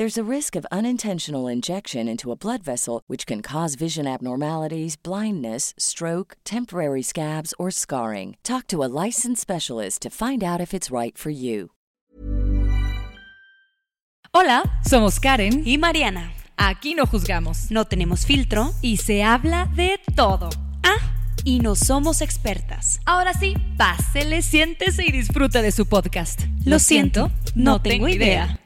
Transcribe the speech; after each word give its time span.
There's 0.00 0.16
a 0.16 0.24
risk 0.36 0.56
of 0.56 0.64
unintentional 0.72 1.46
injection 1.46 2.08
into 2.08 2.32
a 2.32 2.34
blood 2.34 2.62
vessel, 2.62 3.02
which 3.06 3.26
can 3.26 3.42
cause 3.42 3.74
vision 3.74 4.06
abnormalities, 4.06 4.96
blindness, 4.96 5.74
stroke, 5.76 6.38
temporary 6.42 7.02
scabs, 7.02 7.52
or 7.58 7.70
scarring. 7.70 8.38
Talk 8.42 8.66
to 8.68 8.82
a 8.82 8.88
licensed 8.88 9.42
specialist 9.42 10.00
to 10.00 10.08
find 10.08 10.42
out 10.42 10.58
if 10.58 10.72
it's 10.72 10.90
right 10.90 11.18
for 11.18 11.28
you. 11.28 11.72
Hola, 14.32 14.62
somos 14.86 15.20
Karen 15.20 15.64
y 15.66 15.76
Mariana. 15.76 16.32
Aquí 16.56 16.94
no 16.94 17.04
juzgamos, 17.04 17.70
No 17.70 17.84
tenemos 17.84 18.24
filtro 18.24 18.72
y 18.80 18.96
se 18.96 19.22
habla 19.22 19.68
de 19.76 20.00
todo. 20.16 20.48
Ah, 20.82 21.12
y 21.44 21.58
no 21.58 21.74
somos 21.74 22.22
expertas. 22.22 23.00
Ahora 23.04 23.34
sí, 23.34 23.52
pásele, 23.76 24.40
siéntese 24.40 25.04
y 25.06 25.12
disfruta 25.12 25.60
de 25.60 25.72
su 25.72 25.84
podcast. 25.84 26.40
Lo 26.64 26.78
siento, 26.78 27.30
no 27.54 27.82
tengo 27.82 28.08
idea. 28.08 28.58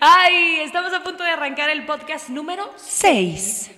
Ay, 0.00 0.60
estamos 0.62 0.92
a 0.92 1.02
punto 1.02 1.22
de 1.24 1.30
arrancar 1.30 1.70
el 1.70 1.84
podcast 1.86 2.28
número 2.28 2.70
6. 2.76 3.70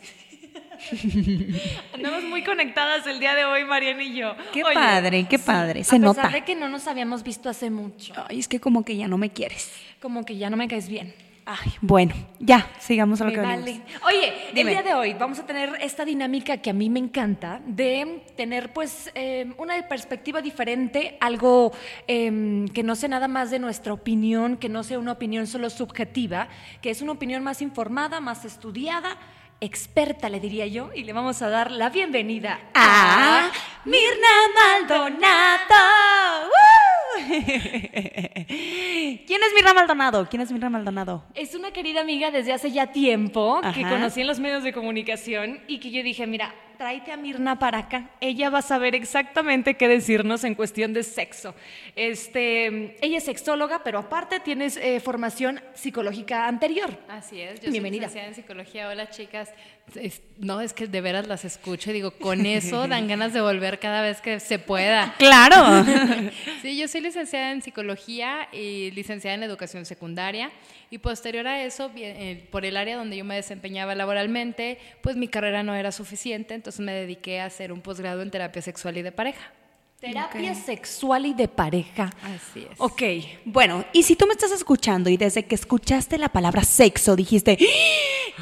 Andamos 1.94 2.24
muy 2.24 2.42
conectadas 2.44 3.06
el 3.06 3.20
día 3.20 3.34
de 3.34 3.44
hoy, 3.44 3.64
Mariana 3.64 4.02
y 4.02 4.14
yo. 4.16 4.34
Qué 4.52 4.64
Oye, 4.64 4.74
padre, 4.74 5.26
qué 5.28 5.38
padre. 5.38 5.84
Se 5.84 5.96
a 5.96 5.98
nota. 5.98 6.22
pesar 6.22 6.32
de 6.40 6.44
que 6.44 6.54
no 6.56 6.68
nos 6.68 6.86
habíamos 6.86 7.22
visto 7.22 7.48
hace 7.48 7.70
mucho, 7.70 8.14
Ay, 8.28 8.38
es 8.40 8.48
que 8.48 8.60
como 8.60 8.84
que 8.84 8.96
ya 8.96 9.08
no 9.08 9.18
me 9.18 9.30
quieres. 9.30 9.70
como 10.00 10.24
que 10.24 10.36
ya 10.36 10.50
no 10.50 10.56
me 10.56 10.68
caes 10.68 10.88
bien. 10.88 11.14
Ay, 11.50 11.72
bueno, 11.80 12.14
ya, 12.38 12.70
sigamos 12.78 13.22
a 13.22 13.24
lo 13.24 13.30
Me 13.30 13.36
que 13.36 13.40
vale. 13.40 13.80
Oye, 14.04 14.34
Dime. 14.52 14.60
el 14.60 14.66
día 14.68 14.82
de 14.82 14.92
hoy 14.92 15.14
vamos 15.14 15.38
a 15.38 15.46
tener 15.46 15.78
esta 15.80 16.04
dinámica 16.04 16.58
que 16.58 16.68
a 16.68 16.74
mí 16.74 16.90
me 16.90 16.98
encanta 16.98 17.62
de 17.64 18.22
tener 18.36 18.74
pues 18.74 19.10
eh, 19.14 19.54
una 19.56 19.80
perspectiva 19.88 20.42
diferente, 20.42 21.16
algo 21.22 21.72
eh, 22.06 22.66
que 22.74 22.82
no 22.82 22.94
sea 22.94 23.08
nada 23.08 23.28
más 23.28 23.50
de 23.50 23.60
nuestra 23.60 23.94
opinión, 23.94 24.58
que 24.58 24.68
no 24.68 24.82
sea 24.84 24.98
una 24.98 25.12
opinión 25.12 25.46
solo 25.46 25.70
subjetiva, 25.70 26.48
que 26.82 26.90
es 26.90 27.00
una 27.00 27.12
opinión 27.12 27.42
más 27.42 27.62
informada, 27.62 28.20
más 28.20 28.44
estudiada, 28.44 29.16
experta 29.62 30.28
le 30.28 30.40
diría 30.40 30.66
yo, 30.66 30.90
y 30.94 31.02
le 31.04 31.14
vamos 31.14 31.40
a 31.40 31.48
dar 31.48 31.70
la 31.70 31.88
bienvenida 31.88 32.60
Ah, 32.74 33.50
a 33.50 33.88
Mirna 33.88 34.28
Maldonado. 34.54 36.44
¡Woo! 36.44 36.77
¿Quién 38.46 39.40
es 39.42 39.54
Mirna 39.54 39.74
Maldonado? 39.74 40.28
¿Quién 40.28 40.42
es 40.42 40.52
Mirna 40.52 40.70
Maldonado? 40.70 41.24
Es 41.34 41.54
una 41.54 41.70
querida 41.72 42.00
amiga 42.00 42.30
desde 42.30 42.52
hace 42.52 42.70
ya 42.70 42.88
tiempo 42.92 43.60
que 43.74 43.82
conocí 43.82 44.20
en 44.20 44.26
los 44.26 44.40
medios 44.40 44.62
de 44.62 44.72
comunicación 44.72 45.60
y 45.66 45.78
que 45.80 45.90
yo 45.90 46.02
dije, 46.02 46.26
mira, 46.26 46.54
tráete 46.78 47.10
a 47.12 47.16
Mirna 47.16 47.58
para 47.58 47.78
acá. 47.78 48.10
Ella 48.20 48.50
va 48.50 48.60
a 48.60 48.62
saber 48.62 48.94
exactamente 48.94 49.74
qué 49.76 49.88
decirnos 49.88 50.44
en 50.44 50.54
cuestión 50.54 50.92
de 50.92 51.02
sexo. 51.02 51.54
Este, 51.96 52.96
ella 53.04 53.18
es 53.18 53.24
sexóloga, 53.24 53.82
pero 53.82 53.98
aparte 53.98 54.40
tienes 54.40 54.76
eh, 54.76 55.00
formación 55.00 55.60
psicológica 55.74 56.46
anterior. 56.46 56.96
Así 57.08 57.40
es, 57.40 57.60
yo 57.60 57.70
Bienvenida. 57.70 58.02
soy 58.02 58.20
licenciada 58.20 58.28
en 58.28 58.34
psicología. 58.34 58.88
Hola, 58.88 59.10
chicas. 59.10 59.52
Es- 59.96 60.22
no, 60.38 60.60
es 60.60 60.72
que 60.72 60.86
de 60.86 61.00
veras 61.00 61.26
las 61.26 61.44
escucho 61.44 61.90
y 61.90 61.94
digo, 61.94 62.12
con 62.12 62.46
eso 62.46 62.86
dan 62.88 63.08
ganas 63.08 63.32
de 63.32 63.40
volver 63.40 63.78
cada 63.80 64.02
vez 64.02 64.20
que 64.20 64.38
se 64.40 64.58
pueda. 64.58 65.14
Claro. 65.18 65.84
Sí, 66.62 66.76
yo 66.76 66.88
soy 66.88 67.00
licenciada 67.02 67.52
en 67.52 67.62
psicología 67.62 68.48
y 68.52 68.90
licenciada 68.92 69.34
en 69.36 69.42
educación 69.44 69.84
secundaria. 69.86 70.50
Y 70.90 70.98
posterior 70.98 71.46
a 71.46 71.62
eso, 71.64 71.90
eh, 71.96 72.46
por 72.50 72.64
el 72.64 72.76
área 72.76 72.96
donde 72.96 73.16
yo 73.16 73.24
me 73.24 73.34
desempeñaba 73.36 73.94
laboralmente, 73.94 74.78
pues 75.02 75.16
mi 75.16 75.28
carrera 75.28 75.62
no 75.62 75.74
era 75.74 75.92
suficiente, 75.92 76.54
entonces 76.54 76.80
me 76.80 76.92
dediqué 76.92 77.40
a 77.40 77.44
hacer 77.46 77.72
un 77.72 77.80
posgrado 77.82 78.22
en 78.22 78.30
terapia 78.30 78.62
sexual 78.62 78.96
y 78.96 79.02
de 79.02 79.12
pareja. 79.12 79.52
Terapia 80.00 80.54
sexual 80.54 81.26
y 81.26 81.34
de 81.34 81.48
pareja. 81.48 82.10
Así 82.22 82.60
es. 82.70 82.78
Ok, 82.78 83.02
bueno, 83.44 83.84
y 83.92 84.04
si 84.04 84.14
tú 84.16 84.26
me 84.26 84.32
estás 84.32 84.52
escuchando 84.52 85.10
y 85.10 85.16
desde 85.16 85.44
que 85.44 85.56
escuchaste 85.56 86.18
la 86.18 86.28
palabra 86.28 86.62
sexo 86.62 87.16
dijiste, 87.16 87.58
"¡Ah! 87.60 87.64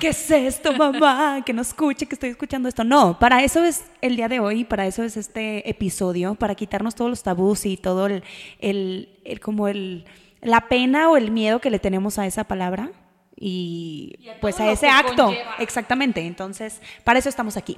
¿Qué 0.00 0.08
es 0.08 0.30
esto, 0.30 0.72
mamá? 0.72 1.42
Que 1.44 1.52
no 1.52 1.62
escuche, 1.62 2.06
que 2.06 2.14
estoy 2.14 2.30
escuchando 2.30 2.68
esto. 2.68 2.84
No, 2.84 3.18
para 3.18 3.42
eso 3.42 3.64
es 3.64 3.84
el 4.00 4.16
día 4.16 4.28
de 4.28 4.40
hoy, 4.40 4.64
para 4.64 4.86
eso 4.86 5.02
es 5.02 5.16
este 5.16 5.68
episodio, 5.68 6.34
para 6.34 6.54
quitarnos 6.54 6.94
todos 6.94 7.10
los 7.10 7.22
tabús 7.22 7.66
y 7.66 7.76
todo 7.76 8.06
el, 8.06 8.22
el, 8.60 9.08
el- 9.24 9.40
como 9.40 9.68
el, 9.68 10.04
la 10.42 10.68
pena 10.68 11.10
o 11.10 11.16
el 11.16 11.30
miedo 11.30 11.60
que 11.60 11.70
le 11.70 11.78
tenemos 11.78 12.18
a 12.18 12.26
esa 12.26 12.44
palabra 12.44 12.90
y, 13.36 14.14
Y 14.20 14.28
a 14.30 14.40
pues 14.40 14.58
a 14.60 14.70
ese 14.70 14.88
acto. 14.88 15.26
conlleva. 15.26 15.56
Exactamente, 15.58 16.20
entonces, 16.22 16.80
para 17.04 17.18
eso 17.18 17.28
estamos 17.28 17.56
aquí. 17.56 17.76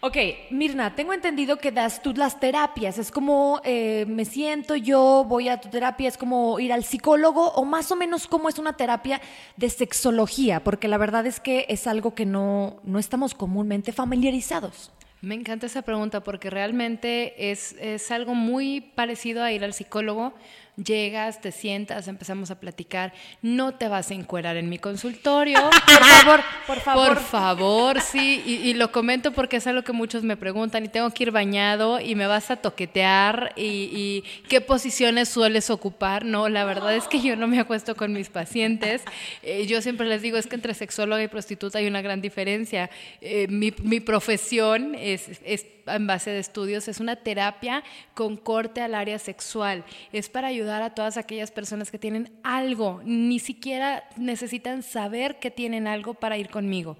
Ok, 0.00 0.16
Mirna, 0.50 0.94
tengo 0.94 1.12
entendido 1.12 1.58
que 1.58 1.72
das 1.72 2.00
tú 2.00 2.12
las 2.14 2.38
terapias. 2.40 2.96
Es 2.98 3.10
como 3.10 3.60
eh, 3.64 4.06
me 4.08 4.24
siento 4.24 4.76
yo, 4.76 5.24
voy 5.26 5.48
a 5.48 5.60
tu 5.60 5.68
terapia, 5.68 6.08
es 6.08 6.16
como 6.16 6.58
ir 6.60 6.72
al 6.72 6.84
psicólogo 6.84 7.50
o 7.50 7.64
más 7.64 7.90
o 7.90 7.96
menos 7.96 8.26
como 8.26 8.48
es 8.48 8.58
una 8.58 8.74
terapia 8.74 9.20
de 9.56 9.68
sexología, 9.68 10.62
porque 10.62 10.88
la 10.88 10.96
verdad 10.96 11.26
es 11.26 11.40
que 11.40 11.66
es 11.68 11.86
algo 11.86 12.14
que 12.14 12.24
no, 12.24 12.80
no 12.84 12.98
estamos 12.98 13.34
comúnmente 13.34 13.92
familiarizados. 13.92 14.92
Me 15.22 15.34
encanta 15.34 15.66
esa 15.66 15.82
pregunta 15.82 16.22
porque 16.22 16.48
realmente 16.48 17.50
es, 17.50 17.76
es 17.78 18.10
algo 18.10 18.34
muy 18.34 18.80
parecido 18.80 19.42
a 19.42 19.52
ir 19.52 19.62
al 19.64 19.74
psicólogo. 19.74 20.32
Llegas, 20.76 21.40
te 21.40 21.52
sientas, 21.52 22.08
empezamos 22.08 22.50
a 22.50 22.58
platicar. 22.58 23.12
No 23.42 23.74
te 23.74 23.88
vas 23.88 24.10
a 24.10 24.14
encuerar 24.14 24.56
en 24.56 24.68
mi 24.68 24.78
consultorio. 24.78 25.58
Por 25.70 26.04
favor, 26.04 26.40
por 26.66 26.80
favor. 26.80 27.08
Por 27.08 27.20
favor, 27.20 28.00
sí. 28.00 28.42
Y, 28.46 28.54
y 28.68 28.74
lo 28.74 28.90
comento 28.92 29.32
porque 29.32 29.56
es 29.56 29.66
algo 29.66 29.82
que 29.82 29.92
muchos 29.92 30.22
me 30.22 30.36
preguntan 30.36 30.84
y 30.84 30.88
tengo 30.88 31.10
que 31.10 31.24
ir 31.24 31.30
bañado 31.30 32.00
y 32.00 32.14
me 32.14 32.26
vas 32.26 32.50
a 32.50 32.56
toquetear 32.56 33.52
y, 33.56 33.90
y 33.92 34.24
qué 34.48 34.60
posiciones 34.60 35.28
sueles 35.28 35.70
ocupar. 35.70 36.24
No, 36.24 36.48
la 36.48 36.64
verdad 36.64 36.94
es 36.94 37.08
que 37.08 37.20
yo 37.20 37.36
no 37.36 37.46
me 37.46 37.60
acuesto 37.60 37.94
con 37.94 38.12
mis 38.12 38.28
pacientes. 38.28 39.02
Eh, 39.42 39.66
yo 39.66 39.82
siempre 39.82 40.06
les 40.06 40.22
digo, 40.22 40.36
es 40.36 40.46
que 40.46 40.54
entre 40.54 40.74
sexóloga 40.74 41.22
y 41.22 41.28
prostituta 41.28 41.78
hay 41.78 41.86
una 41.86 42.02
gran 42.02 42.20
diferencia. 42.20 42.90
Eh, 43.20 43.46
mi, 43.48 43.74
mi 43.82 44.00
profesión 44.00 44.94
es, 44.94 45.40
es 45.44 45.66
en 45.86 46.06
base 46.06 46.30
de 46.30 46.38
estudios, 46.38 46.88
es 46.88 47.00
una 47.00 47.16
terapia 47.16 47.82
con 48.14 48.36
corte 48.36 48.80
al 48.80 48.94
área 48.94 49.18
sexual. 49.18 49.84
Es 50.12 50.28
para 50.28 50.48
ayudar 50.48 50.69
a 50.72 50.90
todas 50.94 51.16
aquellas 51.16 51.50
personas 51.50 51.90
que 51.90 51.98
tienen 51.98 52.30
algo, 52.42 53.00
ni 53.04 53.38
siquiera 53.38 54.04
necesitan 54.16 54.82
saber 54.82 55.38
que 55.38 55.50
tienen 55.50 55.86
algo 55.86 56.14
para 56.14 56.38
ir 56.38 56.48
conmigo. 56.48 56.96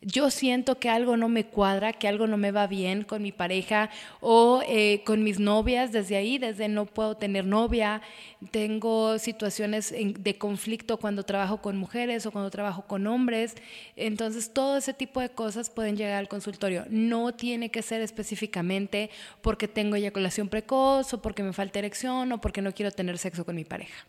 Yo 0.00 0.30
siento 0.30 0.78
que 0.78 0.88
algo 0.88 1.16
no 1.16 1.28
me 1.28 1.44
cuadra, 1.44 1.92
que 1.92 2.06
algo 2.06 2.28
no 2.28 2.36
me 2.36 2.52
va 2.52 2.68
bien 2.68 3.02
con 3.02 3.20
mi 3.20 3.32
pareja 3.32 3.90
o 4.20 4.62
eh, 4.68 5.02
con 5.04 5.24
mis 5.24 5.40
novias, 5.40 5.90
desde 5.90 6.16
ahí, 6.16 6.38
desde 6.38 6.68
no 6.68 6.86
puedo 6.86 7.16
tener 7.16 7.44
novia, 7.44 8.00
tengo 8.52 9.18
situaciones 9.18 9.92
de 9.92 10.38
conflicto 10.38 10.98
cuando 10.98 11.24
trabajo 11.24 11.60
con 11.60 11.76
mujeres 11.76 12.26
o 12.26 12.30
cuando 12.30 12.48
trabajo 12.50 12.82
con 12.86 13.08
hombres, 13.08 13.56
entonces 13.96 14.52
todo 14.52 14.76
ese 14.76 14.94
tipo 14.94 15.20
de 15.20 15.30
cosas 15.30 15.68
pueden 15.68 15.96
llegar 15.96 16.18
al 16.18 16.28
consultorio. 16.28 16.84
No 16.88 17.34
tiene 17.34 17.72
que 17.72 17.82
ser 17.82 18.00
específicamente 18.00 19.10
porque 19.42 19.66
tengo 19.66 19.96
eyaculación 19.96 20.48
precoz 20.48 21.12
o 21.12 21.20
porque 21.20 21.42
me 21.42 21.52
falta 21.52 21.80
erección 21.80 22.30
o 22.30 22.40
porque 22.40 22.62
no 22.62 22.72
quiero 22.72 22.92
tener 22.92 23.18
sexo 23.18 23.44
con 23.44 23.56
mi 23.56 23.64
pareja. 23.64 24.06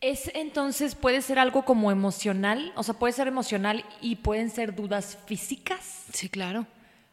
Es 0.00 0.30
entonces, 0.34 0.94
puede 0.94 1.22
ser 1.22 1.40
algo 1.40 1.64
como 1.64 1.90
emocional, 1.90 2.72
o 2.76 2.84
sea, 2.84 2.94
puede 2.94 3.12
ser 3.12 3.26
emocional 3.26 3.84
y 4.00 4.16
pueden 4.16 4.48
ser 4.48 4.76
dudas 4.76 5.18
físicas. 5.26 6.04
Sí, 6.12 6.28
claro. 6.28 6.66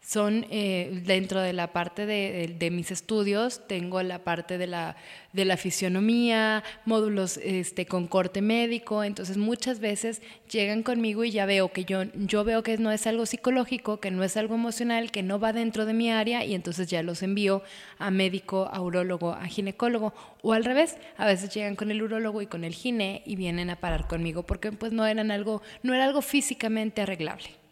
Son 0.06 0.46
eh, 0.52 1.02
dentro 1.04 1.42
de 1.42 1.52
la 1.52 1.74
parte 1.74 2.06
de, 2.06 2.56
de, 2.60 2.69
mis 2.69 2.92
estudios, 2.92 3.66
tengo 3.68 4.04
la 4.04 4.19
parte 4.19 4.60
de 4.60 4.68
la, 4.68 4.96
de 5.34 5.46
la 5.46 5.57
fisionomía, 5.57 6.63
módulos 6.86 7.38
este, 7.38 7.88
con 7.88 8.06
corte 8.06 8.44
médico, 8.44 9.04
entonces 9.04 9.38
muchas 9.38 9.80
veces 9.80 10.22
llegan 10.52 10.84
conmigo 10.84 11.24
y 11.24 11.31
ya 11.31 11.48
veo 11.48 11.72
que 11.72 11.86
yo, 11.86 12.04
yo 12.13 12.44
veo 12.44 12.62
que 12.62 12.78
no 12.78 12.92
es 12.92 13.07
algo 13.07 13.25
psicológico, 13.25 14.00
que 14.00 14.12
no 14.12 14.24
es 14.24 14.38
algo 14.38 14.54
emocional, 14.54 15.10
que 15.10 15.24
no 15.24 15.40
va 15.40 15.54
dentro 15.54 15.88
de 15.88 15.94
mi 15.94 16.12
área 16.12 16.46
y 16.46 16.54
entonces 16.54 16.88
ya 16.88 17.01
los 17.01 17.24
envío 17.24 17.63
a 17.98 18.12
médico, 18.12 18.69
a 18.72 18.81
urólogo, 18.81 19.31
a 19.31 19.46
ginecólogo 19.48 20.13
o 20.44 20.54
al 20.54 20.66
revés, 20.66 20.98
a 21.18 21.25
veces 21.25 21.51
llegan 21.51 21.75
con 21.75 21.90
el 21.90 22.04
urólogo 22.04 22.44
y 22.44 22.48
con 22.48 22.63
el 22.63 22.75
gine 22.75 23.24
y 23.25 23.38
vienen 23.38 23.72
a 23.72 23.78
parar 23.78 24.08
conmigo 24.08 24.44
porque 24.44 24.72
pues 24.72 24.94
no 24.94 25.08
eran 25.08 25.31
algo, 25.31 25.63
no 25.81 25.96
era 25.96 26.06
algo 26.06 26.22
físicamente 26.22 27.01
arreglable. 27.01 27.64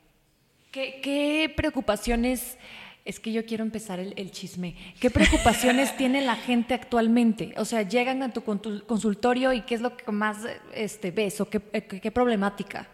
¿Qué, 0.73 1.53
preocupaciones, 1.55 2.57
es 3.05 3.19
que 3.19 3.31
yo 3.31 3.45
quiero 3.45 3.63
empezar 3.63 3.99
el, 3.99 4.31
chisme, 4.31 4.75
qué 4.99 5.11
preocupaciones 5.11 5.95
tiene 5.97 6.23
la 6.23 6.35
gente 6.35 6.73
actualmente? 6.73 7.53
O 7.57 7.65
sea, 7.65 7.83
llegan 7.83 8.23
a 8.23 8.33
tu 8.33 8.41
consultorio 8.41 9.53
y 9.53 9.61
qué 9.61 9.75
es 9.75 9.81
lo 9.81 9.95
que 9.95 10.11
más 10.11 10.37
este, 10.73 11.11
ves 11.11 11.39
o 11.41 11.47
qué, 11.47 11.59
qué, 11.59 12.11
problemática. 12.11 12.87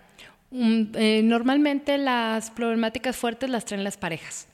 Eh, 0.52 1.22
normalmente 1.24 1.98
las 1.98 2.52
problemáticas 2.52 3.16
fuertes 3.16 3.50
las 3.50 3.64
traen 3.64 3.86
las 3.86 3.96
parejas. 3.96 4.50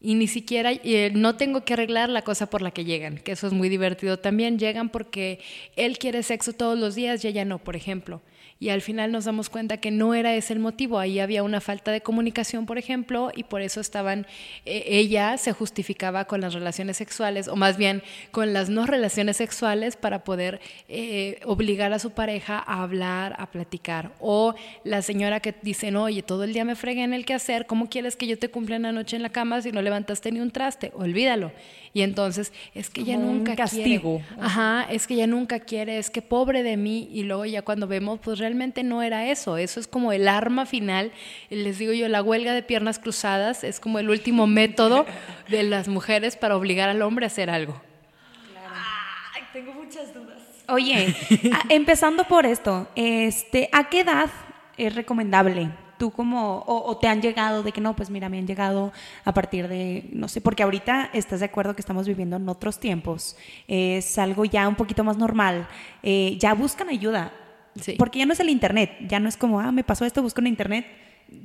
Y 0.00 0.14
ni 0.14 0.28
siquiera, 0.28 0.70
eh, 0.72 1.10
no 1.12 1.34
tengo 1.34 1.64
que 1.64 1.72
arreglar 1.72 2.08
la 2.08 2.22
cosa 2.22 2.48
por 2.48 2.62
la 2.62 2.70
que 2.70 2.84
llegan, 2.84 3.18
que 3.18 3.32
eso 3.32 3.48
es 3.48 3.52
muy 3.52 3.68
divertido 3.68 4.20
también. 4.20 4.60
Llegan 4.60 4.90
porque 4.90 5.40
él 5.74 5.98
quiere 5.98 6.22
sexo 6.22 6.52
todos 6.52 6.78
los 6.78 6.94
días 6.94 7.24
y 7.24 7.28
ella 7.28 7.44
no, 7.44 7.58
por 7.58 7.74
ejemplo 7.74 8.22
y 8.60 8.68
al 8.68 8.82
final 8.82 9.10
nos 9.10 9.24
damos 9.24 9.48
cuenta 9.48 9.78
que 9.78 9.90
no 9.90 10.14
era 10.14 10.34
ese 10.34 10.52
el 10.52 10.58
motivo, 10.58 10.98
ahí 10.98 11.18
había 11.18 11.42
una 11.42 11.62
falta 11.62 11.92
de 11.92 12.02
comunicación, 12.02 12.66
por 12.66 12.76
ejemplo, 12.76 13.32
y 13.34 13.44
por 13.44 13.62
eso 13.62 13.80
estaban, 13.80 14.26
eh, 14.66 14.84
ella 14.86 15.38
se 15.38 15.52
justificaba 15.52 16.26
con 16.26 16.42
las 16.42 16.52
relaciones 16.52 16.98
sexuales, 16.98 17.48
o 17.48 17.56
más 17.56 17.78
bien 17.78 18.02
con 18.30 18.52
las 18.52 18.68
no 18.68 18.84
relaciones 18.84 19.38
sexuales 19.38 19.96
para 19.96 20.24
poder 20.24 20.60
eh, 20.88 21.40
obligar 21.46 21.94
a 21.94 21.98
su 21.98 22.10
pareja 22.10 22.58
a 22.58 22.82
hablar, 22.82 23.34
a 23.38 23.50
platicar. 23.50 24.12
O 24.20 24.54
la 24.84 25.00
señora 25.00 25.40
que 25.40 25.54
dice, 25.62 25.96
oye, 25.96 26.22
todo 26.22 26.44
el 26.44 26.52
día 26.52 26.66
me 26.66 26.76
fregué 26.76 27.02
en 27.02 27.14
el 27.14 27.24
hacer 27.32 27.66
¿cómo 27.66 27.88
quieres 27.88 28.16
que 28.16 28.26
yo 28.26 28.38
te 28.38 28.50
cumpla 28.50 28.76
en 28.76 28.82
la 28.82 28.92
noche 28.92 29.16
en 29.16 29.22
la 29.22 29.30
cama 29.30 29.62
si 29.62 29.72
no 29.72 29.82
levantaste 29.82 30.32
ni 30.32 30.40
un 30.40 30.50
traste? 30.50 30.92
Olvídalo. 30.94 31.52
Y 31.92 32.02
entonces, 32.02 32.52
es 32.72 32.88
que 32.88 33.00
ella 33.00 33.16
nunca 33.16 33.56
castigo. 33.56 34.20
quiere. 34.26 34.42
Ajá, 34.42 34.86
es 34.90 35.08
que 35.08 35.14
ella 35.14 35.26
nunca 35.26 35.58
quiere, 35.58 35.98
es 35.98 36.08
que 36.08 36.22
pobre 36.22 36.62
de 36.62 36.76
mí, 36.76 37.08
y 37.12 37.24
luego 37.24 37.44
ya 37.46 37.62
cuando 37.62 37.88
vemos, 37.88 38.20
pues 38.22 38.38
realmente 38.38 38.84
no 38.84 39.02
era 39.02 39.26
eso, 39.26 39.56
eso 39.56 39.80
es 39.80 39.88
como 39.88 40.12
el 40.12 40.28
arma 40.28 40.66
final, 40.66 41.10
les 41.48 41.78
digo 41.78 41.92
yo, 41.92 42.06
la 42.08 42.22
huelga 42.22 42.54
de 42.54 42.62
piernas 42.62 43.00
cruzadas 43.00 43.64
es 43.64 43.80
como 43.80 43.98
el 43.98 44.08
último 44.08 44.46
método 44.46 45.04
de 45.48 45.64
las 45.64 45.88
mujeres 45.88 46.36
para 46.36 46.56
obligar 46.56 46.88
al 46.88 47.02
hombre 47.02 47.26
a 47.26 47.28
hacer 47.28 47.50
algo. 47.50 47.80
Ay, 49.34 49.42
tengo 49.52 49.72
muchas 49.72 50.14
dudas. 50.14 50.38
Oye, 50.68 51.12
empezando 51.68 52.22
por 52.24 52.46
esto, 52.46 52.88
este, 52.94 53.68
¿a 53.72 53.88
qué 53.88 54.00
edad 54.00 54.30
es 54.76 54.94
recomendable 54.94 55.70
tú 56.00 56.10
como, 56.10 56.64
o, 56.66 56.96
te 56.96 57.08
han 57.08 57.20
llegado 57.20 57.62
de 57.62 57.72
que 57.72 57.80
no, 57.82 57.94
pues 57.94 58.08
mira, 58.08 58.30
me 58.30 58.38
han 58.38 58.46
llegado 58.46 58.90
a 59.22 59.34
partir 59.34 59.68
de, 59.68 60.08
no 60.14 60.28
sé, 60.28 60.40
porque 60.40 60.62
ahorita 60.62 61.10
estás 61.12 61.40
de 61.40 61.46
acuerdo 61.46 61.74
que 61.74 61.82
estamos 61.82 62.08
viviendo 62.08 62.36
en 62.36 62.48
otros 62.48 62.80
tiempos, 62.80 63.36
es 63.68 64.16
algo 64.16 64.46
ya 64.46 64.66
un 64.66 64.76
poquito 64.76 65.04
más 65.04 65.18
normal, 65.18 65.68
eh, 66.02 66.38
ya 66.40 66.54
buscan 66.54 66.88
ayuda. 66.88 67.32
Porque 67.98 68.18
ya 68.18 68.26
no 68.26 68.32
es 68.32 68.40
el 68.40 68.48
Internet, 68.48 68.90
ya 69.06 69.20
no 69.20 69.28
es 69.28 69.36
como, 69.36 69.60
ah, 69.60 69.70
me 69.72 69.84
pasó 69.84 70.06
esto, 70.06 70.22
busco 70.22 70.40
en 70.40 70.46
Internet. 70.46 70.86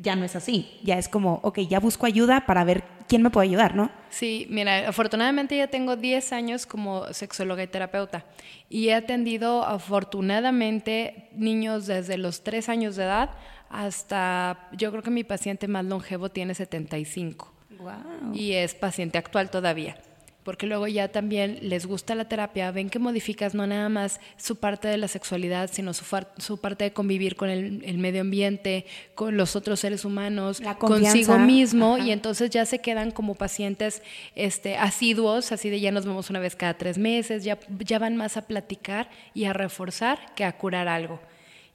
Ya 0.02 0.16
no 0.16 0.26
es 0.26 0.36
así, 0.36 0.80
ya 0.84 0.98
es 0.98 1.10
como, 1.10 1.40
ok, 1.44 1.60
ya 1.60 1.80
busco 1.80 2.06
ayuda 2.06 2.46
para 2.46 2.64
ver 2.64 2.84
quién 3.08 3.22
me 3.22 3.30
puede 3.30 3.48
ayudar, 3.48 3.76
¿no? 3.76 3.92
Sí, 4.10 4.48
mira, 4.50 4.88
afortunadamente 4.90 5.58
ya 5.58 5.68
tengo 5.68 5.96
10 5.96 6.34
años 6.34 6.66
como 6.66 7.12
sexóloga 7.14 7.64
y 7.64 7.68
terapeuta 7.68 8.26
y 8.70 8.90
he 8.90 8.96
atendido 8.96 9.66
afortunadamente 9.66 11.30
niños 11.34 11.86
desde 11.86 12.18
los 12.18 12.44
3 12.44 12.70
años 12.70 12.96
de 12.96 13.04
edad 13.04 13.32
hasta, 13.70 14.70
yo 14.72 14.92
creo 14.92 15.04
que 15.04 15.12
mi 15.12 15.24
paciente 15.24 15.68
más 15.68 15.86
longevo 15.86 16.30
tiene 16.30 16.56
75 16.56 17.54
wow. 17.80 18.34
y 18.34 18.54
es 18.54 18.74
paciente 18.74 19.18
actual 19.18 19.50
todavía 19.50 19.98
porque 20.46 20.68
luego 20.68 20.88
ya 20.88 21.08
también 21.08 21.58
les 21.64 21.88
gusta 21.88 22.14
la 22.14 22.30
terapia, 22.30 22.70
ven 22.70 22.92
que 22.92 23.00
modificas 23.00 23.56
no 23.56 23.66
nada 23.66 23.90
más 23.90 24.20
su 24.38 24.58
parte 24.58 24.88
de 24.88 24.98
la 24.98 25.08
sexualidad, 25.08 25.72
sino 25.74 25.92
su, 25.96 26.06
su 26.38 26.60
parte 26.60 26.84
de 26.84 26.94
convivir 26.94 27.36
con 27.36 27.50
el, 27.50 27.98
medio 27.98 28.22
ambiente, 28.22 28.86
con 29.16 29.38
los 29.38 29.56
otros 29.56 29.80
seres 29.80 30.06
humanos, 30.06 30.62
consigo 30.78 31.40
mismo, 31.40 31.98
y 31.98 32.12
entonces 32.12 32.52
ya 32.52 32.64
se 32.68 32.78
quedan 32.78 33.10
como 33.10 33.34
pacientes 33.34 34.04
este, 34.36 34.78
asiduos, 34.78 35.52
así 35.52 35.72
de 35.72 35.80
ya 35.80 35.92
nos 35.92 36.06
vemos 36.06 36.30
una 36.30 36.40
vez 36.40 36.56
cada 36.56 36.76
tres 36.76 37.00
meses, 37.00 37.44
ya, 37.44 37.58
ya 37.80 37.98
van 37.98 38.16
más 38.16 38.38
a 38.38 38.44
platicar 38.44 39.10
y 39.34 39.46
a 39.46 39.54
reforzar 39.54 40.36
que 40.36 40.46
a 40.46 40.56
curar 40.56 40.88
algo. 40.88 41.20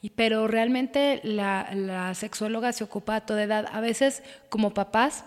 Y, 0.01 0.11
pero 0.11 0.47
realmente 0.47 1.21
la, 1.25 1.71
la 1.75 2.15
sexóloga 2.15 2.73
se 2.73 2.85
ocupa 2.85 3.17
a 3.17 3.27
toda 3.27 3.43
edad. 3.43 3.67
A 3.73 3.81
veces 3.81 4.23
como 4.49 4.73
papás 4.73 5.25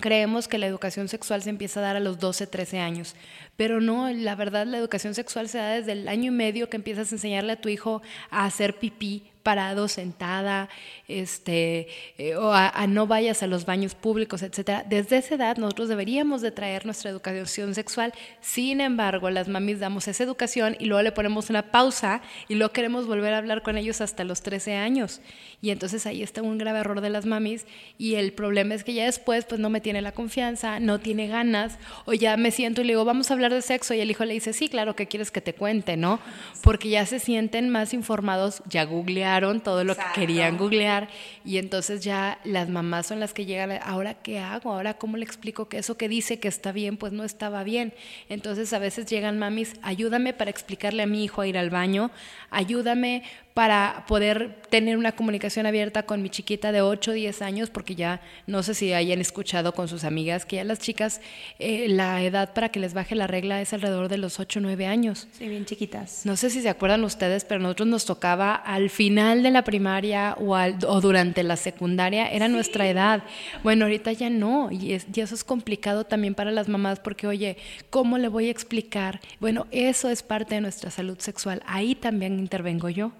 Creemos 0.00 0.48
que 0.48 0.58
la 0.58 0.66
educación 0.66 1.08
sexual 1.08 1.42
se 1.42 1.50
empieza 1.50 1.80
a 1.80 1.82
dar 1.82 1.96
a 1.96 2.00
los 2.00 2.18
12, 2.18 2.46
13 2.46 2.78
años, 2.78 3.16
pero 3.58 3.80
no, 3.80 4.08
la 4.12 4.36
verdad 4.36 4.68
la 4.68 4.78
educación 4.78 5.16
sexual 5.16 5.48
se 5.48 5.58
da 5.58 5.70
desde 5.70 5.90
el 5.90 6.06
año 6.06 6.26
y 6.26 6.30
medio 6.30 6.70
que 6.70 6.76
empiezas 6.76 7.10
a 7.10 7.16
enseñarle 7.16 7.54
a 7.54 7.60
tu 7.60 7.68
hijo 7.68 8.02
a 8.30 8.44
hacer 8.44 8.78
pipí, 8.78 9.24
parado, 9.48 9.88
sentada, 9.88 10.68
este, 11.06 11.88
eh, 12.18 12.36
o 12.36 12.52
a, 12.52 12.86
no 12.86 13.06
vayas 13.06 13.42
a 13.42 13.46
los 13.46 13.64
baños 13.64 13.94
públicos, 13.94 14.42
etcétera. 14.42 14.84
Desde 14.86 15.16
esa 15.16 15.36
edad 15.36 15.56
nosotros 15.56 15.88
deberíamos 15.88 16.42
de 16.42 16.50
traer 16.50 16.84
nuestra 16.84 17.10
educación 17.10 17.74
sexual. 17.74 18.12
Sin 18.42 18.82
embargo, 18.82 19.30
las 19.30 19.48
mamis 19.48 19.80
damos 19.80 20.06
esa 20.06 20.22
educación 20.22 20.76
y 20.78 20.84
luego 20.84 21.02
le 21.02 21.12
ponemos 21.12 21.48
una 21.48 21.62
pausa 21.70 22.20
y 22.46 22.56
luego 22.56 22.74
queremos 22.74 23.06
volver 23.06 23.32
a 23.32 23.38
hablar 23.38 23.62
con 23.62 23.78
ellos 23.78 24.02
hasta 24.02 24.22
los 24.22 24.42
13 24.42 24.74
años. 24.74 25.22
Y 25.62 25.70
entonces 25.70 26.04
ahí 26.04 26.22
está 26.22 26.42
un 26.42 26.58
grave 26.58 26.80
error 26.80 27.00
de 27.00 27.08
las 27.08 27.24
mamis 27.24 27.66
y 27.96 28.16
el 28.16 28.34
problema 28.34 28.74
es 28.74 28.84
que 28.84 28.92
ya 28.92 29.06
después 29.06 29.46
pues 29.46 29.60
no 29.60 29.70
me 29.70 29.80
tiene 29.80 30.02
la 30.02 30.12
confianza, 30.12 30.78
no 30.78 31.00
tiene 31.00 31.26
ganas 31.26 31.78
o 32.04 32.12
ya 32.12 32.36
me 32.36 32.50
siento 32.50 32.82
y 32.82 32.84
le 32.84 32.92
digo, 32.92 33.06
"Vamos 33.06 33.30
a 33.30 33.34
hablar 33.34 33.47
de 33.52 33.62
sexo." 33.62 33.94
Y 33.94 34.00
el 34.00 34.10
hijo 34.10 34.24
le 34.24 34.34
dice, 34.34 34.52
"Sí, 34.52 34.68
claro, 34.68 34.94
que 34.94 35.06
quieres 35.06 35.30
que 35.30 35.40
te 35.40 35.54
cuente?", 35.54 35.96
¿no? 35.96 36.20
Porque 36.62 36.88
ya 36.88 37.06
se 37.06 37.18
sienten 37.18 37.68
más 37.68 37.94
informados, 37.94 38.62
ya 38.68 38.84
googlearon 38.84 39.60
todo 39.60 39.84
lo 39.84 39.94
que 39.94 40.02
querían 40.14 40.56
googlear 40.56 41.08
y 41.44 41.58
entonces 41.58 42.02
ya 42.02 42.38
las 42.44 42.68
mamás 42.68 43.06
son 43.06 43.20
las 43.20 43.32
que 43.32 43.46
llegan, 43.46 43.78
ahora 43.82 44.14
qué 44.14 44.38
hago, 44.38 44.72
ahora 44.72 44.94
cómo 44.94 45.16
le 45.16 45.24
explico 45.24 45.68
que 45.68 45.78
eso 45.78 45.96
que 45.96 46.08
dice 46.08 46.38
que 46.38 46.48
está 46.48 46.72
bien, 46.72 46.96
pues 46.96 47.12
no 47.12 47.24
estaba 47.24 47.64
bien. 47.64 47.92
Entonces 48.28 48.72
a 48.72 48.78
veces 48.78 49.06
llegan 49.06 49.38
mamis, 49.38 49.74
ayúdame 49.82 50.32
para 50.32 50.50
explicarle 50.50 51.02
a 51.02 51.06
mi 51.06 51.24
hijo 51.24 51.40
a 51.40 51.46
ir 51.46 51.58
al 51.58 51.70
baño, 51.70 52.10
ayúdame 52.50 53.22
para 53.58 54.04
poder 54.06 54.54
tener 54.70 54.96
una 54.96 55.10
comunicación 55.10 55.66
abierta 55.66 56.04
con 56.04 56.22
mi 56.22 56.30
chiquita 56.30 56.70
de 56.70 56.80
8 56.80 57.10
o 57.10 57.14
10 57.14 57.42
años, 57.42 57.70
porque 57.70 57.96
ya 57.96 58.20
no 58.46 58.62
sé 58.62 58.72
si 58.72 58.92
hayan 58.92 59.20
escuchado 59.20 59.74
con 59.74 59.88
sus 59.88 60.04
amigas 60.04 60.46
que 60.46 60.54
ya 60.54 60.64
las 60.64 60.78
chicas, 60.78 61.20
eh, 61.58 61.88
la 61.88 62.22
edad 62.22 62.54
para 62.54 62.68
que 62.68 62.78
les 62.78 62.94
baje 62.94 63.16
la 63.16 63.26
regla 63.26 63.60
es 63.60 63.72
alrededor 63.72 64.08
de 64.08 64.16
los 64.16 64.38
8 64.38 64.60
o 64.60 64.62
9 64.62 64.86
años. 64.86 65.26
Sí, 65.32 65.48
bien 65.48 65.64
chiquitas. 65.64 66.24
No 66.24 66.36
sé 66.36 66.50
si 66.50 66.62
se 66.62 66.68
acuerdan 66.68 67.02
ustedes, 67.02 67.44
pero 67.44 67.58
a 67.58 67.62
nosotros 67.64 67.88
nos 67.88 68.04
tocaba 68.04 68.54
al 68.54 68.90
final 68.90 69.42
de 69.42 69.50
la 69.50 69.64
primaria 69.64 70.36
o, 70.38 70.54
o 70.54 71.00
durante 71.00 71.42
la 71.42 71.56
secundaria, 71.56 72.30
era 72.30 72.46
nuestra 72.46 72.88
edad. 72.88 73.24
Bueno, 73.64 73.86
ahorita 73.86 74.12
ya 74.12 74.30
no, 74.30 74.70
y, 74.70 74.92
y 74.92 75.20
eso 75.20 75.34
es 75.34 75.42
complicado 75.42 76.04
también 76.04 76.36
para 76.36 76.52
las 76.52 76.68
mamás, 76.68 77.00
porque 77.00 77.26
oye, 77.26 77.56
¿cómo 77.90 78.18
le 78.18 78.28
voy 78.28 78.46
a 78.46 78.52
explicar? 78.52 79.20
Bueno, 79.40 79.66
eso 79.72 80.10
es 80.10 80.22
parte 80.22 80.54
de 80.54 80.60
nuestra 80.60 80.92
salud 80.92 81.18
sexual, 81.18 81.60
ahí 81.66 81.96
también 81.96 82.38
intervengo 82.38 82.88
yo. 82.88 83.10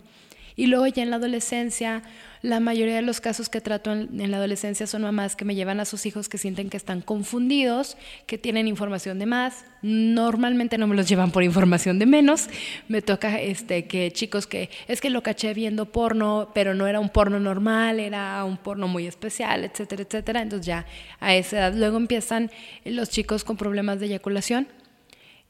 Y 0.59 0.67
luego 0.67 0.89
ya 0.89 1.05
en 1.05 1.11
la 1.11 1.17
adolescencia, 1.17 2.03
la 2.43 2.59
mayoría 2.59 2.97
de 2.97 3.03
los 3.03 3.21
casos 3.21 3.49
que 3.49 3.61
trato 3.61 3.93
en, 3.93 4.29
la 4.29 4.39
adolescencia 4.39 4.89
son 4.89 5.03
mamás 5.03 5.37
que 5.37 5.45
me 5.45 5.55
llevan 5.55 5.79
a 5.79 5.85
sus 5.85 6.05
hijos 6.05 6.29
que 6.29 6.37
sienten 6.37 6.69
que 6.69 6.77
están 6.77 7.01
confundidos, 7.01 7.97
que 8.27 8.39
tienen 8.39 8.67
información 8.67 9.21
de 9.21 9.27
más. 9.27 9.65
Normalmente 9.83 10.77
no 10.77 10.89
me 10.89 10.97
los 10.97 11.09
llevan 11.09 11.31
por 11.31 11.45
información 11.45 12.01
de 12.01 12.07
menos. 12.07 12.49
Me 12.89 13.03
toca 13.03 13.41
este, 13.41 13.87
que 13.87 14.11
chicos 14.11 14.49
que 14.49 14.69
es 14.89 15.01
que 15.01 15.11
lo 15.11 15.23
caché 15.23 15.55
viendo 15.55 15.93
porno, 15.93 16.51
pero 16.55 16.75
no 16.75 16.89
era 16.89 16.99
un 16.99 17.11
porno 17.11 17.39
normal, 17.39 18.01
era 18.01 18.43
un 18.43 18.57
porno 18.57 18.89
muy 18.89 19.07
especial, 19.07 19.65
etcétera, 19.65 20.03
etcétera. 20.03 20.43
Entonces 20.43 20.67
ya 20.67 20.87
a 21.21 21.37
esa 21.37 21.59
edad 21.59 21.75
luego 21.77 21.99
empiezan 21.99 22.51
los 22.85 23.11
chicos 23.11 23.45
con 23.45 23.57
problemas 23.57 24.01
de 24.01 24.07
eyaculación. 24.07 24.67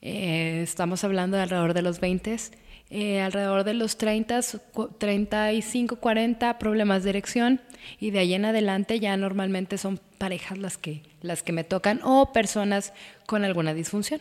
Eh, 0.03 0.61
estamos 0.63 1.03
hablando 1.03 1.39
de 1.39 1.45
alrededor 1.45 1.73
de 1.73 1.81
los 1.81 1.99
20 1.99 2.37
eh, 2.91 3.21
alrededor 3.21 3.65
de 3.65 3.75
los 3.75 3.99
30, 3.99 4.41
35, 4.99 5.97
40 5.97 6.59
problemas 6.59 7.05
de 7.05 7.11
erección 7.11 7.61
y 8.01 8.11
de 8.11 8.21
ahí 8.21 8.35
en 8.35 8.45
adelante 8.45 8.99
ya 9.01 9.17
normalmente 9.17 9.79
son 9.79 10.01
parejas 10.19 10.59
las 10.59 10.79
que, 10.79 11.03
las 11.21 11.43
que 11.43 11.53
me 11.53 11.65
tocan 11.65 12.01
o 12.03 12.33
personas 12.33 12.93
con 13.27 13.45
alguna 13.45 13.75
disfunción. 13.75 14.21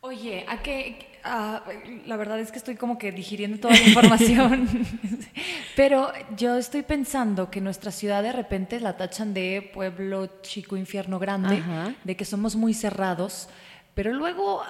Oye, 0.00 0.44
¿a 0.48 0.62
qué, 0.62 1.16
Ah, 1.28 1.64
la 2.06 2.16
verdad 2.16 2.38
es 2.38 2.52
que 2.52 2.58
estoy 2.58 2.76
como 2.76 2.98
que 2.98 3.10
digiriendo 3.10 3.58
toda 3.58 3.74
la 3.74 3.80
información. 3.80 4.68
Pero 5.76 6.12
yo 6.36 6.56
estoy 6.56 6.82
pensando 6.82 7.50
que 7.50 7.60
nuestra 7.60 7.90
ciudad 7.90 8.22
de 8.22 8.30
repente 8.30 8.78
la 8.78 8.96
tachan 8.96 9.34
de 9.34 9.68
pueblo 9.74 10.40
chico, 10.42 10.76
infierno 10.76 11.18
grande, 11.18 11.56
Ajá. 11.56 11.94
de 12.04 12.16
que 12.16 12.24
somos 12.24 12.54
muy 12.54 12.74
cerrados. 12.74 13.48
Pero 13.96 14.12
luego, 14.12 14.62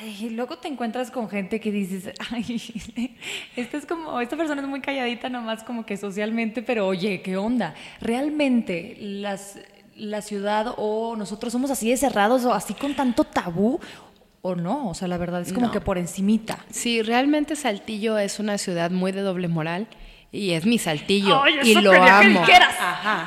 ay, 0.00 0.30
luego 0.30 0.56
te 0.56 0.66
encuentras 0.66 1.10
con 1.10 1.28
gente 1.28 1.60
que 1.60 1.70
dices, 1.70 2.14
ay, 2.30 3.14
esta 3.54 3.76
es 3.76 3.84
como, 3.84 4.18
esta 4.22 4.38
persona 4.38 4.62
es 4.62 4.66
muy 4.66 4.80
calladita 4.80 5.28
nomás 5.28 5.62
como 5.64 5.84
que 5.84 5.98
socialmente, 5.98 6.62
pero 6.62 6.86
oye, 6.86 7.20
¿qué 7.20 7.36
onda? 7.36 7.74
Realmente 8.00 8.96
las, 8.98 9.58
la 9.96 10.22
ciudad 10.22 10.72
o 10.78 11.14
nosotros 11.14 11.52
somos 11.52 11.70
así 11.70 11.90
de 11.90 11.98
cerrados 11.98 12.46
o 12.46 12.54
así 12.54 12.72
con 12.72 12.94
tanto 12.96 13.24
tabú 13.24 13.78
o 14.40 14.54
no, 14.54 14.88
o 14.88 14.94
sea, 14.94 15.08
la 15.08 15.18
verdad 15.18 15.42
es 15.42 15.52
como 15.52 15.66
No. 15.66 15.72
que 15.72 15.82
por 15.82 15.98
encimita. 15.98 16.64
Sí, 16.70 17.02
realmente 17.02 17.56
Saltillo 17.56 18.16
es 18.16 18.38
una 18.40 18.56
ciudad 18.56 18.90
muy 18.90 19.12
de 19.12 19.20
doble 19.20 19.48
moral 19.48 19.88
y 20.32 20.52
es 20.52 20.64
mi 20.64 20.78
Saltillo 20.78 21.42
y 21.62 21.74
lo 21.74 21.92
amo. 21.92 22.40
dijeras. 22.40 22.74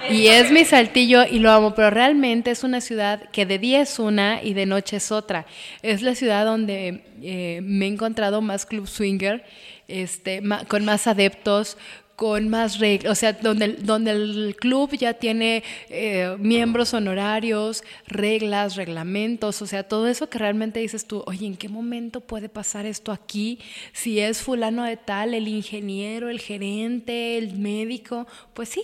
Y 0.10 0.28
es 0.28 0.52
mi 0.52 0.64
Saltillo 0.66 1.24
y 1.30 1.40
lo 1.40 1.52
amo, 1.52 1.76
pero 1.76 1.90
realmente 1.90 2.52
es 2.52 2.64
una 2.64 2.80
ciudad 2.82 3.30
que 3.32 3.46
de 3.46 3.60
día 3.60 3.82
es 3.82 4.00
una 4.00 4.42
y 4.42 4.54
de 4.54 4.66
noche 4.66 4.98
es 4.98 5.12
otra. 5.12 5.46
Es 5.82 6.02
la 6.02 6.16
ciudad 6.16 6.46
donde 6.46 7.04
eh, 7.22 7.60
me 7.62 7.86
he 7.86 7.90
encontrado 7.90 8.42
más 8.42 8.66
club 8.66 8.88
swinger, 8.88 9.44
este, 9.90 10.40
ma- 10.42 10.64
con 10.66 10.86
más 10.86 11.08
adeptos, 11.08 11.78
con 12.15 12.48
más 12.50 12.79
reglas, 12.79 13.12
o 13.12 13.15
sea, 13.15 13.34
donde, 13.34 13.70
donde 13.74 14.12
el 14.12 14.55
club 14.60 14.96
ya 14.96 15.13
tiene 15.15 15.63
eh, 15.89 16.36
miembros 16.39 16.93
honorarios, 16.93 17.84
reglas, 18.08 18.75
reglamentos, 18.75 19.62
o 19.62 19.67
sea, 19.67 19.84
todo 19.84 20.08
eso 20.08 20.29
que 20.29 20.38
realmente 20.38 20.79
dices 20.79 21.05
tú, 21.05 21.24
oye, 21.25 21.48
¿en 21.48 21.58
qué 21.58 21.70
momento 21.70 22.22
puede 22.22 22.50
pasar 22.50 22.86
esto 22.86 23.12
aquí? 23.12 23.60
Si 23.93 24.20
es 24.20 24.41
fulano 24.41 24.84
de 24.84 24.98
tal, 24.98 25.34
el 25.34 25.48
ingeniero, 25.48 26.29
el 26.29 26.39
gerente, 26.39 27.38
el 27.38 27.58
médico, 27.58 28.27
pues 28.53 28.70
sí. 28.70 28.84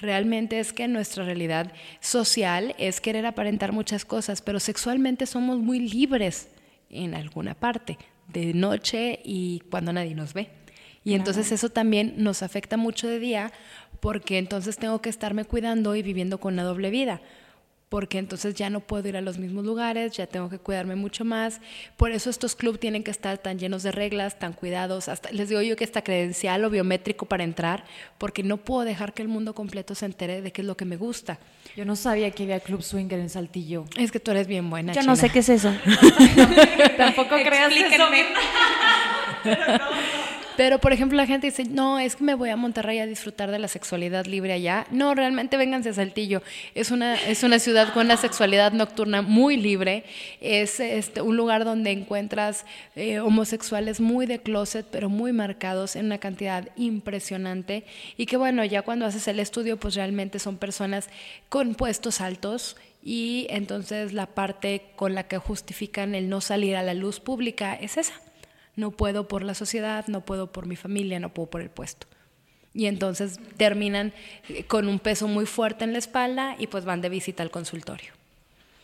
Realmente 0.00 0.60
es 0.60 0.72
que 0.72 0.86
nuestra 0.86 1.24
realidad 1.24 1.72
social 2.00 2.76
es 2.78 3.00
querer 3.00 3.26
aparentar 3.26 3.72
muchas 3.72 4.04
cosas, 4.04 4.42
pero 4.42 4.60
sexualmente 4.60 5.26
somos 5.26 5.58
muy 5.58 5.80
libres 5.80 6.50
en 6.88 7.14
alguna 7.14 7.54
parte, 7.54 7.98
de 8.28 8.54
noche 8.54 9.18
y 9.24 9.60
cuando 9.70 9.92
nadie 9.92 10.14
nos 10.14 10.34
ve. 10.34 10.57
Y 11.08 11.14
entonces 11.14 11.50
eso 11.52 11.70
también 11.70 12.12
nos 12.18 12.42
afecta 12.42 12.76
mucho 12.76 13.08
de 13.08 13.18
día 13.18 13.50
porque 14.00 14.36
entonces 14.36 14.76
tengo 14.76 15.00
que 15.00 15.08
estarme 15.08 15.46
cuidando 15.46 15.96
y 15.96 16.02
viviendo 16.02 16.38
con 16.38 16.52
una 16.52 16.64
doble 16.64 16.90
vida. 16.90 17.22
Porque 17.88 18.18
entonces 18.18 18.54
ya 18.54 18.68
no 18.68 18.80
puedo 18.80 19.08
ir 19.08 19.16
a 19.16 19.22
los 19.22 19.38
mismos 19.38 19.64
lugares, 19.64 20.12
ya 20.14 20.26
tengo 20.26 20.50
que 20.50 20.58
cuidarme 20.58 20.96
mucho 20.96 21.24
más. 21.24 21.62
Por 21.96 22.10
eso 22.10 22.28
estos 22.28 22.54
clubes 22.54 22.78
tienen 22.78 23.02
que 23.02 23.10
estar 23.10 23.38
tan 23.38 23.58
llenos 23.58 23.82
de 23.82 23.90
reglas, 23.90 24.38
tan 24.38 24.52
cuidados. 24.52 25.08
Hasta 25.08 25.30
les 25.30 25.48
digo 25.48 25.62
yo 25.62 25.76
que 25.76 25.84
está 25.84 26.02
credencial 26.02 26.62
o 26.66 26.68
biométrico 26.68 27.24
para 27.24 27.42
entrar, 27.42 27.84
porque 28.18 28.42
no 28.42 28.58
puedo 28.58 28.84
dejar 28.84 29.14
que 29.14 29.22
el 29.22 29.28
mundo 29.28 29.54
completo 29.54 29.94
se 29.94 30.04
entere 30.04 30.42
de 30.42 30.52
qué 30.52 30.60
es 30.60 30.66
lo 30.66 30.76
que 30.76 30.84
me 30.84 30.98
gusta. 30.98 31.38
Yo 31.74 31.86
no 31.86 31.96
sabía 31.96 32.30
que 32.32 32.42
había 32.42 32.60
club 32.60 32.82
swinger 32.82 33.18
en 33.18 33.30
Saltillo. 33.30 33.86
Es 33.96 34.12
que 34.12 34.20
tú 34.20 34.32
eres 34.32 34.46
bien 34.46 34.68
buena. 34.68 34.92
Yo 34.92 35.02
no 35.04 35.16
sé 35.16 35.30
qué 35.30 35.38
es 35.38 35.48
eso. 35.48 35.72
Tampoco 36.98 37.36
creas 37.36 37.72
eso. 37.72 38.04
Pero, 39.44 39.78
por 40.80 40.92
ejemplo, 40.92 41.16
la 41.16 41.26
gente 41.26 41.46
dice, 41.46 41.64
no, 41.64 42.00
es 42.00 42.16
que 42.16 42.24
me 42.24 42.34
voy 42.34 42.50
a 42.50 42.56
Monterrey 42.56 42.98
a 42.98 43.06
disfrutar 43.06 43.52
de 43.52 43.60
la 43.60 43.68
sexualidad 43.68 44.26
libre 44.26 44.52
allá. 44.52 44.88
No, 44.90 45.14
realmente 45.14 45.56
vénganse 45.56 45.90
a 45.90 45.94
Saltillo. 45.94 46.42
Es 46.74 46.90
una, 46.90 47.14
es 47.14 47.44
una 47.44 47.60
ciudad 47.60 47.92
con 47.92 48.06
una 48.06 48.16
sexualidad 48.16 48.72
nocturna 48.72 49.22
muy 49.22 49.56
libre. 49.56 50.04
Es 50.40 50.80
este, 50.80 51.22
un 51.22 51.36
lugar 51.36 51.64
donde 51.64 51.92
encuentras 51.92 52.66
eh, 52.96 53.20
homosexuales 53.20 54.00
muy 54.00 54.26
de 54.26 54.40
closet, 54.40 54.84
pero 54.90 55.08
muy 55.08 55.32
marcados 55.32 55.94
en 55.94 56.06
una 56.06 56.18
cantidad 56.18 56.68
impresionante. 56.74 57.84
Y 58.16 58.26
que 58.26 58.36
bueno, 58.36 58.64
ya 58.64 58.82
cuando 58.82 59.06
haces 59.06 59.28
el 59.28 59.38
estudio, 59.38 59.76
pues 59.76 59.94
realmente 59.94 60.40
son 60.40 60.56
personas 60.56 61.08
con 61.48 61.76
puestos 61.76 62.20
altos. 62.20 62.76
Y 63.00 63.46
entonces 63.50 64.12
la 64.12 64.26
parte 64.26 64.82
con 64.96 65.14
la 65.14 65.28
que 65.28 65.38
justifican 65.38 66.16
el 66.16 66.28
no 66.28 66.40
salir 66.40 66.74
a 66.74 66.82
la 66.82 66.94
luz 66.94 67.20
pública 67.20 67.74
es 67.74 67.96
esa. 67.96 68.14
No 68.78 68.92
puedo 68.92 69.26
por 69.26 69.42
la 69.42 69.54
sociedad, 69.54 70.06
no 70.06 70.20
puedo 70.20 70.52
por 70.52 70.66
mi 70.66 70.76
familia, 70.76 71.18
no 71.18 71.34
puedo 71.34 71.50
por 71.50 71.62
el 71.62 71.68
puesto. 71.68 72.06
Y 72.72 72.86
entonces 72.86 73.40
terminan 73.56 74.12
eh, 74.48 74.62
con 74.62 74.86
un 74.86 75.00
peso 75.00 75.26
muy 75.26 75.46
fuerte 75.46 75.82
en 75.82 75.92
la 75.92 75.98
espalda 75.98 76.54
y 76.60 76.68
pues 76.68 76.84
van 76.84 77.00
de 77.00 77.08
visita 77.08 77.42
al 77.42 77.50
consultorio. 77.50 78.12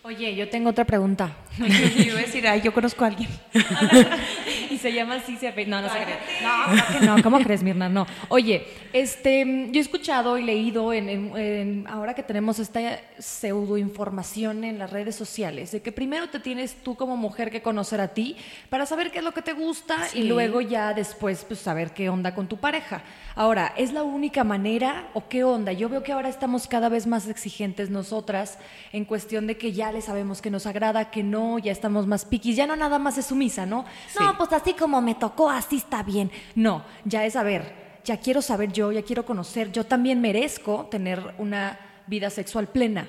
Oye, 0.03 0.35
yo 0.35 0.49
tengo 0.49 0.71
otra 0.71 0.85
pregunta. 0.85 1.37
Yo 1.59 1.67
iba 1.67 2.19
a 2.19 2.23
decir, 2.23 2.45
ay, 2.49 2.61
yo 2.61 2.75
conozco 2.75 3.05
a 3.05 3.07
alguien. 3.07 3.31
y 4.71 4.79
se 4.79 4.93
llama 4.93 5.15
así, 5.17 5.37
se 5.37 5.51
No, 5.67 5.81
no 5.83 5.89
se 5.89 5.99
cree. 5.99 6.19
No, 6.43 6.99
que 7.01 7.07
no. 7.07 7.23
¿Cómo 7.23 7.39
crees, 7.41 7.63
Mirna? 7.63 7.89
No. 7.89 8.07
Oye, 8.29 8.67
este, 8.93 9.45
yo 9.71 9.79
he 9.79 9.83
escuchado 9.83 10.39
y 10.39 10.43
leído 10.45 10.93
en, 10.93 11.09
en- 11.09 11.37
en- 11.37 11.87
ahora 11.89 12.15
que 12.15 12.23
tenemos 12.23 12.59
esta 12.59 13.01
pseudo 13.19 13.77
información 13.79 14.65
en 14.65 14.79
las 14.79 14.91
redes 14.91 15.17
sociales, 15.17 15.73
de 15.73 15.83
que 15.83 15.93
primero 15.93 16.29
te 16.29 16.41
tienes 16.41 16.75
tú 16.83 16.95
como 16.97 17.17
mujer 17.17 17.51
que 17.51 17.63
conocer 17.63 18.01
a 18.01 18.09
ti 18.09 18.37
para 18.71 18.87
saber 18.87 19.11
qué 19.11 19.19
es 19.19 19.25
lo 19.25 19.33
que 19.33 19.43
te 19.43 19.53
gusta 19.53 19.97
y 20.15 20.25
luego 20.25 20.61
ya 20.61 20.95
después 20.95 21.45
pues 21.47 21.61
saber 21.61 21.93
qué 21.93 22.09
onda 22.09 22.35
con 22.35 22.47
tu 22.49 22.57
pareja. 22.59 23.03
Ahora, 23.37 23.73
¿es 23.77 23.93
la 23.93 24.03
única 24.05 24.45
manera 24.45 25.09
o 25.15 25.29
qué 25.29 25.43
onda? 25.45 25.73
Yo 25.73 25.89
veo 25.89 26.03
que 26.03 26.13
ahora 26.13 26.29
estamos 26.29 26.67
cada 26.69 26.89
vez 26.89 27.07
más 27.07 27.27
exigentes 27.29 27.91
nosotras 27.91 28.59
en 28.93 29.05
cuestión 29.05 29.47
de 29.47 29.57
que 29.57 29.73
ya 29.73 29.91
le 29.93 30.01
sabemos 30.03 30.41
que 30.41 30.51
nos 30.51 30.67
agrada, 30.67 31.11
que 31.11 31.23
no, 31.23 31.59
ya 31.59 31.73
estamos 31.73 32.07
más 32.07 32.25
piquis, 32.25 32.57
ya 32.57 32.67
no 32.67 32.77
nada 32.77 32.99
más 32.99 33.19
es 33.19 33.27
sumisa, 33.27 33.67
¿no? 33.67 33.85
No, 34.21 34.37
pues 34.39 34.53
así 34.55 34.75
como 34.75 35.01
me 35.01 35.15
tocó, 35.15 35.51
así 35.51 35.77
está 35.77 36.03
bien. 36.03 36.31
No, 36.55 36.85
ya 37.05 37.25
es 37.27 37.33
saber, 37.35 38.01
ya 38.05 38.19
quiero 38.19 38.43
saber 38.43 38.73
yo, 38.73 38.93
ya 38.93 39.03
quiero 39.03 39.25
conocer, 39.25 39.73
yo 39.73 39.85
también 39.85 40.21
merezco 40.21 40.87
tener 40.91 41.35
una 41.39 41.79
vida 42.07 42.31
sexual 42.31 42.69
plena. 42.69 43.09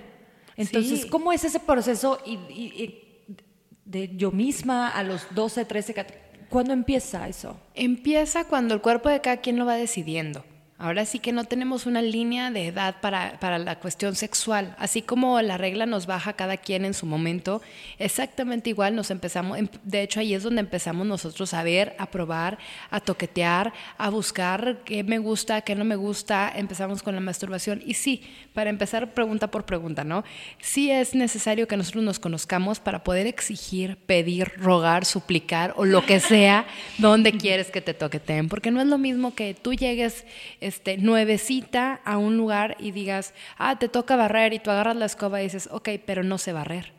Entonces, 0.57 1.01
Sí. 1.01 1.09
¿cómo 1.09 1.31
es 1.33 1.43
ese 1.43 1.59
proceso 1.59 2.19
y, 2.25 2.33
y- 2.49 2.83
y 2.83 3.35
de 3.83 4.15
yo 4.15 4.31
misma 4.31 4.89
a 4.89 5.03
los 5.03 5.27
12, 5.35 5.65
13, 5.65 5.93
14? 5.93 6.21
¿Cuándo 6.49 6.73
empieza 6.73 7.27
eso? 7.27 7.59
Empieza 7.73 8.45
cuando 8.45 8.73
el 8.73 8.81
cuerpo 8.81 9.09
de 9.09 9.19
cada 9.21 9.37
quien 9.37 9.57
lo 9.57 9.65
va 9.65 9.75
decidiendo. 9.75 10.43
Ahora 10.77 11.05
sí 11.05 11.19
que 11.19 11.31
no 11.31 11.45
tenemos 11.45 11.85
una 11.85 12.01
línea 12.01 12.51
de 12.51 12.67
edad 12.67 12.95
para, 12.99 13.39
para 13.39 13.57
la 13.57 13.79
cuestión 13.79 14.13
sexual. 14.13 14.75
Así 14.77 15.01
como 15.01 15.41
la 15.41 15.57
regla 15.57 15.85
nos 15.85 16.05
baja 16.05 16.33
cada 16.33 16.57
quien 16.57 16.83
en 16.83 16.93
su 16.93 17.05
momento, 17.05 17.61
exactamente 17.97 18.71
igual 18.71 18.93
nos 18.93 19.09
empezamos, 19.09 19.57
em- 19.57 19.69
de 19.83 20.01
hecho 20.01 20.19
ahí 20.19 20.33
es 20.33 20.43
donde 20.43 20.59
empezamos 20.59 21.07
nosotros 21.07 21.53
a 21.53 21.63
ver, 21.63 21.95
a 21.97 22.07
probar, 22.07 22.57
a 22.89 22.99
toquetear, 22.99 23.71
a 23.97 24.09
buscar 24.09 24.79
qué 24.83 25.05
me 25.05 25.17
gusta, 25.17 25.61
qué 25.61 25.75
no 25.75 25.85
me 25.85 25.95
gusta. 25.95 26.51
Empezamos 26.53 27.01
con 27.01 27.15
la 27.15 27.21
masturbación. 27.21 27.81
Y 27.85 27.93
sí, 27.93 28.21
para 28.53 28.69
empezar 28.69 29.13
pregunta 29.13 29.47
por 29.49 29.65
pregunta, 29.65 30.03
¿no? 30.03 30.25
Sí 30.59 30.91
es 30.91 31.15
necesario 31.15 31.69
que 31.69 31.77
nosotros 31.77 32.03
nos 32.03 32.19
conozcamos 32.19 32.81
para 32.81 33.01
poder 33.01 33.27
exigir, 33.27 33.95
pedir, 34.05 34.51
rogar, 34.57 35.05
suplicar 35.05 35.73
o 35.77 35.85
lo 35.85 36.05
que 36.05 36.19
sea 36.19 36.65
donde 36.97 37.31
quieres 37.31 37.71
que 37.71 37.79
te 37.79 37.93
toqueteen. 37.93 38.49
Porque 38.49 38.71
no 38.71 38.81
es 38.81 38.87
lo 38.87 38.97
mismo 38.97 39.33
que 39.33 39.53
tú 39.53 39.73
llegues 39.73 40.25
este, 40.65 40.97
nuevecita 40.97 42.01
a 42.03 42.17
un 42.17 42.37
lugar 42.37 42.75
y 42.79 42.91
digas, 42.91 43.33
ah, 43.57 43.77
te 43.77 43.89
toca 43.89 44.15
barrer 44.15 44.53
y 44.53 44.59
tú 44.59 44.71
agarras 44.71 44.95
la 44.95 45.05
escoba 45.05 45.41
y 45.41 45.45
dices, 45.45 45.69
ok, 45.71 45.89
pero 46.05 46.23
no 46.23 46.37
sé 46.37 46.53
barrer. 46.53 46.93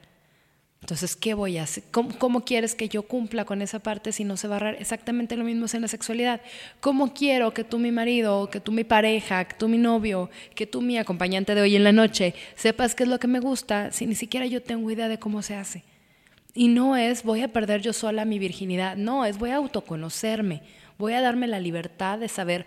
Entonces, 0.86 1.16
¿qué 1.16 1.34
voy 1.34 1.58
a 1.58 1.64
hacer? 1.64 1.82
¿Cómo, 1.90 2.16
cómo 2.16 2.44
quieres 2.44 2.76
que 2.76 2.88
yo 2.88 3.02
cumpla 3.02 3.44
con 3.44 3.60
esa 3.60 3.80
parte 3.80 4.12
si 4.12 4.22
no 4.22 4.36
sé 4.36 4.46
barrer? 4.46 4.76
Exactamente 4.78 5.36
lo 5.36 5.42
mismo 5.42 5.64
es 5.64 5.74
en 5.74 5.82
la 5.82 5.88
sexualidad. 5.88 6.40
¿Cómo 6.78 7.12
quiero 7.12 7.52
que 7.52 7.64
tú, 7.64 7.80
mi 7.80 7.90
marido, 7.90 8.48
que 8.50 8.60
tú, 8.60 8.70
mi 8.70 8.84
pareja, 8.84 9.44
que 9.46 9.56
tú, 9.56 9.66
mi 9.66 9.78
novio, 9.78 10.30
que 10.54 10.64
tú, 10.64 10.80
mi 10.82 10.96
acompañante 10.96 11.56
de 11.56 11.60
hoy 11.62 11.74
en 11.74 11.82
la 11.82 11.90
noche, 11.90 12.34
sepas 12.54 12.94
qué 12.94 13.02
es 13.02 13.08
lo 13.08 13.18
que 13.18 13.26
me 13.26 13.40
gusta 13.40 13.90
si 13.90 14.06
ni 14.06 14.14
siquiera 14.14 14.46
yo 14.46 14.62
tengo 14.62 14.88
idea 14.88 15.08
de 15.08 15.18
cómo 15.18 15.42
se 15.42 15.56
hace? 15.56 15.82
Y 16.54 16.68
no 16.68 16.96
es 16.96 17.24
voy 17.24 17.42
a 17.42 17.48
perder 17.48 17.82
yo 17.82 17.92
sola 17.92 18.24
mi 18.24 18.38
virginidad, 18.38 18.96
no, 18.96 19.24
es 19.24 19.38
voy 19.38 19.50
a 19.50 19.56
autoconocerme, 19.56 20.62
voy 20.98 21.14
a 21.14 21.20
darme 21.20 21.48
la 21.48 21.58
libertad 21.58 22.18
de 22.18 22.28
saber 22.28 22.64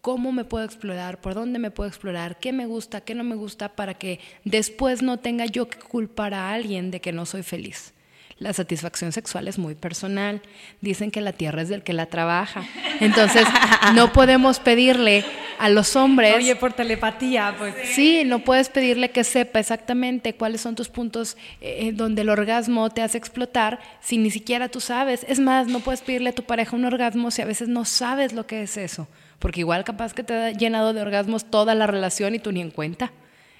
cómo 0.00 0.32
me 0.32 0.44
puedo 0.44 0.64
explorar, 0.64 1.20
por 1.20 1.34
dónde 1.34 1.58
me 1.58 1.70
puedo 1.70 1.88
explorar, 1.88 2.38
qué 2.38 2.52
me 2.52 2.66
gusta, 2.66 3.00
qué 3.00 3.14
no 3.14 3.24
me 3.24 3.36
gusta, 3.36 3.70
para 3.70 3.94
que 3.94 4.20
después 4.44 5.02
no 5.02 5.18
tenga 5.18 5.46
yo 5.46 5.68
que 5.68 5.78
culpar 5.78 6.34
a 6.34 6.52
alguien 6.52 6.90
de 6.90 7.00
que 7.00 7.12
no 7.12 7.26
soy 7.26 7.42
feliz. 7.42 7.92
La 8.38 8.52
satisfacción 8.52 9.10
sexual 9.10 9.48
es 9.48 9.58
muy 9.58 9.74
personal. 9.74 10.40
Dicen 10.80 11.10
que 11.10 11.20
la 11.20 11.32
tierra 11.32 11.62
es 11.62 11.68
del 11.68 11.82
que 11.82 11.92
la 11.92 12.06
trabaja. 12.06 12.64
Entonces, 13.00 13.44
no 13.94 14.12
podemos 14.12 14.60
pedirle 14.60 15.24
a 15.58 15.68
los 15.68 15.96
hombres 15.96 16.36
Oye, 16.36 16.54
por 16.54 16.72
telepatía, 16.72 17.52
pues. 17.58 17.74
Sí, 17.94 18.22
no 18.24 18.38
puedes 18.38 18.68
pedirle 18.68 19.10
que 19.10 19.24
sepa 19.24 19.58
exactamente 19.58 20.34
cuáles 20.34 20.60
son 20.60 20.76
tus 20.76 20.88
puntos 20.88 21.36
eh, 21.60 21.90
donde 21.92 22.22
el 22.22 22.28
orgasmo 22.28 22.88
te 22.90 23.02
hace 23.02 23.18
explotar 23.18 23.80
si 24.00 24.18
ni 24.18 24.30
siquiera 24.30 24.68
tú 24.68 24.80
sabes. 24.80 25.26
Es 25.28 25.40
más, 25.40 25.66
no 25.66 25.80
puedes 25.80 26.02
pedirle 26.02 26.30
a 26.30 26.34
tu 26.34 26.44
pareja 26.44 26.76
un 26.76 26.84
orgasmo 26.84 27.32
si 27.32 27.42
a 27.42 27.44
veces 27.44 27.68
no 27.68 27.84
sabes 27.84 28.32
lo 28.32 28.46
que 28.46 28.62
es 28.62 28.76
eso. 28.76 29.08
Porque 29.38 29.60
igual 29.60 29.84
capaz 29.84 30.14
que 30.14 30.24
te 30.24 30.34
ha 30.34 30.50
llenado 30.50 30.92
de 30.92 31.00
orgasmos 31.00 31.44
toda 31.44 31.74
la 31.74 31.86
relación 31.86 32.34
y 32.34 32.38
tú 32.38 32.52
ni 32.52 32.60
en 32.60 32.70
cuenta. 32.70 33.12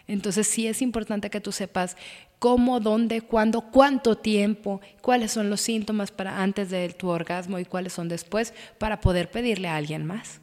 Entonces 0.07 0.47
sí 0.47 0.67
es 0.67 0.81
importante 0.81 1.31
que 1.31 1.41
tú 1.41 1.53
sepas 1.53 1.97
cómo, 2.39 2.81
dónde, 2.81 3.21
cuándo, 3.21 3.61
cuánto 3.61 4.17
tiempo, 4.17 4.81
cuáles 5.03 5.33
son 5.33 5.51
los 5.51 5.61
síntomas 5.61 6.11
para 6.11 6.43
antes 6.43 6.71
de 6.71 6.89
tu 6.91 7.09
orgasmo 7.09 7.59
y 7.59 7.65
cuáles 7.65 7.93
son 7.93 8.09
después 8.09 8.55
para 8.79 9.01
poder 9.01 9.31
pedirle 9.31 9.69
a 9.69 9.77
alguien 9.77 10.07
más. 10.07 10.41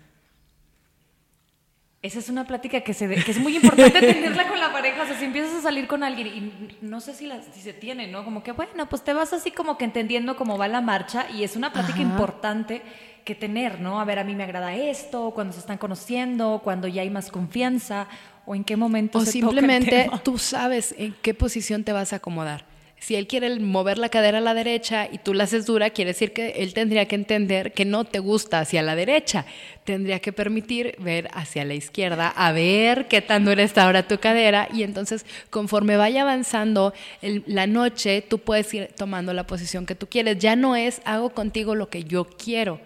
Esa 2.05 2.19
es 2.19 2.29
una 2.29 2.45
plática 2.45 2.81
que, 2.81 2.93
se 2.93 3.07
que 3.07 3.31
es 3.31 3.39
muy 3.39 3.55
importante 3.55 3.99
tenerla 4.13 4.47
con 4.47 4.59
la 4.59 4.71
pareja. 4.71 5.01
O 5.01 5.07
sea, 5.07 5.17
si 5.17 5.25
empiezas 5.25 5.55
a 5.55 5.61
salir 5.61 5.87
con 5.87 6.03
alguien 6.03 6.27
y 6.27 6.77
no 6.81 7.01
sé 7.01 7.15
si, 7.15 7.25
la, 7.25 7.41
si 7.41 7.61
se 7.61 7.73
tiene, 7.73 8.05
¿no? 8.05 8.23
Como 8.23 8.43
que, 8.43 8.51
bueno, 8.51 8.87
pues 8.87 9.03
te 9.03 9.13
vas 9.13 9.33
así 9.33 9.49
como 9.49 9.79
que 9.79 9.85
entendiendo 9.85 10.35
cómo 10.35 10.59
va 10.59 10.67
la 10.67 10.81
marcha 10.81 11.25
y 11.31 11.43
es 11.43 11.55
una 11.55 11.73
plática 11.73 12.01
importante 12.01 12.83
que 13.25 13.35
tener, 13.35 13.81
¿no? 13.81 13.99
A 13.99 14.05
ver, 14.05 14.19
a 14.19 14.23
mí 14.23 14.35
me 14.35 14.43
agrada 14.43 14.75
esto, 14.75 15.31
cuando 15.35 15.51
se 15.53 15.59
están 15.59 15.77
conociendo, 15.77 16.61
cuando 16.63 16.87
ya 16.87 17.01
hay 17.01 17.09
más 17.09 17.29
confianza 17.31 18.07
o 18.45 18.55
en 18.55 18.63
qué 18.63 18.77
momento 18.77 19.17
o 19.17 19.25
se 19.25 19.31
simplemente 19.33 19.85
toca 19.89 20.01
el 20.03 20.05
tema. 20.11 20.23
tú 20.23 20.37
sabes 20.37 20.95
en 20.97 21.13
qué 21.21 21.33
posición 21.33 21.83
te 21.83 21.91
vas 21.91 22.13
a 22.13 22.17
acomodar. 22.17 22.63
Si 22.97 23.15
él 23.15 23.27
quiere 23.27 23.59
mover 23.59 23.97
la 23.97 24.09
cadera 24.09 24.37
a 24.37 24.41
la 24.41 24.53
derecha 24.53 25.07
y 25.11 25.17
tú 25.17 25.33
la 25.33 25.43
haces 25.43 25.65
dura, 25.65 25.89
quiere 25.89 26.11
decir 26.11 26.31
que 26.33 26.51
él 26.63 26.73
tendría 26.73 27.07
que 27.07 27.15
entender 27.15 27.73
que 27.73 27.83
no 27.85 28.05
te 28.05 28.19
gusta 28.19 28.59
hacia 28.61 28.81
la 28.81 28.95
derecha. 28.95 29.45
Tendría 29.83 30.19
que 30.19 30.31
permitir 30.31 30.95
ver 30.99 31.27
hacia 31.33 31.65
la 31.65 31.73
izquierda, 31.75 32.29
a 32.29 32.51
ver 32.53 33.07
qué 33.07 33.21
tan 33.21 33.43
dura 33.45 33.61
está 33.63 33.83
ahora 33.85 34.07
tu 34.07 34.17
cadera. 34.19 34.69
Y 34.73 34.83
entonces, 34.83 35.25
conforme 35.49 35.97
vaya 35.97 36.21
avanzando 36.21 36.93
el- 37.21 37.43
la 37.47 37.67
noche, 37.67 38.21
tú 38.21 38.39
puedes 38.39 38.73
ir 38.73 38.89
tomando 38.95 39.33
la 39.33 39.45
posición 39.45 39.85
que 39.85 39.93
tú 39.95 40.07
quieres. 40.07 40.39
Ya 40.39 40.55
no 40.55 40.75
es 40.75 41.01
hago 41.05 41.31
contigo 41.31 41.75
lo 41.75 41.89
que 41.89 42.05
yo 42.05 42.25
quiero. 42.25 42.79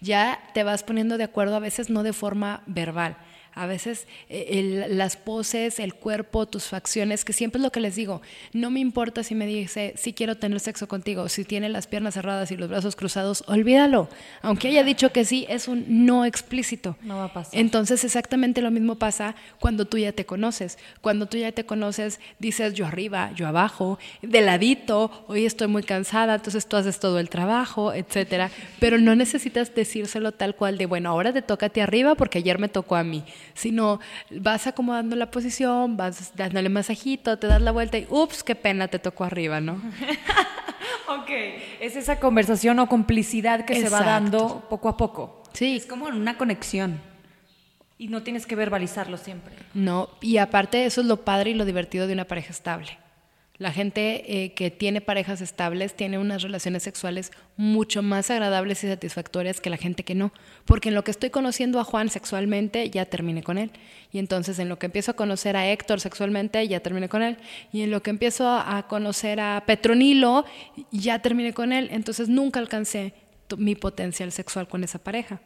Ya 0.00 0.40
te 0.54 0.62
vas 0.62 0.82
poniendo 0.82 1.18
de 1.18 1.24
acuerdo, 1.24 1.56
a 1.56 1.60
veces 1.60 1.90
no 1.90 2.02
de 2.02 2.12
forma 2.12 2.62
verbal. 2.66 3.16
A 3.60 3.66
veces 3.66 4.06
eh, 4.28 4.46
el- 4.86 4.96
las 4.98 5.16
poses, 5.16 5.78
el 5.80 5.94
cuerpo, 5.94 6.46
tus 6.46 6.64
facciones, 6.64 7.24
que 7.24 7.32
siempre 7.32 7.58
es 7.58 7.62
lo 7.62 7.72
que 7.72 7.80
les 7.80 7.96
digo. 7.96 8.22
No 8.52 8.70
me 8.70 8.80
importa 8.80 9.22
si 9.22 9.34
me 9.34 9.46
dice, 9.46 9.94
si 9.96 10.12
quiero 10.12 10.36
tener 10.36 10.60
sexo 10.60 10.86
contigo, 10.88 11.28
si 11.28 11.44
tiene 11.44 11.68
las 11.68 11.86
piernas 11.86 12.14
cerradas 12.14 12.50
y 12.50 12.56
los 12.56 12.68
brazos 12.68 12.94
cruzados, 12.96 13.42
olvídalo. 13.46 14.08
Aunque 14.42 14.68
haya 14.68 14.84
dicho 14.84 15.10
que 15.12 15.24
sí, 15.24 15.44
es 15.48 15.68
un 15.68 15.84
no 16.06 16.24
explícito. 16.24 16.96
No 17.02 17.16
va 17.18 17.24
a 17.24 17.32
pasar. 17.32 17.58
Entonces 17.58 18.04
exactamente 18.04 18.62
lo 18.62 18.70
mismo 18.70 18.94
pasa 18.96 19.34
cuando 19.58 19.84
tú 19.86 19.98
ya 19.98 20.12
te 20.12 20.24
conoces. 20.24 20.78
Cuando 21.00 21.26
tú 21.26 21.36
ya 21.36 21.52
te 21.52 21.64
conoces, 21.64 22.20
dices 22.38 22.74
yo 22.74 22.86
arriba, 22.86 23.32
yo 23.34 23.46
abajo, 23.48 23.98
de 24.22 24.40
ladito, 24.40 25.24
hoy 25.26 25.46
estoy 25.46 25.66
muy 25.68 25.82
cansada, 25.82 26.36
entonces 26.36 26.66
tú 26.66 26.76
haces 26.76 27.00
todo 27.00 27.18
el 27.18 27.28
trabajo, 27.28 27.92
etcétera. 27.92 28.50
Pero 28.78 28.98
no 28.98 29.14
necesitas 29.16 29.74
decírselo 29.74 30.32
tal 30.32 30.54
cual 30.54 30.78
de, 30.78 30.86
bueno, 30.86 31.10
ahora 31.10 31.32
te 31.32 31.42
toca 31.42 31.66
a 31.66 31.68
ti 31.68 31.80
arriba 31.80 32.14
porque 32.14 32.38
ayer 32.38 32.58
me 32.58 32.68
tocó 32.68 32.96
a 32.96 33.04
mí. 33.04 33.24
Sino 33.54 34.00
vas 34.30 34.66
acomodando 34.66 35.16
la 35.16 35.30
posición, 35.30 35.96
vas 35.96 36.32
dándole 36.36 36.68
masajito, 36.68 37.38
te 37.38 37.46
das 37.46 37.62
la 37.62 37.72
vuelta 37.72 37.98
y 37.98 38.06
ups, 38.08 38.42
qué 38.42 38.54
pena 38.54 38.88
te 38.88 38.98
tocó 38.98 39.24
arriba, 39.24 39.60
¿no? 39.60 39.80
Ok, 41.10 41.30
es 41.80 41.96
esa 41.96 42.20
conversación 42.20 42.78
o 42.80 42.86
complicidad 42.86 43.64
que 43.64 43.80
se 43.80 43.88
va 43.88 44.02
dando 44.02 44.66
poco 44.68 44.90
a 44.90 44.96
poco. 44.98 45.42
Sí, 45.54 45.76
Es 45.76 45.86
como 45.86 46.06
una 46.06 46.36
conexión. 46.36 47.00
Y 47.96 48.08
no 48.08 48.22
tienes 48.22 48.46
que 48.46 48.54
verbalizarlo 48.54 49.16
siempre. 49.16 49.54
No, 49.72 50.10
y 50.20 50.36
aparte 50.36 50.84
eso 50.84 51.00
es 51.00 51.06
lo 51.06 51.24
padre 51.24 51.50
y 51.50 51.54
lo 51.54 51.64
divertido 51.64 52.06
de 52.06 52.12
una 52.12 52.26
pareja 52.26 52.50
estable. 52.50 52.98
La 53.58 53.72
gente 53.72 54.44
eh, 54.44 54.52
que 54.52 54.70
tiene 54.70 55.00
parejas 55.00 55.40
estables 55.40 55.94
tiene 55.94 56.18
unas 56.18 56.42
relaciones 56.42 56.84
sexuales 56.84 57.32
mucho 57.56 58.02
más 58.02 58.30
agradables 58.30 58.84
y 58.84 58.86
satisfactorias 58.86 59.60
que 59.60 59.68
la 59.68 59.76
gente 59.76 60.04
que 60.04 60.14
no. 60.14 60.32
Porque 60.64 60.90
en 60.90 60.94
lo 60.94 61.02
que 61.02 61.10
estoy 61.10 61.30
conociendo 61.30 61.80
a 61.80 61.84
Juan 61.84 62.08
sexualmente, 62.08 62.88
ya 62.88 63.04
terminé 63.06 63.42
con 63.42 63.58
él. 63.58 63.72
Y 64.12 64.20
entonces 64.20 64.60
en 64.60 64.68
lo 64.68 64.78
que 64.78 64.86
empiezo 64.86 65.10
a 65.10 65.14
conocer 65.14 65.56
a 65.56 65.68
Héctor 65.68 65.98
sexualmente, 66.00 66.68
ya 66.68 66.78
terminé 66.80 67.08
con 67.08 67.22
él. 67.22 67.36
Y 67.72 67.82
en 67.82 67.90
lo 67.90 68.00
que 68.00 68.10
empiezo 68.10 68.48
a, 68.48 68.86
conocer 68.86 69.40
a 69.40 69.64
Petronilo, 69.66 70.44
ya 70.92 71.18
terminé 71.18 71.52
con 71.52 71.72
él. 71.72 71.88
Entonces 71.90 72.28
nunca 72.28 72.60
alcancé 72.60 73.12
mi 73.56 73.74
potencial 73.74 74.30
sexual 74.30 74.68
con 74.68 74.84
esa 74.84 75.00
pareja 75.00 75.40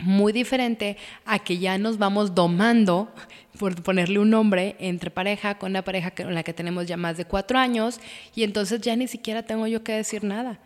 muy 0.00 0.32
diferente 0.32 0.96
a 1.26 1.38
que 1.38 1.58
ya 1.58 1.78
nos 1.78 1.98
vamos 1.98 2.34
domando, 2.34 3.12
por 3.58 3.82
ponerle 3.82 4.18
un 4.20 4.30
nombre, 4.30 4.76
entre 4.78 5.10
pareja, 5.10 5.58
con 5.58 5.70
una 5.72 5.82
pareja 5.82 6.12
con 6.12 6.32
la 6.34 6.42
que 6.44 6.52
tenemos 6.52 6.86
ya 6.86 6.96
más 6.96 7.16
de 7.16 7.24
cuatro 7.24 7.58
años, 7.58 8.00
y 8.34 8.44
entonces 8.44 8.80
ya 8.80 8.94
ni 8.94 9.08
siquiera 9.08 9.42
tengo 9.42 9.66
yo 9.66 9.82
que 9.82 9.92
decir 9.92 10.22
nada. 10.22 10.58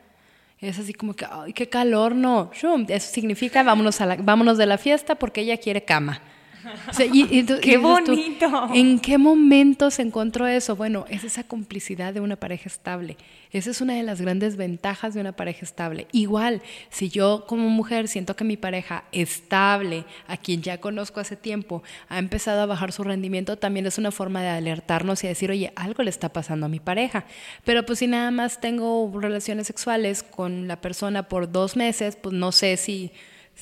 Es 0.60 0.78
así 0.78 0.92
como 0.92 1.14
que, 1.14 1.26
ay, 1.28 1.52
qué 1.54 1.68
calor, 1.68 2.14
no. 2.14 2.50
Eso 2.52 2.78
significa 3.00 3.62
vámonos, 3.62 4.00
a 4.00 4.06
la- 4.06 4.16
vámonos 4.16 4.58
de 4.58 4.66
la 4.66 4.78
fiesta 4.78 5.14
porque 5.14 5.40
ella 5.40 5.56
quiere 5.56 5.84
cama. 5.84 6.20
O 6.88 6.92
sea, 6.92 7.06
y- 7.06 7.22
y 7.30 7.42
ento- 7.44 7.58
¡Qué 7.60 7.72
y 7.72 7.76
dices 7.76 8.04
tú, 8.04 8.12
bonito! 8.12 8.68
¿En 8.74 8.98
qué 9.00 9.18
momento 9.18 9.90
se 9.90 10.02
encontró 10.02 10.46
eso? 10.46 10.76
Bueno, 10.76 11.04
es 11.08 11.24
esa 11.24 11.44
complicidad 11.44 12.14
de 12.14 12.20
una 12.20 12.36
pareja 12.36 12.68
estable. 12.68 13.16
Esa 13.52 13.70
es 13.70 13.80
una 13.82 13.94
de 13.94 14.02
las 14.02 14.20
grandes 14.20 14.56
ventajas 14.56 15.12
de 15.14 15.20
una 15.20 15.32
pareja 15.32 15.60
estable. 15.62 16.06
Igual, 16.12 16.62
si 16.90 17.10
yo 17.10 17.44
como 17.46 17.68
mujer 17.68 18.08
siento 18.08 18.34
que 18.34 18.44
mi 18.44 18.56
pareja 18.56 19.04
estable, 19.12 20.04
a 20.26 20.36
quien 20.38 20.62
ya 20.62 20.78
conozco 20.80 21.20
hace 21.20 21.36
tiempo, 21.36 21.82
ha 22.08 22.18
empezado 22.18 22.62
a 22.62 22.66
bajar 22.66 22.92
su 22.92 23.04
rendimiento, 23.04 23.56
también 23.58 23.84
es 23.86 23.98
una 23.98 24.10
forma 24.10 24.40
de 24.42 24.48
alertarnos 24.48 25.22
y 25.24 25.28
decir, 25.28 25.50
oye, 25.50 25.72
algo 25.76 26.02
le 26.02 26.10
está 26.10 26.30
pasando 26.32 26.66
a 26.66 26.68
mi 26.70 26.80
pareja. 26.80 27.24
Pero 27.64 27.84
pues 27.84 27.98
si 27.98 28.06
nada 28.06 28.30
más 28.30 28.60
tengo 28.60 29.10
relaciones 29.20 29.66
sexuales 29.66 30.22
con 30.22 30.66
la 30.66 30.80
persona 30.80 31.24
por 31.28 31.50
dos 31.52 31.76
meses, 31.76 32.16
pues 32.16 32.34
no 32.34 32.52
sé 32.52 32.76
si 32.78 33.10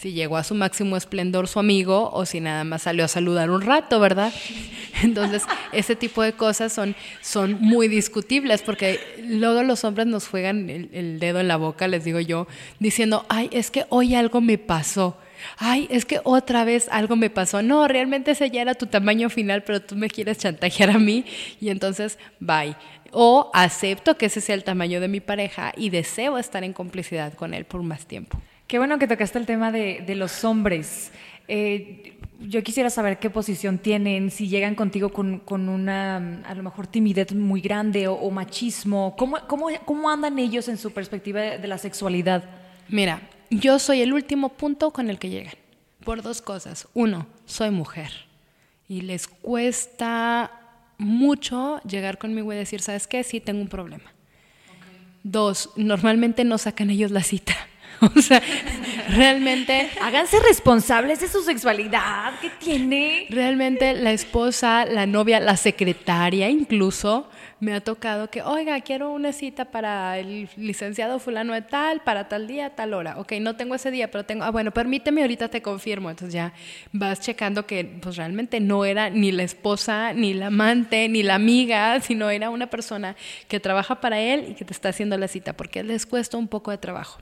si 0.00 0.12
llegó 0.12 0.38
a 0.38 0.44
su 0.44 0.54
máximo 0.54 0.96
esplendor 0.96 1.46
su 1.46 1.58
amigo 1.58 2.10
o 2.14 2.24
si 2.24 2.40
nada 2.40 2.64
más 2.64 2.82
salió 2.82 3.04
a 3.04 3.08
saludar 3.08 3.50
un 3.50 3.60
rato, 3.60 4.00
¿verdad? 4.00 4.32
Entonces, 5.02 5.42
ese 5.72 5.94
tipo 5.94 6.22
de 6.22 6.32
cosas 6.32 6.72
son, 6.72 6.96
son 7.20 7.58
muy 7.60 7.86
discutibles 7.86 8.62
porque 8.62 8.98
luego 9.22 9.62
los 9.62 9.84
hombres 9.84 10.06
nos 10.06 10.26
juegan 10.26 10.70
el, 10.70 10.88
el 10.94 11.20
dedo 11.20 11.38
en 11.40 11.48
la 11.48 11.56
boca, 11.56 11.86
les 11.86 12.02
digo 12.02 12.18
yo, 12.18 12.46
diciendo, 12.78 13.26
ay, 13.28 13.50
es 13.52 13.70
que 13.70 13.84
hoy 13.90 14.14
algo 14.14 14.40
me 14.40 14.56
pasó. 14.56 15.18
Ay, 15.58 15.86
es 15.90 16.06
que 16.06 16.20
otra 16.24 16.64
vez 16.64 16.88
algo 16.90 17.16
me 17.16 17.28
pasó. 17.28 17.60
No, 17.60 17.86
realmente 17.86 18.30
ese 18.30 18.50
ya 18.50 18.62
era 18.62 18.74
tu 18.74 18.86
tamaño 18.86 19.28
final, 19.28 19.64
pero 19.64 19.82
tú 19.82 19.96
me 19.96 20.08
quieres 20.08 20.38
chantajear 20.38 20.90
a 20.90 20.98
mí 20.98 21.26
y 21.60 21.68
entonces, 21.68 22.18
bye. 22.38 22.74
O 23.12 23.50
acepto 23.52 24.16
que 24.16 24.26
ese 24.26 24.40
sea 24.40 24.54
el 24.54 24.64
tamaño 24.64 24.98
de 24.98 25.08
mi 25.08 25.20
pareja 25.20 25.72
y 25.76 25.90
deseo 25.90 26.38
estar 26.38 26.64
en 26.64 26.72
complicidad 26.72 27.34
con 27.34 27.52
él 27.52 27.66
por 27.66 27.82
más 27.82 28.06
tiempo. 28.06 28.40
Qué 28.70 28.78
bueno 28.78 29.00
que 29.00 29.08
tocaste 29.08 29.36
el 29.36 29.46
tema 29.46 29.72
de, 29.72 30.04
de 30.06 30.14
los 30.14 30.44
hombres. 30.44 31.10
Eh, 31.48 32.16
yo 32.38 32.62
quisiera 32.62 32.88
saber 32.88 33.18
qué 33.18 33.28
posición 33.28 33.78
tienen, 33.78 34.30
si 34.30 34.46
llegan 34.46 34.76
contigo 34.76 35.08
con, 35.08 35.40
con 35.40 35.68
una, 35.68 36.40
a 36.44 36.54
lo 36.54 36.62
mejor, 36.62 36.86
timidez 36.86 37.34
muy 37.34 37.60
grande 37.60 38.06
o, 38.06 38.14
o 38.14 38.30
machismo. 38.30 39.16
¿Cómo, 39.18 39.38
cómo, 39.48 39.70
¿Cómo 39.84 40.08
andan 40.08 40.38
ellos 40.38 40.68
en 40.68 40.78
su 40.78 40.92
perspectiva 40.92 41.40
de, 41.40 41.58
de 41.58 41.66
la 41.66 41.78
sexualidad? 41.78 42.44
Mira, 42.88 43.20
yo 43.50 43.80
soy 43.80 44.02
el 44.02 44.12
último 44.12 44.50
punto 44.50 44.92
con 44.92 45.10
el 45.10 45.18
que 45.18 45.30
llegan. 45.30 45.54
Por 46.04 46.22
dos 46.22 46.40
cosas. 46.40 46.86
Uno, 46.94 47.26
soy 47.46 47.70
mujer. 47.70 48.12
Y 48.86 49.00
les 49.00 49.26
cuesta 49.26 50.52
mucho 50.96 51.80
llegar 51.80 52.18
conmigo 52.18 52.52
y 52.52 52.56
decir, 52.56 52.82
¿sabes 52.82 53.08
qué? 53.08 53.24
Sí, 53.24 53.40
tengo 53.40 53.62
un 53.62 53.68
problema. 53.68 54.12
Dos, 55.24 55.70
normalmente 55.74 56.44
no 56.44 56.56
sacan 56.56 56.90
ellos 56.90 57.10
la 57.10 57.24
cita. 57.24 57.56
O 58.16 58.22
sea, 58.22 58.42
realmente 59.14 59.90
Háganse 60.00 60.40
responsables 60.40 61.20
de 61.20 61.28
su 61.28 61.42
sexualidad. 61.42 62.32
¿Qué 62.40 62.50
tiene? 62.50 63.26
Realmente 63.28 63.92
la 63.94 64.12
esposa, 64.12 64.84
la 64.86 65.06
novia, 65.06 65.40
la 65.40 65.56
secretaria 65.56 66.48
incluso, 66.48 67.28
me 67.60 67.74
ha 67.74 67.80
tocado 67.80 68.30
que, 68.30 68.42
oiga, 68.42 68.80
quiero 68.80 69.12
una 69.12 69.32
cita 69.32 69.66
para 69.66 70.18
el 70.18 70.48
licenciado 70.56 71.18
fulano 71.18 71.52
de 71.52 71.60
tal, 71.60 72.00
para 72.00 72.28
tal 72.28 72.46
día, 72.46 72.70
tal 72.70 72.94
hora. 72.94 73.18
Ok, 73.18 73.32
no 73.40 73.56
tengo 73.56 73.74
ese 73.74 73.90
día, 73.90 74.10
pero 74.10 74.24
tengo, 74.24 74.44
ah, 74.44 74.50
bueno, 74.50 74.70
permíteme, 74.70 75.20
ahorita 75.20 75.48
te 75.48 75.60
confirmo. 75.60 76.08
Entonces 76.08 76.32
ya 76.32 76.54
vas 76.92 77.20
checando 77.20 77.66
que 77.66 77.84
pues 77.84 78.16
realmente 78.16 78.60
no 78.60 78.84
era 78.86 79.10
ni 79.10 79.30
la 79.32 79.42
esposa, 79.42 80.14
ni 80.14 80.32
la 80.32 80.46
amante, 80.46 81.08
ni 81.08 81.22
la 81.22 81.34
amiga, 81.34 82.00
sino 82.00 82.30
era 82.30 82.48
una 82.48 82.68
persona 82.68 83.16
que 83.48 83.60
trabaja 83.60 84.00
para 84.00 84.18
él 84.18 84.46
y 84.50 84.54
que 84.54 84.64
te 84.64 84.72
está 84.72 84.88
haciendo 84.88 85.18
la 85.18 85.28
cita, 85.28 85.52
porque 85.52 85.82
les 85.82 86.06
cuesta 86.06 86.38
un 86.38 86.48
poco 86.48 86.70
de 86.70 86.78
trabajo. 86.78 87.20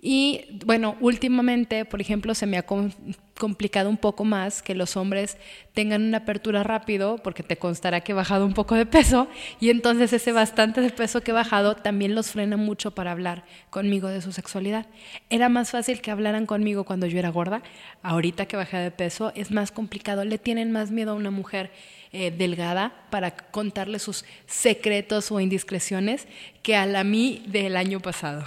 Y 0.00 0.60
bueno, 0.64 0.96
últimamente, 1.00 1.84
por 1.84 2.00
ejemplo, 2.00 2.32
se 2.32 2.46
me 2.46 2.56
ha 2.56 2.62
com- 2.64 2.92
complicado 3.36 3.90
un 3.90 3.96
poco 3.96 4.24
más 4.24 4.62
que 4.62 4.76
los 4.76 4.96
hombres 4.96 5.38
tengan 5.74 6.02
una 6.02 6.18
apertura 6.18 6.62
rápido, 6.62 7.18
porque 7.18 7.42
te 7.42 7.56
constará 7.56 8.00
que 8.00 8.12
he 8.12 8.14
bajado 8.14 8.46
un 8.46 8.54
poco 8.54 8.76
de 8.76 8.86
peso, 8.86 9.26
y 9.58 9.70
entonces 9.70 10.12
ese 10.12 10.30
bastante 10.30 10.80
de 10.80 10.90
peso 10.90 11.20
que 11.22 11.32
he 11.32 11.34
bajado 11.34 11.74
también 11.74 12.14
los 12.14 12.30
frena 12.30 12.56
mucho 12.56 12.92
para 12.92 13.10
hablar 13.10 13.44
conmigo 13.70 14.06
de 14.06 14.22
su 14.22 14.30
sexualidad. 14.30 14.86
Era 15.30 15.48
más 15.48 15.72
fácil 15.72 16.00
que 16.00 16.12
hablaran 16.12 16.46
conmigo 16.46 16.84
cuando 16.84 17.06
yo 17.06 17.18
era 17.18 17.30
gorda, 17.30 17.62
ahorita 18.02 18.46
que 18.46 18.56
bajé 18.56 18.76
de 18.76 18.90
peso 18.92 19.32
es 19.34 19.50
más 19.50 19.72
complicado, 19.72 20.24
le 20.24 20.38
tienen 20.38 20.70
más 20.70 20.92
miedo 20.92 21.10
a 21.10 21.14
una 21.14 21.32
mujer 21.32 21.72
eh, 22.12 22.30
delgada 22.30 22.92
para 23.10 23.32
contarle 23.32 23.98
sus 23.98 24.24
secretos 24.46 25.32
o 25.32 25.40
indiscreciones 25.40 26.28
que 26.62 26.76
a 26.76 26.86
la 26.86 27.02
mí 27.02 27.42
del 27.48 27.76
año 27.76 27.98
pasado. 27.98 28.44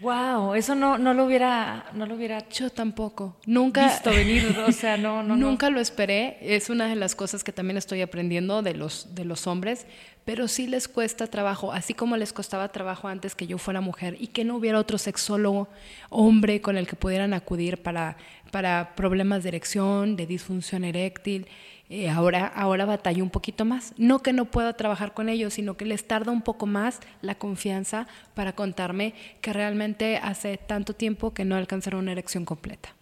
Wow, 0.00 0.54
eso 0.54 0.74
no, 0.74 0.98
no 0.98 1.14
lo 1.14 1.24
hubiera, 1.24 1.86
no 1.94 2.06
lo 2.06 2.14
hubiera 2.16 2.46
Yo 2.48 2.70
tampoco. 2.70 3.36
Nunca 3.46 3.88
visto 3.88 4.10
venir, 4.10 4.56
o 4.66 4.72
sea, 4.72 4.96
no, 4.96 5.22
no, 5.22 5.36
no. 5.36 5.36
Nunca 5.36 5.70
lo 5.70 5.80
esperé. 5.80 6.38
Es 6.40 6.68
una 6.70 6.86
de 6.86 6.96
las 6.96 7.14
cosas 7.14 7.42
que 7.42 7.52
también 7.52 7.76
estoy 7.76 8.02
aprendiendo 8.02 8.62
de 8.62 8.74
los, 8.74 9.14
de 9.14 9.24
los 9.24 9.46
hombres, 9.46 9.86
pero 10.24 10.48
sí 10.48 10.66
les 10.66 10.88
cuesta 10.88 11.28
trabajo, 11.28 11.72
así 11.72 11.94
como 11.94 12.16
les 12.16 12.32
costaba 12.32 12.68
trabajo 12.68 13.08
antes 13.08 13.34
que 13.34 13.46
yo 13.46 13.58
fuera 13.58 13.80
mujer 13.80 14.16
y 14.18 14.26
que 14.26 14.44
no 14.44 14.56
hubiera 14.56 14.78
otro 14.78 14.98
sexólogo 14.98 15.68
hombre 16.10 16.60
con 16.60 16.76
el 16.76 16.86
que 16.86 16.96
pudieran 16.96 17.32
acudir 17.32 17.82
para, 17.82 18.16
para 18.56 18.94
problemas 18.96 19.42
de 19.42 19.50
erección, 19.50 20.16
de 20.16 20.26
disfunción 20.26 20.82
eréctil. 20.82 21.46
Eh, 21.90 22.08
ahora, 22.08 22.46
ahora 22.46 22.86
batallo 22.86 23.22
un 23.22 23.28
poquito 23.28 23.66
más. 23.66 23.92
No 23.98 24.22
que 24.22 24.32
no 24.32 24.46
pueda 24.46 24.72
trabajar 24.78 25.12
con 25.12 25.28
ellos, 25.28 25.52
sino 25.52 25.76
que 25.76 25.84
les 25.84 26.08
tarda 26.08 26.32
un 26.32 26.40
poco 26.40 26.64
más 26.64 27.00
la 27.20 27.34
confianza 27.34 28.06
para 28.32 28.54
contarme 28.54 29.12
que 29.42 29.52
realmente 29.52 30.16
hace 30.16 30.56
tanto 30.56 30.94
tiempo 30.94 31.34
que 31.34 31.44
no 31.44 31.54
alcanzaron 31.54 32.04
una 32.04 32.12
erección 32.12 32.46
completa. 32.46 32.95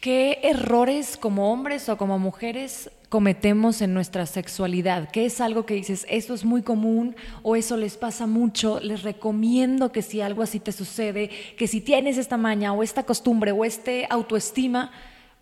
¿Qué 0.00 0.38
errores 0.44 1.16
como 1.16 1.52
hombres 1.52 1.88
o 1.88 1.96
como 1.96 2.20
mujeres 2.20 2.88
cometemos 3.08 3.82
en 3.82 3.94
nuestra 3.94 4.26
sexualidad? 4.26 5.10
¿Qué 5.10 5.26
es 5.26 5.40
algo 5.40 5.66
que 5.66 5.74
dices, 5.74 6.06
esto 6.08 6.34
es 6.34 6.44
muy 6.44 6.62
común 6.62 7.16
o 7.42 7.56
eso 7.56 7.76
les 7.76 7.96
pasa 7.96 8.28
mucho? 8.28 8.78
Les 8.80 9.02
recomiendo 9.02 9.90
que 9.90 10.02
si 10.02 10.20
algo 10.20 10.42
así 10.42 10.60
te 10.60 10.70
sucede, 10.70 11.30
que 11.56 11.66
si 11.66 11.80
tienes 11.80 12.16
esta 12.16 12.36
maña 12.36 12.72
o 12.72 12.84
esta 12.84 13.02
costumbre 13.02 13.50
o 13.50 13.64
este 13.64 14.06
autoestima, 14.08 14.92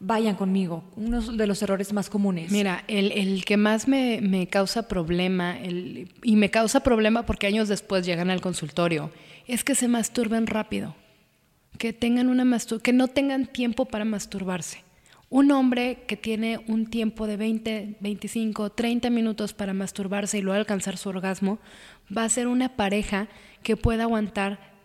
vayan 0.00 0.36
conmigo. 0.36 0.84
Uno 0.96 1.20
de 1.20 1.46
los 1.46 1.60
errores 1.62 1.92
más 1.92 2.08
comunes. 2.08 2.50
Mira, 2.50 2.82
el, 2.88 3.12
el 3.12 3.44
que 3.44 3.58
más 3.58 3.86
me, 3.88 4.20
me 4.22 4.46
causa 4.46 4.88
problema, 4.88 5.58
el, 5.60 6.08
y 6.22 6.36
me 6.36 6.50
causa 6.50 6.80
problema 6.80 7.26
porque 7.26 7.46
años 7.46 7.68
después 7.68 8.06
llegan 8.06 8.30
al 8.30 8.40
consultorio, 8.40 9.10
es 9.46 9.64
que 9.64 9.74
se 9.74 9.86
masturben 9.86 10.46
rápido. 10.46 10.94
Que, 11.78 11.92
tengan 11.92 12.28
una 12.28 12.58
que 12.82 12.92
no 12.92 13.08
tengan 13.08 13.46
tiempo 13.46 13.86
para 13.86 14.04
masturbarse. 14.04 14.84
Un 15.28 15.50
hombre 15.50 16.04
que 16.06 16.16
tiene 16.16 16.60
un 16.68 16.86
tiempo 16.86 17.26
de 17.26 17.36
20, 17.36 17.96
25, 18.00 18.70
30 18.70 19.10
minutos 19.10 19.52
para 19.52 19.72
masturbarse 19.72 20.38
y 20.38 20.42
luego 20.42 20.58
alcanzar 20.58 20.96
su 20.96 21.08
orgasmo, 21.08 21.58
va 22.16 22.24
a 22.24 22.28
ser 22.28 22.46
una 22.46 22.76
pareja 22.76 23.28
que 23.62 23.76
pueda 23.76 24.04
aguantar 24.04 24.76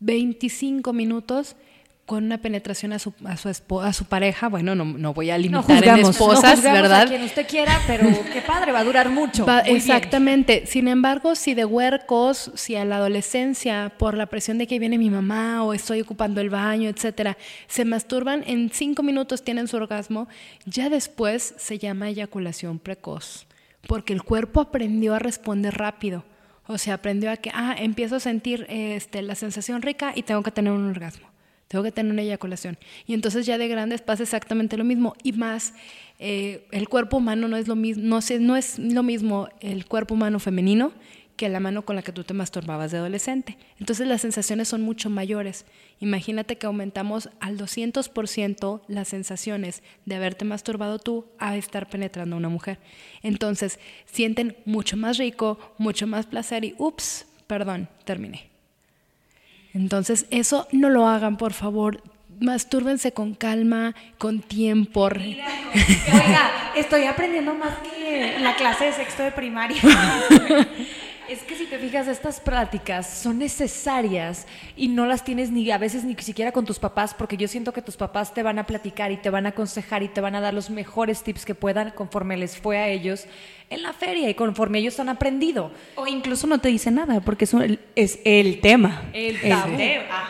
25 0.00 0.92
minutos 0.92 1.56
con 2.10 2.24
una 2.24 2.38
penetración 2.38 2.92
a 2.92 2.98
su, 2.98 3.14
a 3.24 3.36
su, 3.36 3.48
espo- 3.48 3.84
a 3.84 3.92
su 3.92 4.04
pareja. 4.04 4.48
Bueno, 4.48 4.74
no, 4.74 4.84
no 4.84 5.14
voy 5.14 5.30
a 5.30 5.36
no 5.38 5.42
limitar 5.44 5.70
en 5.70 5.76
juzgamos, 5.76 6.10
esposas, 6.10 6.64
no 6.64 6.72
¿verdad? 6.72 7.02
a 7.02 7.06
quien 7.06 7.22
usted 7.22 7.46
quiera, 7.46 7.78
pero 7.86 8.02
qué 8.32 8.42
padre, 8.42 8.72
va 8.72 8.80
a 8.80 8.84
durar 8.84 9.10
mucho. 9.10 9.46
Va- 9.46 9.58
Muy 9.58 9.64
bien. 9.66 9.76
exactamente. 9.76 10.66
Sin 10.66 10.88
embargo, 10.88 11.36
si 11.36 11.54
de 11.54 11.64
huercos, 11.64 12.50
si 12.56 12.74
a 12.74 12.84
la 12.84 12.96
adolescencia, 12.96 13.92
por 13.96 14.16
la 14.16 14.26
presión 14.26 14.58
de 14.58 14.66
que 14.66 14.80
viene 14.80 14.98
mi 14.98 15.08
mamá 15.08 15.62
o 15.62 15.72
estoy 15.72 16.00
ocupando 16.00 16.40
el 16.40 16.50
baño, 16.50 16.88
etcétera, 16.88 17.36
se 17.68 17.84
masturban, 17.84 18.42
en 18.44 18.70
cinco 18.70 19.04
minutos 19.04 19.44
tienen 19.44 19.68
su 19.68 19.76
orgasmo, 19.76 20.26
ya 20.66 20.90
después 20.90 21.54
se 21.58 21.78
llama 21.78 22.08
eyaculación 22.08 22.80
precoz, 22.80 23.46
porque 23.86 24.12
el 24.12 24.24
cuerpo 24.24 24.60
aprendió 24.60 25.14
a 25.14 25.20
responder 25.20 25.74
rápido. 25.78 26.24
O 26.66 26.76
sea, 26.76 26.94
aprendió 26.94 27.30
a 27.30 27.36
que, 27.36 27.50
ah, 27.54 27.76
empiezo 27.78 28.16
a 28.16 28.20
sentir 28.20 28.66
este, 28.68 29.22
la 29.22 29.36
sensación 29.36 29.80
rica 29.80 30.12
y 30.16 30.24
tengo 30.24 30.42
que 30.42 30.50
tener 30.50 30.72
un 30.72 30.88
orgasmo. 30.90 31.29
Tengo 31.70 31.84
que 31.84 31.92
tener 31.92 32.10
una 32.10 32.22
eyaculación. 32.22 32.76
Y 33.06 33.14
entonces 33.14 33.46
ya 33.46 33.56
de 33.56 33.68
grandes 33.68 34.02
pasa 34.02 34.24
exactamente 34.24 34.76
lo 34.76 34.82
mismo. 34.82 35.14
Y 35.22 35.30
más, 35.30 35.72
eh, 36.18 36.66
el 36.72 36.88
cuerpo 36.88 37.18
humano 37.18 37.46
no 37.46 37.56
es, 37.56 37.68
lo 37.68 37.76
mismo, 37.76 38.02
no, 38.02 38.18
no 38.40 38.56
es 38.56 38.78
lo 38.80 39.04
mismo 39.04 39.48
el 39.60 39.86
cuerpo 39.86 40.14
humano 40.14 40.40
femenino 40.40 40.92
que 41.36 41.48
la 41.48 41.60
mano 41.60 41.84
con 41.84 41.94
la 41.94 42.02
que 42.02 42.10
tú 42.10 42.24
te 42.24 42.34
masturbabas 42.34 42.90
de 42.90 42.98
adolescente. 42.98 43.56
Entonces 43.78 44.08
las 44.08 44.22
sensaciones 44.22 44.66
son 44.66 44.82
mucho 44.82 45.10
mayores. 45.10 45.64
Imagínate 46.00 46.58
que 46.58 46.66
aumentamos 46.66 47.30
al 47.38 47.56
200% 47.56 48.82
las 48.88 49.06
sensaciones 49.06 49.84
de 50.06 50.16
haberte 50.16 50.44
masturbado 50.44 50.98
tú 50.98 51.26
a 51.38 51.56
estar 51.56 51.88
penetrando 51.88 52.34
a 52.34 52.38
una 52.40 52.48
mujer. 52.48 52.80
Entonces 53.22 53.78
sienten 54.06 54.56
mucho 54.64 54.96
más 54.96 55.18
rico, 55.18 55.60
mucho 55.78 56.08
más 56.08 56.26
placer 56.26 56.64
y, 56.64 56.74
ups, 56.78 57.26
perdón, 57.46 57.88
terminé. 58.04 58.49
Entonces, 59.74 60.26
eso 60.30 60.66
no 60.72 60.88
lo 60.90 61.06
hagan, 61.06 61.36
por 61.36 61.52
favor. 61.52 62.02
Mastúrbense 62.40 63.12
con 63.12 63.34
calma, 63.34 63.94
con 64.18 64.40
tiempo. 64.40 65.02
Oiga, 65.02 66.50
estoy 66.74 67.04
aprendiendo 67.04 67.54
más 67.54 67.74
que 67.78 68.36
en 68.36 68.44
la 68.44 68.56
clase 68.56 68.86
de 68.86 68.92
sexto 68.92 69.22
de 69.22 69.32
primaria. 69.32 69.80
Es 71.30 71.42
que 71.44 71.54
si 71.54 71.66
te 71.66 71.78
fijas, 71.78 72.08
estas 72.08 72.40
prácticas 72.40 73.08
son 73.08 73.38
necesarias 73.38 74.48
y 74.76 74.88
no 74.88 75.06
las 75.06 75.22
tienes 75.22 75.52
ni 75.52 75.70
a 75.70 75.78
veces 75.78 76.02
ni 76.02 76.16
siquiera 76.16 76.50
con 76.50 76.64
tus 76.64 76.80
papás, 76.80 77.14
porque 77.14 77.36
yo 77.36 77.46
siento 77.46 77.72
que 77.72 77.82
tus 77.82 77.96
papás 77.96 78.34
te 78.34 78.42
van 78.42 78.58
a 78.58 78.66
platicar 78.66 79.12
y 79.12 79.16
te 79.16 79.30
van 79.30 79.46
a 79.46 79.50
aconsejar 79.50 80.02
y 80.02 80.08
te 80.08 80.20
van 80.20 80.34
a 80.34 80.40
dar 80.40 80.52
los 80.54 80.70
mejores 80.70 81.22
tips 81.22 81.44
que 81.44 81.54
puedan 81.54 81.90
conforme 81.92 82.36
les 82.36 82.56
fue 82.58 82.78
a 82.78 82.88
ellos 82.88 83.26
en 83.70 83.82
la 83.84 83.92
feria 83.92 84.28
y 84.28 84.34
conforme 84.34 84.80
ellos 84.80 84.98
han 84.98 85.08
aprendido. 85.08 85.70
O 85.94 86.04
incluso 86.08 86.48
no 86.48 86.58
te 86.58 86.68
dice 86.68 86.90
nada, 86.90 87.20
porque 87.20 87.44
es, 87.44 87.54
un- 87.54 87.78
es 87.94 88.18
el 88.24 88.60
tema. 88.60 89.04
El 89.12 89.40
tabú. 89.40 89.76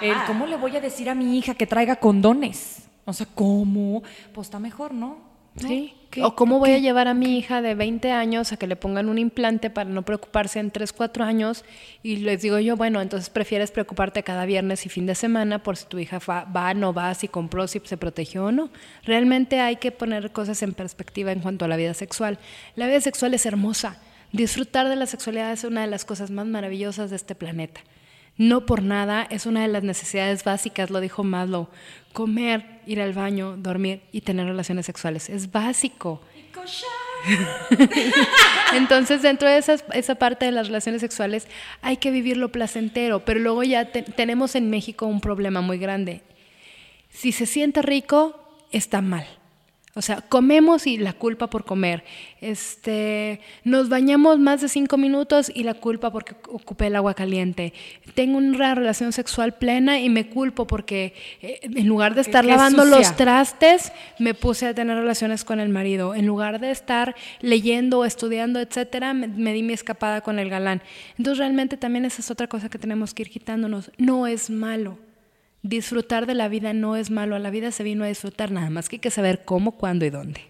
El 0.02 0.16
cómo 0.26 0.46
le 0.46 0.56
voy 0.56 0.76
a 0.76 0.82
decir 0.82 1.08
a 1.08 1.14
mi 1.14 1.38
hija 1.38 1.54
que 1.54 1.66
traiga 1.66 1.96
condones. 1.96 2.82
O 3.06 3.14
sea, 3.14 3.26
¿cómo? 3.34 4.02
Pues 4.34 4.48
está 4.48 4.58
mejor, 4.58 4.92
¿no? 4.92 5.29
¿No? 5.62 5.68
Sí. 5.68 5.94
¿Qué? 6.10 6.24
O 6.24 6.34
cómo 6.34 6.58
voy 6.58 6.72
a 6.72 6.78
llevar 6.78 7.06
a 7.06 7.14
mi 7.14 7.38
hija 7.38 7.62
de 7.62 7.76
20 7.76 8.10
años 8.10 8.50
a 8.50 8.56
que 8.56 8.66
le 8.66 8.74
pongan 8.74 9.08
un 9.08 9.16
implante 9.18 9.70
para 9.70 9.88
no 9.88 10.02
preocuparse 10.02 10.58
en 10.58 10.72
3, 10.72 10.92
4 10.92 11.22
años. 11.22 11.64
Y 12.02 12.16
les 12.16 12.42
digo 12.42 12.58
yo, 12.58 12.76
bueno, 12.76 13.00
entonces 13.00 13.30
prefieres 13.30 13.70
preocuparte 13.70 14.24
cada 14.24 14.44
viernes 14.44 14.84
y 14.86 14.88
fin 14.88 15.06
de 15.06 15.14
semana 15.14 15.62
por 15.62 15.76
si 15.76 15.86
tu 15.86 16.00
hija 16.00 16.18
fa- 16.18 16.46
va, 16.46 16.74
no 16.74 16.92
va, 16.92 17.14
si 17.14 17.28
compró, 17.28 17.68
si 17.68 17.80
se 17.84 17.96
protegió 17.96 18.46
o 18.46 18.50
no. 18.50 18.70
Realmente 19.04 19.60
hay 19.60 19.76
que 19.76 19.92
poner 19.92 20.32
cosas 20.32 20.60
en 20.64 20.72
perspectiva 20.74 21.30
en 21.30 21.38
cuanto 21.40 21.64
a 21.64 21.68
la 21.68 21.76
vida 21.76 21.94
sexual. 21.94 22.40
La 22.74 22.88
vida 22.88 23.00
sexual 23.00 23.32
es 23.34 23.46
hermosa. 23.46 23.98
Disfrutar 24.32 24.88
de 24.88 24.96
la 24.96 25.06
sexualidad 25.06 25.52
es 25.52 25.62
una 25.62 25.82
de 25.82 25.86
las 25.86 26.04
cosas 26.04 26.32
más 26.32 26.46
maravillosas 26.46 27.10
de 27.10 27.16
este 27.16 27.36
planeta. 27.36 27.82
No 28.40 28.64
por 28.64 28.82
nada, 28.82 29.26
es 29.28 29.44
una 29.44 29.60
de 29.60 29.68
las 29.68 29.82
necesidades 29.82 30.44
básicas, 30.44 30.88
lo 30.88 31.00
dijo 31.00 31.22
Maslow. 31.24 31.68
Comer, 32.14 32.80
ir 32.86 32.98
al 33.02 33.12
baño, 33.12 33.56
dormir 33.58 34.00
y 34.12 34.22
tener 34.22 34.46
relaciones 34.46 34.86
sexuales. 34.86 35.28
Es 35.28 35.52
básico. 35.52 36.22
Entonces, 38.74 39.20
dentro 39.20 39.46
de 39.46 39.58
esas- 39.58 39.84
esa 39.92 40.14
parte 40.14 40.46
de 40.46 40.52
las 40.52 40.68
relaciones 40.68 41.00
sexuales 41.02 41.48
hay 41.82 41.98
que 41.98 42.10
vivir 42.10 42.38
lo 42.38 42.50
placentero, 42.50 43.24
pero 43.26 43.40
luego 43.40 43.62
ya 43.62 43.92
te- 43.92 44.02
tenemos 44.02 44.54
en 44.54 44.70
México 44.70 45.04
un 45.06 45.20
problema 45.20 45.60
muy 45.60 45.76
grande. 45.78 46.22
Si 47.10 47.32
se 47.32 47.44
siente 47.46 47.82
rico, 47.82 48.42
está 48.72 49.02
mal. 49.02 49.26
O 49.94 50.02
sea, 50.02 50.20
comemos 50.20 50.86
y 50.86 50.98
la 50.98 51.12
culpa 51.12 51.50
por 51.50 51.64
comer. 51.64 52.04
Este, 52.40 53.40
nos 53.64 53.88
bañamos 53.88 54.38
más 54.38 54.60
de 54.60 54.68
cinco 54.68 54.96
minutos 54.96 55.50
y 55.52 55.64
la 55.64 55.74
culpa 55.74 56.12
porque 56.12 56.36
ocupé 56.48 56.86
el 56.86 56.94
agua 56.94 57.14
caliente. 57.14 57.72
Tengo 58.14 58.38
una 58.38 58.76
relación 58.76 59.12
sexual 59.12 59.54
plena 59.58 59.98
y 59.98 60.08
me 60.08 60.28
culpo 60.28 60.68
porque 60.68 61.14
eh, 61.42 61.58
en 61.62 61.88
lugar 61.88 62.14
de 62.14 62.20
estar 62.20 62.44
lavando 62.44 62.84
sucia. 62.84 62.98
los 62.98 63.16
trastes, 63.16 63.92
me 64.20 64.32
puse 64.34 64.68
a 64.68 64.74
tener 64.74 64.96
relaciones 64.96 65.42
con 65.42 65.58
el 65.58 65.70
marido. 65.70 66.14
En 66.14 66.24
lugar 66.24 66.60
de 66.60 66.70
estar 66.70 67.16
leyendo 67.40 67.98
o 67.98 68.04
estudiando, 68.04 68.60
etcétera, 68.60 69.12
me, 69.12 69.26
me 69.26 69.52
di 69.52 69.64
mi 69.64 69.72
escapada 69.72 70.20
con 70.20 70.38
el 70.38 70.48
galán. 70.48 70.82
Entonces, 71.18 71.38
realmente 71.38 71.76
también 71.76 72.04
esa 72.04 72.22
es 72.22 72.30
otra 72.30 72.46
cosa 72.46 72.68
que 72.68 72.78
tenemos 72.78 73.12
que 73.12 73.22
ir 73.22 73.30
quitándonos. 73.30 73.90
No 73.98 74.28
es 74.28 74.50
malo. 74.50 74.98
Disfrutar 75.62 76.26
de 76.26 76.34
la 76.34 76.48
vida 76.48 76.72
no 76.72 76.96
es 76.96 77.10
malo. 77.10 77.36
A 77.36 77.38
la 77.38 77.50
vida 77.50 77.70
se 77.70 77.82
vino 77.82 78.04
a 78.04 78.06
disfrutar, 78.08 78.50
nada 78.50 78.70
más 78.70 78.88
que 78.88 78.96
hay 78.96 79.00
que 79.00 79.10
saber 79.10 79.44
cómo, 79.44 79.72
cuándo 79.72 80.04
y 80.06 80.10
dónde. 80.10 80.40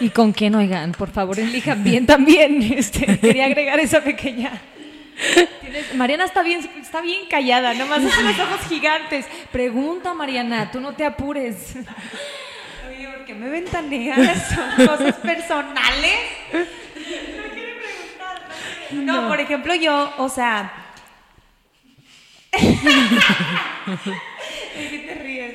¿Y 0.00 0.10
con 0.10 0.32
quién, 0.32 0.54
oigan? 0.54 0.92
Por 0.92 1.10
favor, 1.10 1.38
elijan 1.40 1.82
bien 1.82 2.06
también. 2.06 2.62
Este, 2.62 3.18
quería 3.18 3.46
agregar 3.46 3.80
esa 3.80 4.02
pequeña. 4.02 4.60
Tienes- 5.62 5.94
Mariana 5.94 6.24
está 6.24 6.42
bien, 6.42 6.60
está 6.80 7.00
bien 7.00 7.22
callada, 7.28 7.72
nomás 7.74 8.04
hace 8.04 8.22
los 8.22 8.38
ojos 8.38 8.60
gigantes. 8.68 9.26
Pregunta, 9.50 10.12
Mariana, 10.14 10.70
tú 10.70 10.80
no 10.80 10.92
te 10.92 11.04
apures. 11.04 11.74
Oye, 12.88 13.08
¿por 13.08 13.24
qué 13.24 13.34
me 13.34 13.48
ventaneas? 13.48 14.48
Son 14.48 14.86
cosas 14.86 15.14
personales. 15.16 16.18
No 16.52 16.60
quiere 17.54 17.74
preguntar. 17.80 18.42
No, 18.92 19.28
por 19.28 19.40
ejemplo, 19.40 19.74
yo, 19.74 20.12
o 20.18 20.28
sea. 20.28 20.83
¿De 24.76 24.88
qué 24.90 24.98
te 24.98 25.14
ríes? 25.14 25.54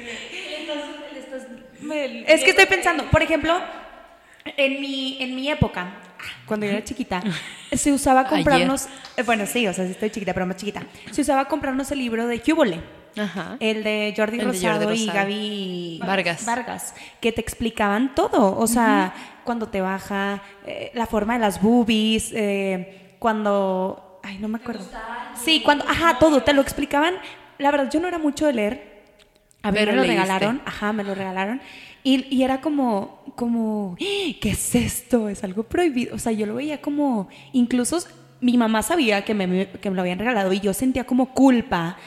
Es 2.28 2.44
que 2.44 2.52
estoy 2.52 2.66
pensando, 2.66 3.06
por 3.10 3.24
ejemplo, 3.24 3.60
en 4.58 4.82
mi, 4.82 5.18
en 5.22 5.36
mi 5.36 5.50
época, 5.50 5.88
cuando 6.46 6.66
yo 6.66 6.74
era 6.74 6.84
chiquita, 6.84 7.22
se 7.72 7.92
usaba 7.92 8.28
comprarnos, 8.28 8.88
eh, 9.18 9.24
bueno, 9.24 9.46
sí, 9.46 9.68
o 9.68 9.74
sea, 9.74 9.86
sí 9.86 9.92
estoy 9.92 10.10
chiquita, 10.10 10.34
pero 10.34 10.46
más 10.46 10.58
chiquita, 10.58 10.84
se 11.12 11.22
usaba 11.22 11.46
comprarnos 11.46 11.92
el 11.92 12.00
libro 12.00 12.28
de 12.28 12.42
Cúbole. 12.42 12.82
Ajá. 13.18 13.58
El 13.60 13.84
de 13.84 14.14
Jordi 14.16 14.38
El 14.38 14.46
de 14.46 14.52
Rosado, 14.52 14.84
Jordi 14.86 15.04
y 15.04 15.08
Rosado. 15.08 15.20
Gaby 15.20 16.00
Vargas. 16.06 16.46
Vargas, 16.46 16.96
que 17.20 17.32
te 17.32 17.42
explicaban 17.42 18.14
todo, 18.14 18.58
o 18.58 18.68
sea, 18.68 19.14
cuando 19.44 19.68
te 19.68 19.82
baja, 19.82 20.42
eh, 20.66 20.92
la 20.94 21.08
forma 21.08 21.34
de 21.34 21.40
las 21.40 21.62
boobies, 21.62 22.32
eh, 22.34 23.16
cuando, 23.20 24.09
Ay, 24.30 24.38
no 24.40 24.48
me 24.48 24.58
acuerdo. 24.58 24.86
Sí, 25.34 25.62
cuando, 25.64 25.86
ajá, 25.88 26.20
todo, 26.20 26.44
te 26.44 26.54
lo 26.54 26.62
explicaban. 26.62 27.16
La 27.58 27.72
verdad, 27.72 27.90
yo 27.92 28.00
no 28.00 28.08
era 28.08 28.20
mucho 28.20 28.46
de 28.46 28.54
leer. 28.54 29.00
A 29.64 29.72
ver, 29.72 29.82
Pero 29.82 29.92
me 29.92 29.98
lo 29.98 30.04
leíste. 30.04 30.22
regalaron, 30.22 30.62
ajá, 30.66 30.94
me 30.94 31.04
lo 31.04 31.16
regalaron. 31.16 31.62
Y, 32.04 32.28
y 32.34 32.44
era 32.44 32.62
como, 32.62 33.24
como, 33.36 33.96
"¡Ah! 34.00 34.36
¿qué 34.40 34.52
es 34.52 34.76
esto? 34.76 35.28
Es 35.30 35.44
algo 35.44 35.64
prohibido. 35.64 36.16
O 36.16 36.20
sea, 36.20 36.32
yo 36.32 36.46
lo 36.46 36.56
veía 36.56 36.80
como, 36.80 37.28
incluso 37.54 37.98
mi 38.40 38.56
mamá 38.58 38.84
sabía 38.84 39.26
que 39.26 39.34
me, 39.34 39.68
que 39.68 39.90
me 39.90 39.96
lo 39.96 40.02
habían 40.04 40.20
regalado 40.20 40.54
y 40.54 40.60
yo 40.60 40.74
sentía 40.74 41.04
como 41.06 41.34
culpa 41.34 41.98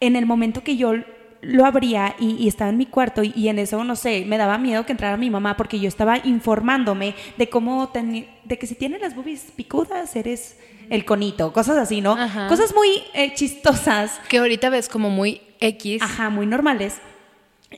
en 0.00 0.16
el 0.16 0.26
momento 0.26 0.62
que 0.62 0.76
yo 0.76 0.92
lo 1.40 1.64
abría 1.64 2.16
y, 2.18 2.30
y 2.36 2.48
estaba 2.48 2.70
en 2.70 2.76
mi 2.76 2.86
cuarto 2.86 3.22
y, 3.22 3.32
y 3.36 3.48
en 3.48 3.58
eso, 3.58 3.82
no 3.84 3.94
sé, 3.96 4.24
me 4.26 4.38
daba 4.38 4.58
miedo 4.58 4.84
que 4.84 4.92
entrara 4.92 5.16
mi 5.16 5.30
mamá 5.30 5.56
porque 5.56 5.78
yo 5.78 5.86
estaba 5.88 6.18
informándome 6.24 7.14
de 7.36 7.48
cómo, 7.48 7.92
teni- 7.92 8.26
de 8.44 8.58
que 8.58 8.66
si 8.66 8.74
tienes 8.74 9.00
las 9.00 9.14
boobies 9.14 9.52
picudas 9.54 10.16
eres 10.16 10.56
el 10.90 11.04
conito, 11.04 11.52
cosas 11.52 11.76
así, 11.76 12.00
¿no? 12.00 12.12
Ajá. 12.12 12.48
Cosas 12.48 12.74
muy 12.74 12.88
eh, 13.14 13.34
chistosas 13.34 14.20
Que 14.28 14.38
ahorita 14.38 14.70
ves 14.70 14.88
como 14.88 15.10
muy 15.10 15.40
X. 15.60 16.02
Ajá, 16.02 16.30
muy 16.30 16.46
normales. 16.46 16.96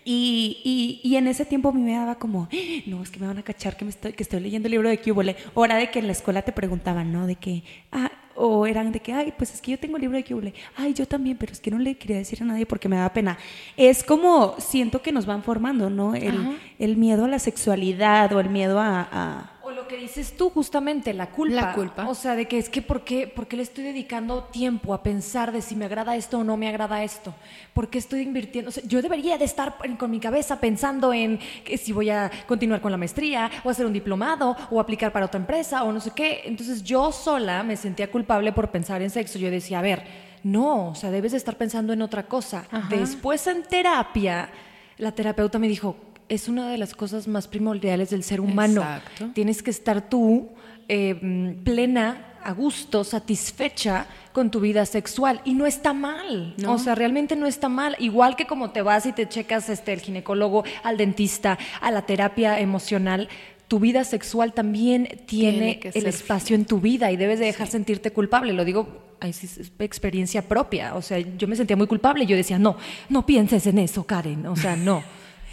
Y, 0.05 0.61
y, 0.64 1.01
y 1.09 1.16
en 1.16 1.27
ese 1.27 1.44
tiempo 1.44 1.70
a 1.70 1.73
mí 1.73 1.81
me 1.83 1.92
daba 1.94 2.14
como, 2.14 2.49
"Ah, 2.53 2.57
no, 2.87 3.03
es 3.03 3.11
que 3.11 3.18
me 3.18 3.27
van 3.27 3.38
a 3.38 3.42
cachar 3.42 3.77
que, 3.77 3.85
me 3.85 3.90
estoy, 3.90 4.12
que 4.12 4.23
estoy 4.23 4.38
leyendo 4.40 4.68
el 4.68 4.73
libro 4.73 4.88
de 4.88 4.99
Cúbole. 5.01 5.37
O 5.55 5.64
era 5.64 5.77
de 5.77 5.90
que 5.90 5.99
en 5.99 6.07
la 6.07 6.12
escuela 6.12 6.42
te 6.42 6.53
preguntaban, 6.53 7.12
¿no? 7.12 7.27
De 7.27 7.35
que, 7.35 7.64
ah, 7.90 8.11
o 8.40 8.66
eran 8.66 8.90
de 8.90 9.00
que, 9.00 9.12
ay, 9.12 9.33
pues 9.37 9.53
es 9.53 9.61
que 9.61 9.72
yo 9.72 9.79
tengo 9.79 9.96
el 9.96 10.03
libro 10.03 10.16
de 10.16 10.24
Cúbole. 10.24 10.55
Ay, 10.76 10.94
yo 10.94 11.07
también, 11.07 11.37
pero 11.37 11.53
es 11.53 11.61
que 11.61 11.70
no 11.70 11.79
le 11.79 11.96
quería 11.96 12.16
decir 12.16 12.42
a 12.42 12.46
nadie 12.46 12.64
porque 12.64 12.88
me 12.88 12.96
daba 12.96 13.12
pena. 13.12 13.38
Es 13.76 14.03
como, 14.03 14.55
siento 14.59 15.03
que 15.03 15.12
nos 15.12 15.26
van 15.26 15.42
formando, 15.42 15.90
¿no? 15.90 16.14
El, 16.14 16.59
el 16.79 16.96
miedo 16.96 17.26
a 17.26 17.29
la 17.29 17.38
sexualidad 17.38 18.33
o 18.33 18.40
el 18.40 18.48
miedo 18.48 18.81
a... 18.81 19.57
lo 19.81 19.88
que 19.88 19.97
dices 19.97 20.37
tú, 20.37 20.51
justamente, 20.51 21.14
la 21.14 21.31
culpa. 21.31 21.55
La 21.55 21.73
culpa. 21.73 22.09
O 22.09 22.14
sea, 22.14 22.37
de 22.37 22.47
que 22.47 22.59
es 22.59 22.69
que 22.69 22.83
¿por 22.83 23.03
qué, 23.03 23.27
por 23.27 23.47
qué 23.47 23.57
le 23.57 23.62
estoy 23.62 23.85
dedicando 23.85 24.45
tiempo 24.45 24.93
a 24.93 25.03
pensar 25.03 25.53
de 25.53 25.62
si 25.62 25.75
me 25.75 25.87
agrada 25.87 26.16
esto 26.16 26.38
o 26.38 26.45
no 26.45 26.57
me 26.57 26.69
agrada 26.69 27.03
esto? 27.03 27.35
¿Por 27.73 27.88
qué 27.88 27.99
estoy 27.99 28.21
invirtiendo? 28.21 28.69
O 28.69 28.73
sea, 28.73 28.83
yo 28.87 29.01
debería 29.01 29.38
de 29.38 29.45
estar 29.45 29.77
con 29.99 30.11
mi 30.11 30.21
cabeza 30.21 30.61
pensando 30.61 31.12
en 31.14 31.38
que 31.64 31.79
si 31.79 31.93
voy 31.93 32.11
a 32.11 32.31
continuar 32.47 32.81
con 32.81 32.93
la 32.93 32.99
maestría 32.99 33.51
o 33.64 33.71
hacer 33.71 33.87
un 33.87 33.93
diplomado 33.93 34.57
o 34.71 34.81
aplicar 34.81 35.12
para 35.12 35.27
otra 35.27 35.40
empresa 35.40 35.83
o 35.85 35.93
no 35.93 36.01
sé 36.01 36.11
qué. 36.14 36.43
Entonces 36.45 36.83
yo 36.83 37.11
sola 37.11 37.62
me 37.62 37.77
sentía 37.77 38.11
culpable 38.11 38.53
por 38.53 38.71
pensar 38.71 39.01
en 39.01 39.09
sexo. 39.11 39.38
Yo 39.38 39.51
decía, 39.51 39.79
a 39.79 39.83
ver, 39.83 40.05
no, 40.43 40.90
o 40.90 40.95
sea, 40.95 41.11
debes 41.11 41.33
de 41.33 41.38
estar 41.38 41.57
pensando 41.57 41.93
en 41.93 42.03
otra 42.03 42.25
cosa. 42.25 42.66
Después 42.90 43.47
en 43.47 43.62
terapia, 43.62 44.51
la 44.99 45.12
terapeuta 45.12 45.59
me 45.59 45.69
dijo, 45.69 45.97
es 46.31 46.49
una 46.49 46.71
de 46.71 46.79
las 46.79 46.95
cosas 46.95 47.27
más 47.29 47.49
primordiales 47.49 48.11
del 48.11 48.23
ser 48.23 48.40
humano. 48.40 48.81
Exacto. 48.81 49.31
Tienes 49.35 49.62
que 49.62 49.71
estar 49.71 50.09
tú 50.09 50.49
eh, 50.88 51.19
mm, 51.21 51.64
plena, 51.64 52.37
a 52.43 52.53
gusto, 52.53 53.05
satisfecha 53.05 54.07
con 54.33 54.51
tu 54.51 54.61
vida 54.61 54.87
sexual. 54.87 55.40
Y 55.45 55.55
no 55.55 55.66
está 55.66 55.93
mal. 55.93 56.55
No. 56.57 56.75
O 56.75 56.79
sea, 56.79 56.95
realmente 56.95 57.35
no 57.35 57.47
está 57.47 57.69
mal. 57.69 57.97
Igual 57.99 58.37
que 58.37 58.47
como 58.47 58.71
te 58.71 58.81
vas 58.81 59.07
y 59.07 59.12
te 59.12 59.29
checas 59.29 59.69
este, 59.69 59.93
el 59.93 60.01
ginecólogo, 60.01 60.62
al 60.85 60.97
dentista, 60.97 61.59
a 61.81 61.90
la 61.90 62.03
terapia 62.03 62.61
emocional. 62.61 63.29
Tu 63.66 63.81
vida 63.81 64.05
sexual 64.05 64.53
también 64.53 65.23
tiene, 65.27 65.81
el 65.83 66.07
espacio 66.07 66.55
en 66.55 66.64
tu 66.64 66.81
vida 66.81 67.11
y 67.11 67.16
debes 67.16 67.40
de 67.40 67.47
dejar 67.47 67.66
sentirte 67.66 68.12
culpable. 68.12 68.53
Lo 68.53 68.64
digo, 68.64 69.16
es 69.21 69.73
experiencia 69.81 70.43
propia. 70.43 70.95
O 70.95 71.03
sea, 71.03 71.19
yo 71.19 71.49
me 71.49 71.57
sentía 71.57 71.77
muy 71.77 71.88
culpable. 71.88 72.25
Yo 72.25 72.37
decía, 72.37 72.59
no, 72.59 72.77
no 73.09 73.27
pienses 73.27 73.66
en 73.66 73.79
eso, 73.79 74.05
Karen. 74.05 74.47
O 74.47 74.55
sea, 74.55 74.77
no. 74.77 75.03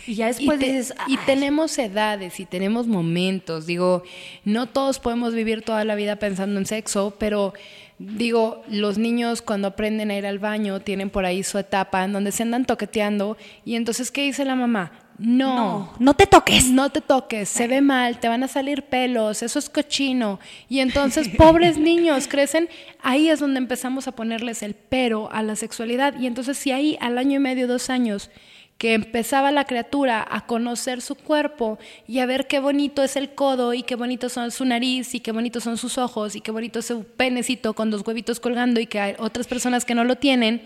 Y 0.07 0.15
ya 0.15 0.27
después 0.27 0.57
y, 0.59 0.63
te- 0.63 0.71
dices, 0.71 0.93
y 1.07 1.17
"Ay". 1.17 1.19
tenemos 1.25 1.77
edades 1.77 2.39
y 2.39 2.45
tenemos 2.45 2.87
momentos. 2.87 3.65
Digo, 3.65 4.03
no 4.45 4.65
todos 4.65 4.99
podemos 4.99 5.33
vivir 5.33 5.61
toda 5.63 5.83
la 5.83 5.95
vida 5.95 6.15
pensando 6.15 6.59
en 6.59 6.65
sexo, 6.65 7.13
pero 7.19 7.53
digo, 7.99 8.63
los 8.69 8.97
niños 8.97 9.41
cuando 9.41 9.67
aprenden 9.69 10.11
a 10.11 10.15
ir 10.17 10.25
al 10.25 10.39
baño 10.39 10.79
tienen 10.81 11.09
por 11.09 11.25
ahí 11.25 11.43
su 11.43 11.57
etapa 11.57 12.03
en 12.05 12.13
donde 12.13 12.31
se 12.31 12.43
andan 12.43 12.65
toqueteando. 12.65 13.37
Y 13.65 13.75
entonces, 13.75 14.11
¿qué 14.11 14.23
dice 14.23 14.45
la 14.45 14.55
mamá? 14.55 14.91
No. 15.19 15.55
No, 15.55 15.93
no 15.97 16.13
te 16.13 16.27
toques. 16.27 16.69
No 16.69 16.91
te 16.91 17.01
toques, 17.01 17.49
se 17.49 17.67
ve 17.67 17.81
mal, 17.81 18.19
te 18.19 18.27
van 18.27 18.43
a 18.43 18.47
salir 18.47 18.83
pelos, 18.83 19.41
eso 19.41 19.57
es 19.57 19.67
cochino. 19.67 20.39
Y 20.69 20.79
entonces, 20.79 21.27
pobres 21.27 21.77
niños 21.79 22.27
crecen, 22.27 22.69
ahí 23.01 23.29
es 23.29 23.39
donde 23.39 23.57
empezamos 23.57 24.07
a 24.07 24.11
ponerles 24.11 24.61
el 24.61 24.75
pero 24.75 25.31
a 25.31 25.41
la 25.41 25.55
sexualidad. 25.55 26.13
Y 26.19 26.27
entonces, 26.27 26.55
si 26.59 26.71
ahí 26.71 26.97
al 27.01 27.17
año 27.17 27.37
y 27.37 27.39
medio, 27.39 27.67
dos 27.67 27.89
años, 27.89 28.29
que 28.77 28.93
empezaba 28.93 29.51
la 29.51 29.65
criatura 29.65 30.25
a 30.29 30.45
conocer 30.45 31.01
su 31.01 31.15
cuerpo 31.15 31.79
y 32.07 32.19
a 32.19 32.25
ver 32.25 32.47
qué 32.47 32.59
bonito 32.59 33.03
es 33.03 33.15
el 33.15 33.33
codo 33.33 33.73
y 33.73 33.83
qué 33.83 33.95
bonito 33.95 34.29
son 34.29 34.51
su 34.51 34.65
nariz 34.65 35.15
y 35.15 35.19
qué 35.19 35.31
bonitos 35.31 35.63
son 35.63 35.77
sus 35.77 35.97
ojos 35.97 36.35
y 36.35 36.41
qué 36.41 36.51
bonito 36.51 36.79
es 36.79 36.85
su 36.85 37.03
penecito 37.03 37.73
con 37.73 37.89
dos 37.89 38.05
huevitos 38.05 38.39
colgando 38.39 38.79
y 38.79 38.85
que 38.85 38.99
hay 38.99 39.15
otras 39.17 39.47
personas 39.47 39.85
que 39.85 39.95
no 39.95 40.03
lo 40.03 40.17
tienen, 40.17 40.61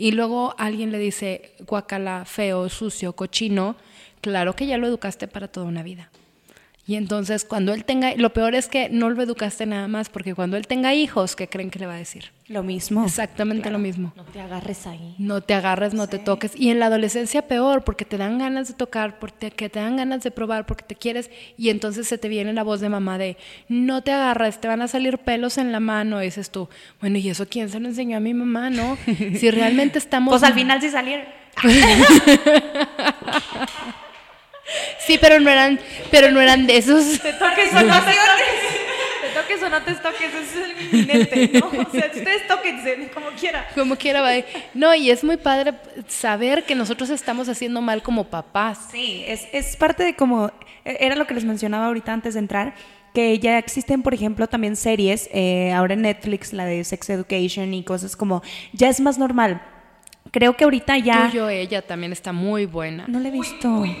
y 0.00 0.12
luego 0.12 0.54
alguien 0.56 0.92
le 0.92 0.98
dice 0.98 1.52
guacala, 1.66 2.24
feo, 2.24 2.70
sucio, 2.70 3.12
cochino, 3.12 3.76
claro 4.22 4.56
que 4.56 4.66
ya 4.66 4.78
lo 4.78 4.86
educaste 4.86 5.28
para 5.28 5.46
toda 5.46 5.66
una 5.66 5.82
vida. 5.82 6.10
Y 6.90 6.96
entonces 6.96 7.44
cuando 7.44 7.72
él 7.72 7.84
tenga, 7.84 8.16
lo 8.16 8.32
peor 8.32 8.56
es 8.56 8.66
que 8.66 8.88
no 8.88 9.10
lo 9.10 9.22
educaste 9.22 9.64
nada 9.64 9.86
más, 9.86 10.08
porque 10.08 10.34
cuando 10.34 10.56
él 10.56 10.66
tenga 10.66 10.92
hijos, 10.92 11.36
¿qué 11.36 11.46
creen 11.46 11.70
que 11.70 11.78
le 11.78 11.86
va 11.86 11.94
a 11.94 11.98
decir? 11.98 12.32
Lo 12.48 12.64
mismo. 12.64 13.04
Exactamente 13.04 13.70
lo 13.70 13.78
mismo. 13.78 14.12
No 14.16 14.24
te 14.24 14.40
agarres 14.40 14.88
ahí. 14.88 15.14
No 15.16 15.40
te 15.40 15.54
agarres, 15.54 15.94
no 15.94 16.08
te 16.08 16.18
toques. 16.18 16.50
Y 16.56 16.70
en 16.70 16.80
la 16.80 16.86
adolescencia 16.86 17.42
peor, 17.42 17.84
porque 17.84 18.04
te 18.04 18.18
dan 18.18 18.38
ganas 18.38 18.66
de 18.66 18.74
tocar, 18.74 19.20
porque 19.20 19.52
te, 19.52 19.68
dan 19.68 19.98
ganas 19.98 20.24
de 20.24 20.32
probar, 20.32 20.66
porque 20.66 20.82
te 20.82 20.96
quieres, 20.96 21.30
y 21.56 21.68
entonces 21.68 22.08
se 22.08 22.18
te 22.18 22.28
viene 22.28 22.52
la 22.52 22.64
voz 22.64 22.80
de 22.80 22.88
mamá 22.88 23.18
de, 23.18 23.36
no 23.68 24.02
te 24.02 24.10
agarres, 24.10 24.60
te 24.60 24.66
van 24.66 24.82
a 24.82 24.88
salir 24.88 25.18
pelos 25.18 25.58
en 25.58 25.70
la 25.70 25.78
mano. 25.78 26.20
Y 26.20 26.24
dices 26.24 26.50
tú, 26.50 26.68
bueno, 27.00 27.18
¿y 27.18 27.28
eso 27.28 27.46
quién 27.48 27.68
se 27.68 27.78
lo 27.78 27.86
enseñó 27.86 28.16
a 28.16 28.20
mi 28.20 28.34
mamá, 28.34 28.68
no? 28.68 28.98
Si 29.06 29.48
realmente 29.52 29.98
estamos... 29.98 30.32
Pues 30.32 30.42
al 30.42 30.54
final 30.54 30.80
sí 30.80 30.90
salieron. 30.90 31.26
Sí, 35.10 35.18
pero 35.20 35.40
no 35.40 35.50
eran, 35.50 35.80
pero 36.08 36.30
no 36.30 36.40
eran 36.40 36.68
de 36.68 36.76
esos. 36.76 37.18
Te 37.20 37.32
toques 37.32 37.74
o 37.74 37.82
no 37.82 38.00
te 38.00 38.12
toques. 38.12 38.80
Te 39.20 39.40
toques 39.40 39.62
o 39.64 39.68
no 39.68 39.82
te 39.82 39.94
toques, 39.94 40.34
eso 40.34 40.38
es 40.38 40.70
el 40.70 41.02
inminente, 41.02 41.50
¿no? 41.58 41.66
O 41.66 41.90
sea, 41.90 42.12
ustedes 42.14 42.46
tóquense 42.46 43.10
como 43.12 43.30
quiera. 43.30 43.66
Como 43.74 43.96
quiera, 43.96 44.20
va. 44.20 44.30
No, 44.72 44.94
y 44.94 45.10
es 45.10 45.24
muy 45.24 45.36
padre 45.36 45.74
saber 46.06 46.62
que 46.62 46.76
nosotros 46.76 47.10
estamos 47.10 47.48
haciendo 47.48 47.80
mal 47.80 48.04
como 48.04 48.22
papás. 48.22 48.78
Sí, 48.92 49.24
es, 49.26 49.48
es 49.52 49.74
parte 49.74 50.04
de 50.04 50.14
como, 50.14 50.52
era 50.84 51.16
lo 51.16 51.26
que 51.26 51.34
les 51.34 51.44
mencionaba 51.44 51.86
ahorita 51.86 52.12
antes 52.12 52.34
de 52.34 52.40
entrar, 52.40 52.74
que 53.12 53.40
ya 53.40 53.58
existen, 53.58 54.02
por 54.02 54.14
ejemplo, 54.14 54.46
también 54.46 54.76
series, 54.76 55.28
eh, 55.32 55.72
ahora 55.72 55.94
en 55.94 56.02
Netflix, 56.02 56.52
la 56.52 56.66
de 56.66 56.84
Sex 56.84 57.10
Education 57.10 57.74
y 57.74 57.82
cosas 57.82 58.14
como, 58.14 58.44
ya 58.72 58.88
es 58.88 59.00
más 59.00 59.18
normal. 59.18 59.60
Creo 60.30 60.56
que 60.56 60.62
ahorita 60.62 60.98
ya... 60.98 61.26
Tuyo, 61.30 61.48
ella 61.48 61.82
también 61.82 62.12
está 62.12 62.32
muy 62.32 62.66
buena. 62.66 63.06
No 63.08 63.18
la 63.18 63.26
he 63.26 63.32
visto. 63.32 63.68
Uy, 63.68 63.96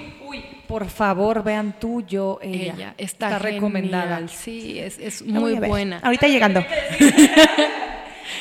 por 0.70 0.88
favor, 0.88 1.42
vean 1.42 1.74
tú, 1.80 2.00
yo, 2.06 2.38
ella. 2.40 2.74
Ella 2.74 2.94
está, 2.96 3.40
recomendada. 3.40 4.26
Sí, 4.28 4.78
es, 4.78 4.98
es 4.98 5.22
muy 5.22 5.54
buena. 5.54 5.98
Ahorita 6.02 6.28
llegando. 6.28 6.64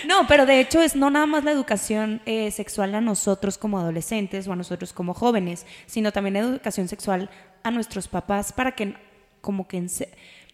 No, 0.08 0.28
pero 0.28 0.46
de 0.46 0.60
hecho 0.60 0.82
es 0.82 0.96
no 0.96 1.10
nada 1.10 1.26
más 1.26 1.44
la 1.44 1.52
educación 1.52 2.22
eh, 2.26 2.52
sexual 2.52 2.94
a 2.94 3.02
nosotros 3.02 3.58
como 3.58 3.80
adolescentes 3.80 4.48
o 4.48 4.54
a 4.54 4.56
nosotros 4.56 4.94
como 4.94 5.13
jóvenes, 5.13 5.65
sino 5.88 6.12
también 6.12 6.36
educación 6.36 6.88
sexual 6.88 7.30
a 7.63 7.72
nuestros 7.72 8.08
papás 8.08 8.54
para 8.54 8.74
que 8.74 8.94
como 9.42 9.68
que 9.68 9.84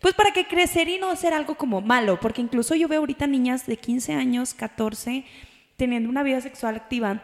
pues 0.01 0.13
para 0.13 0.31
que 0.31 0.47
crecer 0.47 0.87
y 0.87 0.97
no 0.97 1.11
hacer 1.11 1.33
algo 1.33 1.55
como 1.55 1.81
malo, 1.81 2.19
porque 2.19 2.41
incluso 2.41 2.75
yo 2.75 2.87
veo 2.87 3.01
ahorita 3.01 3.27
niñas 3.27 3.65
de 3.67 3.77
15 3.77 4.13
años, 4.13 4.53
14 4.53 5.25
teniendo 5.75 6.09
una 6.09 6.23
vida 6.23 6.39
sexual 6.41 6.75
activa 6.75 7.21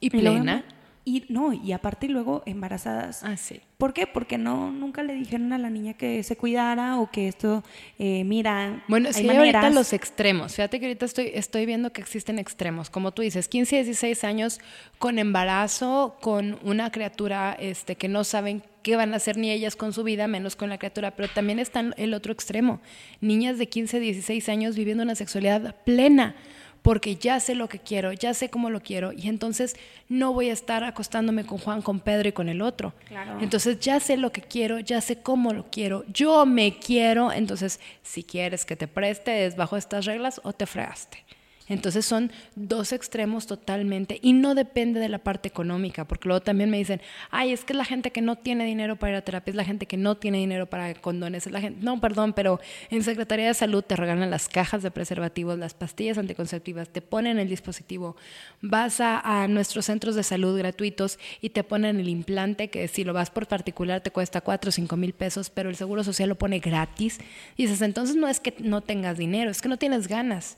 Y 0.00 0.10
plena. 0.10 0.64
y 0.66 0.79
no, 1.28 1.52
y 1.52 1.72
aparte 1.72 2.08
luego 2.08 2.42
embarazadas. 2.46 3.22
Ah, 3.24 3.36
sí. 3.36 3.60
¿Por 3.78 3.94
qué? 3.94 4.06
Porque 4.06 4.36
no 4.36 4.70
nunca 4.70 5.02
le 5.02 5.14
dijeron 5.14 5.52
a 5.52 5.58
la 5.58 5.70
niña 5.70 5.94
que 5.94 6.22
se 6.22 6.36
cuidara 6.36 7.00
o 7.00 7.10
que 7.10 7.28
esto 7.28 7.64
eh, 7.98 8.24
mira, 8.24 8.84
Bueno, 8.88 9.08
hay 9.08 9.14
que 9.24 9.30
hay 9.30 9.36
ahorita 9.36 9.58
maneras. 9.58 9.74
los 9.74 9.92
extremos. 9.92 10.54
Fíjate 10.54 10.78
que 10.78 10.86
ahorita 10.86 11.06
estoy, 11.06 11.30
estoy 11.34 11.64
viendo 11.66 11.92
que 11.92 12.00
existen 12.02 12.38
extremos. 12.38 12.90
Como 12.90 13.12
tú 13.12 13.22
dices, 13.22 13.48
15, 13.48 13.76
16 13.84 14.24
años 14.24 14.60
con 14.98 15.18
embarazo, 15.18 16.16
con 16.20 16.58
una 16.62 16.90
criatura 16.92 17.56
este, 17.58 17.96
que 17.96 18.08
no 18.08 18.24
saben 18.24 18.62
qué 18.82 18.96
van 18.96 19.14
a 19.14 19.16
hacer 19.16 19.36
ni 19.38 19.50
ellas 19.50 19.76
con 19.76 19.92
su 19.92 20.04
vida, 20.04 20.28
menos 20.28 20.56
con 20.56 20.68
la 20.68 20.78
criatura. 20.78 21.12
Pero 21.12 21.28
también 21.32 21.58
está 21.58 21.80
el 21.96 22.12
otro 22.14 22.32
extremo. 22.32 22.80
Niñas 23.20 23.58
de 23.58 23.68
15, 23.68 23.98
16 23.98 24.48
años 24.50 24.76
viviendo 24.76 25.02
una 25.02 25.14
sexualidad 25.14 25.74
plena. 25.84 26.34
Porque 26.82 27.16
ya 27.16 27.40
sé 27.40 27.54
lo 27.54 27.68
que 27.68 27.78
quiero, 27.78 28.12
ya 28.12 28.34
sé 28.34 28.48
cómo 28.48 28.70
lo 28.70 28.80
quiero, 28.80 29.12
y 29.12 29.28
entonces 29.28 29.76
no 30.08 30.32
voy 30.32 30.48
a 30.50 30.52
estar 30.52 30.82
acostándome 30.84 31.44
con 31.44 31.58
Juan, 31.58 31.82
con 31.82 32.00
Pedro 32.00 32.28
y 32.28 32.32
con 32.32 32.48
el 32.48 32.62
otro. 32.62 32.94
Claro. 33.06 33.38
Entonces 33.40 33.80
ya 33.80 34.00
sé 34.00 34.16
lo 34.16 34.32
que 34.32 34.42
quiero, 34.42 34.78
ya 34.78 35.00
sé 35.00 35.20
cómo 35.20 35.52
lo 35.52 35.70
quiero, 35.70 36.04
yo 36.08 36.46
me 36.46 36.78
quiero, 36.78 37.32
entonces 37.32 37.80
si 38.02 38.24
quieres 38.24 38.64
que 38.64 38.76
te 38.76 38.88
preste 38.88 39.46
es 39.46 39.56
bajo 39.56 39.76
estas 39.76 40.06
reglas 40.06 40.40
o 40.44 40.52
te 40.52 40.66
fregaste. 40.66 41.24
Entonces 41.70 42.04
son 42.04 42.32
dos 42.56 42.92
extremos 42.92 43.46
totalmente 43.46 44.18
y 44.20 44.32
no 44.32 44.56
depende 44.56 44.98
de 44.98 45.08
la 45.08 45.18
parte 45.18 45.48
económica, 45.48 46.04
porque 46.04 46.28
luego 46.28 46.42
también 46.42 46.68
me 46.68 46.76
dicen, 46.76 47.00
ay, 47.30 47.52
es 47.52 47.64
que 47.64 47.74
la 47.74 47.84
gente 47.84 48.10
que 48.10 48.20
no 48.20 48.36
tiene 48.36 48.64
dinero 48.64 48.96
para 48.96 49.12
ir 49.12 49.16
a 49.18 49.22
terapia, 49.22 49.52
es 49.52 49.56
la 49.56 49.64
gente 49.64 49.86
que 49.86 49.96
no 49.96 50.16
tiene 50.16 50.38
dinero 50.38 50.66
para 50.66 50.92
condones, 50.94 51.46
es 51.46 51.52
la 51.52 51.60
gente, 51.60 51.78
no, 51.82 52.00
perdón, 52.00 52.32
pero 52.32 52.60
en 52.90 53.04
Secretaría 53.04 53.46
de 53.46 53.54
Salud 53.54 53.84
te 53.84 53.94
regalan 53.94 54.30
las 54.30 54.48
cajas 54.48 54.82
de 54.82 54.90
preservativos, 54.90 55.58
las 55.58 55.74
pastillas 55.74 56.18
anticonceptivas, 56.18 56.88
te 56.88 57.02
ponen 57.02 57.38
el 57.38 57.48
dispositivo, 57.48 58.16
vas 58.60 59.00
a, 59.00 59.20
a 59.20 59.46
nuestros 59.46 59.86
centros 59.86 60.16
de 60.16 60.24
salud 60.24 60.58
gratuitos 60.58 61.20
y 61.40 61.50
te 61.50 61.62
ponen 61.62 62.00
el 62.00 62.08
implante, 62.08 62.68
que 62.68 62.88
si 62.88 63.04
lo 63.04 63.12
vas 63.12 63.30
por 63.30 63.46
particular 63.46 64.00
te 64.00 64.10
cuesta 64.10 64.40
4 64.40 64.70
o 64.70 64.72
5 64.72 64.96
mil 64.96 65.12
pesos, 65.12 65.50
pero 65.50 65.70
el 65.70 65.76
Seguro 65.76 66.02
Social 66.02 66.28
lo 66.28 66.34
pone 66.34 66.58
gratis. 66.58 67.20
Y 67.56 67.66
dices, 67.66 67.80
entonces 67.82 68.16
no 68.16 68.26
es 68.26 68.40
que 68.40 68.56
no 68.58 68.80
tengas 68.80 69.18
dinero, 69.18 69.52
es 69.52 69.62
que 69.62 69.68
no 69.68 69.76
tienes 69.76 70.08
ganas. 70.08 70.56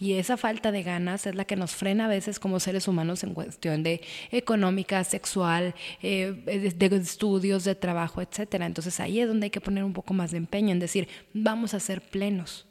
Y 0.00 0.12
esa 0.14 0.36
falta 0.36 0.70
de 0.70 0.84
ganas 0.84 1.26
es 1.26 1.34
la 1.34 1.44
que 1.44 1.56
nos 1.56 1.74
frena 1.74 2.04
a 2.04 2.08
veces 2.08 2.38
como 2.38 2.60
seres 2.60 2.86
humanos 2.86 3.24
en 3.24 3.34
cuestión 3.34 3.82
de 3.82 4.00
económica, 4.30 5.02
sexual, 5.02 5.74
eh, 6.02 6.32
de, 6.76 6.96
estudios, 6.96 7.64
de 7.64 7.74
trabajo, 7.74 8.22
etcétera. 8.22 8.66
Entonces 8.66 9.00
ahí 9.00 9.18
es 9.20 9.26
donde 9.26 9.46
hay 9.46 9.50
que 9.50 9.60
poner 9.60 9.82
un 9.82 9.92
poco 9.92 10.14
más 10.14 10.30
de 10.30 10.36
empeño 10.36 10.70
en 10.70 10.78
decir, 10.78 11.08
vamos 11.34 11.74
a 11.74 11.80
ser 11.80 12.00
plenos. 12.00 12.66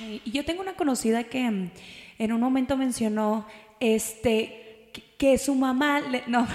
y 0.00 0.30
yo 0.30 0.44
tengo 0.46 0.62
una 0.62 0.74
conocida 0.74 1.24
que 1.24 1.50
mm, 1.50 1.70
en 2.18 2.32
un 2.32 2.40
momento 2.40 2.78
mencionó 2.78 3.46
este 3.78 4.90
que, 5.18 5.38
su 5.38 5.54
mamá 5.54 6.02
no 6.26 6.46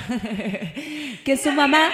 que 1.25 1.37
su 1.37 1.51
mamá 1.51 1.89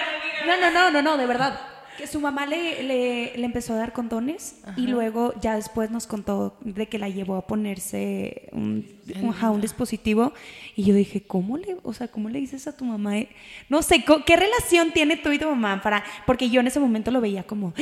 no 0.45 0.59
no 0.59 0.71
no 0.71 0.91
no 0.91 1.01
no 1.01 1.17
de 1.17 1.25
verdad 1.25 1.74
que 1.97 2.07
su 2.07 2.19
mamá 2.19 2.45
le, 2.45 2.83
le, 2.83 3.45
empezó 3.45 3.73
a 3.73 3.77
dar 3.77 3.93
condones 3.93 4.61
y 4.75 4.87
luego 4.87 5.33
ya 5.41 5.55
después 5.55 5.91
nos 5.91 6.07
contó 6.07 6.57
de 6.61 6.87
que 6.87 6.99
la 6.99 7.09
llevó 7.09 7.35
a 7.35 7.47
ponerse 7.47 8.49
un, 8.51 8.87
un, 9.21 9.61
dispositivo 9.61 10.33
y 10.75 10.83
yo 10.83 10.93
dije, 10.93 11.21
¿cómo 11.21 11.57
le, 11.57 11.77
o 11.83 11.93
sea, 11.93 12.07
cómo 12.07 12.29
le 12.29 12.39
dices 12.39 12.67
a 12.67 12.75
tu 12.75 12.85
mamá? 12.85 13.13
No 13.69 13.81
sé, 13.81 14.03
¿qué 14.03 14.35
relación 14.35 14.91
tiene 14.91 15.17
tú 15.17 15.31
y 15.31 15.39
tu 15.39 15.47
mamá 15.47 15.81
para, 15.81 16.03
porque 16.25 16.49
yo 16.49 16.61
en 16.61 16.67
ese 16.67 16.79
momento 16.79 17.11
lo 17.11 17.21
veía 17.21 17.43
como, 17.43 17.73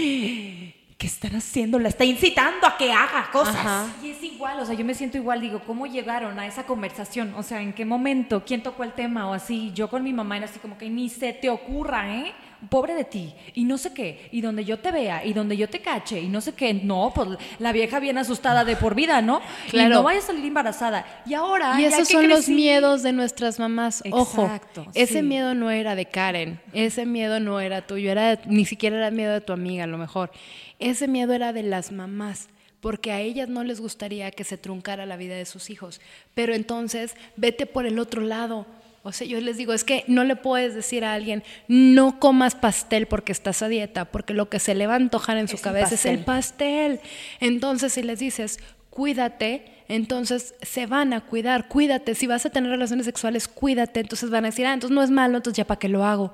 ¿qué 1.04 1.08
están 1.08 1.36
haciendo? 1.36 1.80
La 1.80 1.90
está 1.90 2.06
incitando 2.06 2.66
a 2.66 2.78
que 2.78 2.92
haga 2.92 3.30
cosas. 3.32 3.90
Y 4.04 4.12
es 4.12 4.24
igual, 4.24 4.60
o 4.60 4.66
sea, 4.66 4.76
yo 4.76 4.86
me 4.86 4.94
siento 4.94 5.18
igual, 5.18 5.42
digo, 5.42 5.62
¿cómo 5.66 5.86
llegaron 5.86 6.40
a 6.40 6.48
esa 6.48 6.66
conversación? 6.66 7.34
O 7.36 7.44
sea, 7.44 7.62
¿en 7.62 7.74
qué 7.74 7.86
momento? 7.86 8.44
¿Quién 8.46 8.64
tocó 8.64 8.84
el 8.84 8.94
tema? 8.94 9.30
O 9.30 9.34
así, 9.34 9.72
yo 9.74 9.90
con 9.90 10.04
mi 10.04 10.14
mamá 10.14 10.38
era 10.38 10.46
así 10.46 10.60
como 10.60 10.78
que 10.78 10.90
ni 10.90 11.10
se 11.10 11.34
te 11.34 11.50
ocurra, 11.50 12.16
¿eh? 12.16 12.34
Pobre 12.70 12.96
de 12.96 13.04
ti, 13.04 13.34
y 13.54 13.64
no 13.64 13.78
sé 13.78 13.94
qué, 13.94 14.30
y 14.32 14.42
donde 14.42 14.66
yo 14.66 14.80
te 14.80 14.92
vea, 14.92 15.26
y 15.26 15.34
donde 15.34 15.58
yo 15.58 15.70
te 15.70 15.80
cache, 15.80 16.20
y 16.20 16.28
no 16.28 16.42
sé 16.42 16.54
qué, 16.54 16.74
no, 16.74 17.12
pues 17.14 17.30
la 17.60 17.72
vieja 17.72 18.00
bien 18.00 18.18
asustada 18.18 18.66
de 18.66 18.76
por 18.76 18.96
vida, 18.96 19.22
¿no? 19.22 19.42
Claro. 19.70 19.90
Y 19.94 19.96
no 19.96 20.04
vaya 20.04 20.20
a 20.20 20.24
salir 20.24 20.46
embarazada. 20.46 21.06
Y 21.26 21.34
ahora... 21.34 21.80
Y 21.80 21.86
esos 21.86 22.08
son 22.08 22.28
los 22.28 22.48
miedos 22.48 23.04
de 23.04 23.12
nuestras 23.12 23.60
mamás. 23.60 24.02
Ojo, 24.12 24.50
ese 24.94 25.22
miedo 25.22 25.54
no 25.54 25.72
era 25.72 25.96
de 25.96 26.06
Karen, 26.06 26.60
ese 26.72 27.06
miedo 27.06 27.40
no 27.40 27.60
era 27.60 27.86
tuyo, 27.86 28.12
era 28.12 28.40
ni 28.46 28.66
siquiera 28.66 28.98
era 28.98 29.12
miedo 29.12 29.34
de 29.34 29.42
tu 29.42 29.54
amiga, 29.54 29.84
a 29.84 29.88
lo 29.88 29.98
mejor. 29.98 30.32
Ese 30.80 31.08
miedo 31.08 31.34
era 31.34 31.54
de 31.54 31.64
las 31.64 31.92
mamás 31.92 32.48
porque 32.84 33.14
a 33.14 33.22
ellas 33.22 33.48
no 33.48 33.64
les 33.64 33.80
gustaría 33.80 34.30
que 34.32 34.44
se 34.44 34.58
truncara 34.58 35.06
la 35.06 35.16
vida 35.16 35.36
de 35.36 35.46
sus 35.46 35.70
hijos. 35.70 36.02
Pero 36.34 36.54
entonces, 36.54 37.16
vete 37.38 37.66
por 37.66 37.86
el 37.86 37.98
otro 37.98 38.22
lado, 38.22 38.66
o 39.06 39.12
sea, 39.12 39.28
yo 39.28 39.40
les 39.42 39.58
digo, 39.58 39.74
es 39.74 39.84
que 39.84 40.06
no 40.08 40.24
le 40.24 40.38
puedes 40.38 40.74
decir 40.76 41.04
a 41.04 41.14
alguien, 41.14 41.44
no 41.68 42.20
comas 42.20 42.56
pastel 42.56 43.06
porque 43.06 43.34
estás 43.34 43.62
a 43.62 43.68
dieta, 43.68 44.06
porque 44.06 44.34
lo 44.34 44.48
que 44.48 44.60
se 44.60 44.76
le 44.76 44.88
va 44.88 44.94
a 44.94 44.96
antojar 44.96 45.38
en 45.38 45.50
su 45.50 45.58
cabeza 45.58 45.96
es 45.96 46.06
el 46.06 46.20
pastel. 46.20 47.02
Entonces, 47.42 47.92
si 47.92 48.02
les 48.02 48.20
dices, 48.20 48.60
cuídate, 48.90 49.66
entonces 49.90 50.56
se 50.62 50.86
van 50.86 51.12
a 51.12 51.20
cuidar, 51.20 51.68
cuídate. 51.68 52.16
Si 52.16 52.28
vas 52.28 52.46
a 52.46 52.50
tener 52.50 52.72
relaciones 52.72 53.06
sexuales, 53.06 53.50
cuídate. 53.50 54.00
Entonces 54.00 54.30
van 54.30 54.46
a 54.46 54.48
decir, 54.48 54.66
ah, 54.66 54.74
entonces 54.74 54.96
no 54.96 55.04
es 55.04 55.12
malo, 55.12 55.36
entonces 55.36 55.58
ya 55.58 55.68
para 55.68 55.80
qué 55.80 55.90
lo 55.90 56.06
hago. 56.06 56.34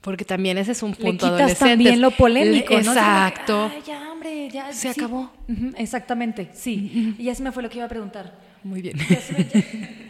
Porque 0.00 0.24
también 0.24 0.56
ese 0.56 0.72
es 0.72 0.82
un 0.82 0.94
punto 0.94 1.26
Le 1.26 1.32
quitas 1.32 1.58
también 1.58 2.00
lo 2.00 2.12
polémico, 2.12 2.74
Exacto. 2.74 3.70
ya, 3.86 4.10
hombre, 4.10 4.48
ya. 4.48 4.72
Se 4.72 4.88
acabó. 4.88 5.30
exactamente, 5.76 6.48
sí. 6.54 7.14
Y 7.18 7.24
ya 7.24 7.34
se 7.34 7.42
me 7.42 7.52
fue 7.52 7.62
lo 7.62 7.68
que 7.68 7.76
iba 7.76 7.86
a 7.86 7.90
preguntar. 7.90 8.32
Muy 8.62 8.80
bien. 8.80 8.96
ya 8.98 9.18
me 9.36 10.03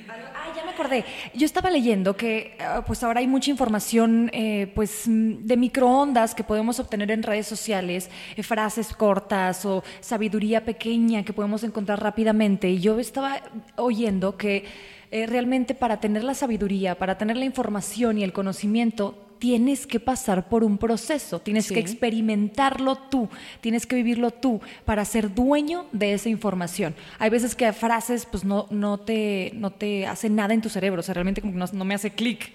acordé. 0.75 1.05
Yo 1.35 1.47
estaba 1.47 1.71
leyendo 1.71 2.17
que 2.17 2.57
ah, 2.61 2.83
pues 2.87 3.03
ahora 3.03 3.21
hay 3.21 3.27
mucha 3.27 3.51
información 3.51 4.31
eh, 4.33 4.71
pues 4.75 5.05
de 5.07 5.57
microondas 5.57 6.35
que 6.35 6.45
podemos 6.45 6.81
obtener 6.81 7.11
en 7.11 7.23
redes 7.23 7.47
sociales, 7.47 8.11
eh, 8.37 8.43
frases 8.43 8.93
cortas 8.93 9.65
o 9.65 9.83
sabiduría 10.01 10.65
pequeña 10.65 11.25
que 11.25 11.33
podemos 11.33 11.63
encontrar 11.65 12.03
rápidamente. 12.03 12.69
Y 12.71 12.81
yo 12.81 12.99
estaba 12.99 13.41
oyendo 13.77 14.37
que 14.37 14.65
eh, 15.11 15.27
realmente 15.27 15.75
para 15.75 16.01
tener 16.01 16.25
la 16.25 16.35
sabiduría, 16.35 16.97
para 16.97 17.17
tener 17.17 17.37
la 17.37 17.45
información 17.45 18.19
y 18.19 18.25
el 18.25 18.33
conocimiento, 18.33 19.24
tienes 19.39 19.87
que 19.87 20.01
pasar 20.01 20.49
por 20.49 20.65
un 20.65 20.79
proceso, 20.79 21.41
tienes 21.41 21.71
que 21.71 21.81
experimentarlo 21.81 22.97
tú, 22.97 23.29
tienes 23.61 23.87
que 23.87 23.97
vivirlo 23.97 24.31
tú 24.31 24.61
para 24.85 25.05
ser 25.05 25.35
dueño 25.35 25.87
de 25.93 26.15
esa 26.15 26.29
información. 26.29 26.95
Hay 27.19 27.31
veces 27.31 27.55
que 27.55 27.73
frases 27.73 28.27
pues 28.27 28.45
no, 28.45 28.67
no, 28.71 28.99
te, 28.99 29.53
no 29.55 29.71
te 29.71 30.07
hacen 30.07 30.35
nada 30.35 30.55
en 30.55 30.61
tu 30.61 30.69
cerebro, 30.69 31.01
o 31.01 31.03
sea, 31.03 31.15
realmente 31.15 31.41
como 31.41 31.53
que 31.53 31.59
no, 31.59 31.67
no 31.73 31.85
me 31.85 31.95
hace 31.95 32.11
clic. 32.11 32.53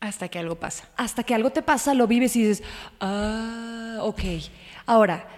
Hasta 0.00 0.28
que 0.28 0.38
algo 0.38 0.54
pasa. 0.56 0.88
Hasta 0.96 1.24
que 1.24 1.34
algo 1.34 1.50
te 1.50 1.60
pasa, 1.60 1.92
lo 1.92 2.06
vives 2.06 2.34
y 2.34 2.44
dices, 2.44 2.62
ah, 3.00 3.98
ok. 4.00 4.22
Ahora, 4.86 5.28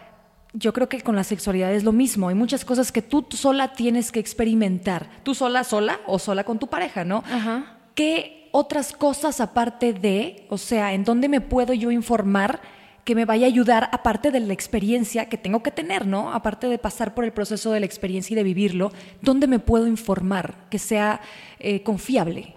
yo 0.52 0.72
creo 0.72 0.88
que 0.88 1.00
con 1.00 1.16
la 1.16 1.24
sexualidad 1.24 1.72
es 1.72 1.82
lo 1.82 1.92
mismo. 1.92 2.28
Hay 2.28 2.34
muchas 2.34 2.64
cosas 2.64 2.92
que 2.92 3.02
tú 3.02 3.26
sola 3.30 3.72
tienes 3.72 4.12
que 4.12 4.20
experimentar. 4.20 5.08
Tú 5.24 5.34
sola, 5.34 5.64
sola 5.64 6.00
o 6.06 6.18
sola 6.18 6.44
con 6.44 6.58
tu 6.58 6.68
pareja, 6.68 7.04
¿no? 7.04 7.24
Ajá. 7.26 7.78
¿Qué 7.94 8.41
otras 8.52 8.92
cosas 8.92 9.40
aparte 9.40 9.92
de, 9.92 10.46
o 10.48 10.58
sea, 10.58 10.92
en 10.92 11.04
dónde 11.04 11.28
me 11.28 11.40
puedo 11.40 11.72
yo 11.72 11.90
informar 11.90 12.60
que 13.04 13.14
me 13.16 13.24
vaya 13.24 13.46
a 13.46 13.48
ayudar 13.48 13.88
aparte 13.92 14.30
de 14.30 14.38
la 14.38 14.52
experiencia 14.52 15.28
que 15.28 15.36
tengo 15.36 15.62
que 15.62 15.72
tener, 15.72 16.06
¿no? 16.06 16.32
Aparte 16.32 16.68
de 16.68 16.78
pasar 16.78 17.14
por 17.14 17.24
el 17.24 17.32
proceso 17.32 17.72
de 17.72 17.80
la 17.80 17.86
experiencia 17.86 18.34
y 18.34 18.36
de 18.36 18.44
vivirlo, 18.44 18.92
¿dónde 19.20 19.48
me 19.48 19.58
puedo 19.58 19.88
informar 19.88 20.68
que 20.70 20.78
sea 20.78 21.20
eh, 21.58 21.82
confiable? 21.82 22.54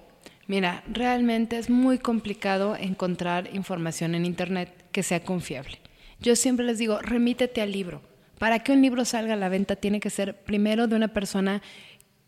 Mira, 0.48 0.84
realmente 0.88 1.58
es 1.58 1.72
muy 1.72 1.98
complicado 1.98 2.76
encontrar 2.76 3.50
información 3.56 4.14
en 4.14 4.26
Internet 4.26 4.72
que 4.92 5.02
sea 5.02 5.24
confiable. 5.24 5.80
Yo 6.20 6.36
siempre 6.36 6.66
les 6.66 6.78
digo, 6.78 7.00
remítete 7.00 7.62
al 7.62 7.72
libro. 7.72 8.02
Para 8.38 8.60
que 8.60 8.72
un 8.72 8.82
libro 8.82 9.06
salga 9.06 9.34
a 9.34 9.38
la 9.38 9.50
venta 9.50 9.76
tiene 9.76 10.00
que 10.00 10.10
ser 10.10 10.44
primero 10.44 10.88
de 10.88 10.96
una 10.96 11.08
persona 11.08 11.62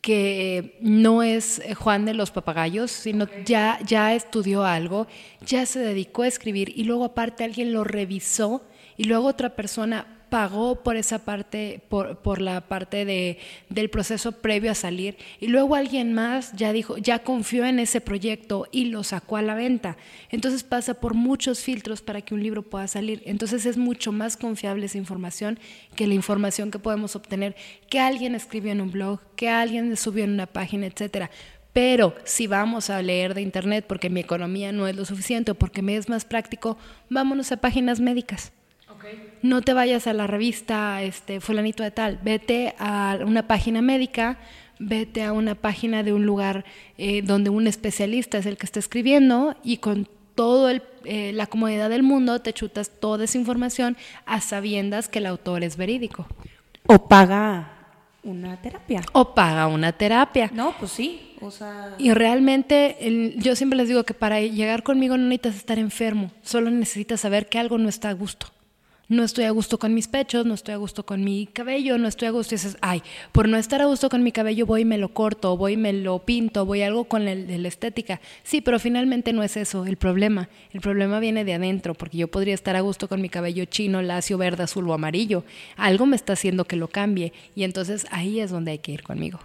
que 0.01 0.77
no 0.81 1.23
es 1.23 1.59
eh, 1.59 1.73
Juan 1.73 2.05
de 2.05 2.13
los 2.13 2.31
papagayos, 2.31 2.91
sino 2.91 3.27
ya, 3.45 3.79
ya 3.85 4.13
estudió 4.13 4.63
algo, 4.63 5.07
ya 5.45 5.65
se 5.65 5.79
dedicó 5.79 6.23
a 6.23 6.27
escribir 6.27 6.71
y 6.75 6.83
luego 6.83 7.05
aparte 7.05 7.43
alguien 7.43 7.73
lo 7.73 7.83
revisó 7.83 8.63
y 8.95 9.05
luego 9.05 9.27
otra 9.27 9.55
persona 9.55 10.16
pagó 10.29 10.83
por 10.83 10.95
esa 10.95 11.19
parte, 11.19 11.81
por, 11.89 12.17
por 12.19 12.41
la 12.41 12.61
parte 12.61 13.05
de, 13.05 13.39
del 13.69 13.89
proceso 13.89 14.31
previo 14.31 14.71
a 14.71 14.75
salir 14.75 15.17
y 15.39 15.47
luego 15.47 15.75
alguien 15.75 16.13
más 16.13 16.53
ya 16.53 16.73
dijo, 16.73 16.97
ya 16.97 17.19
confió 17.19 17.65
en 17.65 17.79
ese 17.79 18.01
proyecto 18.01 18.67
y 18.71 18.85
lo 18.85 19.03
sacó 19.03 19.37
a 19.37 19.41
la 19.41 19.55
venta. 19.55 19.97
Entonces 20.29 20.63
pasa 20.63 20.95
por 20.95 21.13
muchos 21.13 21.61
filtros 21.61 22.01
para 22.01 22.21
que 22.21 22.33
un 22.33 22.43
libro 22.43 22.63
pueda 22.63 22.87
salir. 22.87 23.21
Entonces 23.25 23.65
es 23.65 23.77
mucho 23.77 24.11
más 24.11 24.37
confiable 24.37 24.85
esa 24.85 24.97
información 24.97 25.59
que 25.95 26.07
la 26.07 26.13
información 26.13 26.71
que 26.71 26.79
podemos 26.79 27.15
obtener 27.15 27.55
que 27.89 27.99
alguien 27.99 28.35
escribió 28.35 28.71
en 28.71 28.81
un 28.81 28.91
blog, 28.91 29.19
que 29.35 29.49
alguien 29.49 29.95
subió 29.97 30.23
en 30.23 30.31
una 30.31 30.47
página, 30.47 30.87
etcétera. 30.87 31.29
Pero 31.73 32.15
si 32.23 32.47
vamos 32.47 32.89
a 32.89 33.01
leer 33.01 33.33
de 33.33 33.41
internet 33.41 33.85
porque 33.87 34.09
mi 34.09 34.19
economía 34.19 34.71
no 34.71 34.87
es 34.87 34.95
lo 34.95 35.05
suficiente 35.05 35.51
o 35.51 35.55
porque 35.55 35.81
me 35.81 35.95
es 35.95 36.09
más 36.09 36.25
práctico, 36.25 36.77
vámonos 37.09 37.51
a 37.51 37.57
páginas 37.57 37.99
médicas 37.99 38.51
no 39.41 39.61
te 39.61 39.73
vayas 39.73 40.07
a 40.07 40.13
la 40.13 40.27
revista 40.27 41.01
este, 41.03 41.39
fulanito 41.39 41.83
de 41.83 41.91
tal, 41.91 42.19
vete 42.23 42.75
a 42.79 43.17
una 43.25 43.47
página 43.47 43.81
médica, 43.81 44.37
vete 44.79 45.23
a 45.23 45.33
una 45.33 45.55
página 45.55 46.03
de 46.03 46.13
un 46.13 46.25
lugar 46.25 46.65
eh, 46.97 47.21
donde 47.21 47.49
un 47.49 47.67
especialista 47.67 48.37
es 48.37 48.45
el 48.45 48.57
que 48.57 48.65
está 48.65 48.79
escribiendo 48.79 49.55
y 49.63 49.77
con 49.77 50.07
toda 50.35 50.81
eh, 51.03 51.31
la 51.33 51.47
comodidad 51.47 51.89
del 51.89 52.03
mundo 52.03 52.41
te 52.41 52.53
chutas 52.53 52.91
toda 52.99 53.23
esa 53.25 53.37
información 53.37 53.97
a 54.25 54.41
sabiendas 54.41 55.09
que 55.09 55.19
el 55.19 55.25
autor 55.25 55.63
es 55.63 55.77
verídico. 55.77 56.27
O 56.85 57.07
paga 57.07 57.73
una 58.23 58.61
terapia. 58.61 59.01
O 59.13 59.33
paga 59.33 59.67
una 59.67 59.93
terapia. 59.93 60.51
No, 60.53 60.75
pues 60.77 60.91
sí. 60.91 61.35
Y 61.97 62.13
realmente 62.13 63.33
yo 63.37 63.55
siempre 63.55 63.77
les 63.77 63.87
digo 63.87 64.03
que 64.03 64.13
para 64.13 64.41
llegar 64.41 64.83
conmigo 64.83 65.17
no 65.17 65.23
necesitas 65.23 65.55
estar 65.55 65.79
enfermo, 65.79 66.31
solo 66.41 66.71
necesitas 66.71 67.21
saber 67.21 67.47
que 67.47 67.59
algo 67.59 67.77
no 67.77 67.89
está 67.89 68.09
a 68.09 68.13
gusto 68.13 68.47
no 69.09 69.23
estoy 69.23 69.45
a 69.45 69.51
gusto 69.51 69.79
con 69.79 69.93
mis 69.93 70.07
pechos, 70.07 70.45
no 70.45 70.53
estoy 70.53 70.73
a 70.73 70.77
gusto 70.77 71.05
con 71.05 71.23
mi 71.23 71.47
cabello, 71.47 71.97
no 71.97 72.07
estoy 72.07 72.27
a 72.27 72.31
gusto. 72.31 72.53
Y 72.53 72.57
dices, 72.57 72.77
ay, 72.81 73.01
por 73.31 73.47
no 73.47 73.57
estar 73.57 73.81
a 73.81 73.85
gusto 73.85 74.09
con 74.09 74.23
mi 74.23 74.31
cabello 74.31 74.65
voy 74.65 74.81
y 74.81 74.85
me 74.85 74.97
lo 74.97 75.09
corto, 75.09 75.55
voy 75.55 75.73
y 75.73 75.77
me 75.77 75.93
lo 75.93 76.19
pinto, 76.19 76.65
voy 76.65 76.81
algo 76.81 77.05
con 77.05 77.23
la, 77.23 77.33
la 77.33 77.67
estética. 77.67 78.19
Sí, 78.43 78.61
pero 78.61 78.79
finalmente 78.79 79.33
no 79.33 79.43
es 79.43 79.55
eso 79.55 79.85
el 79.85 79.97
problema. 79.97 80.49
El 80.71 80.81
problema 80.81 81.19
viene 81.19 81.45
de 81.45 81.53
adentro, 81.53 81.93
porque 81.93 82.17
yo 82.17 82.27
podría 82.27 82.53
estar 82.53 82.75
a 82.75 82.81
gusto 82.81 83.07
con 83.07 83.21
mi 83.21 83.29
cabello 83.29 83.65
chino, 83.65 84.01
lacio, 84.01 84.37
verde, 84.37 84.63
azul 84.63 84.89
o 84.89 84.93
amarillo. 84.93 85.43
Algo 85.77 86.05
me 86.05 86.15
está 86.15 86.33
haciendo 86.33 86.65
que 86.65 86.75
lo 86.75 86.89
cambie 86.89 87.33
y 87.55 87.63
entonces 87.63 88.07
ahí 88.11 88.39
es 88.39 88.51
donde 88.51 88.71
hay 88.71 88.79
que 88.79 88.91
ir 88.91 89.03
conmigo. 89.03 89.39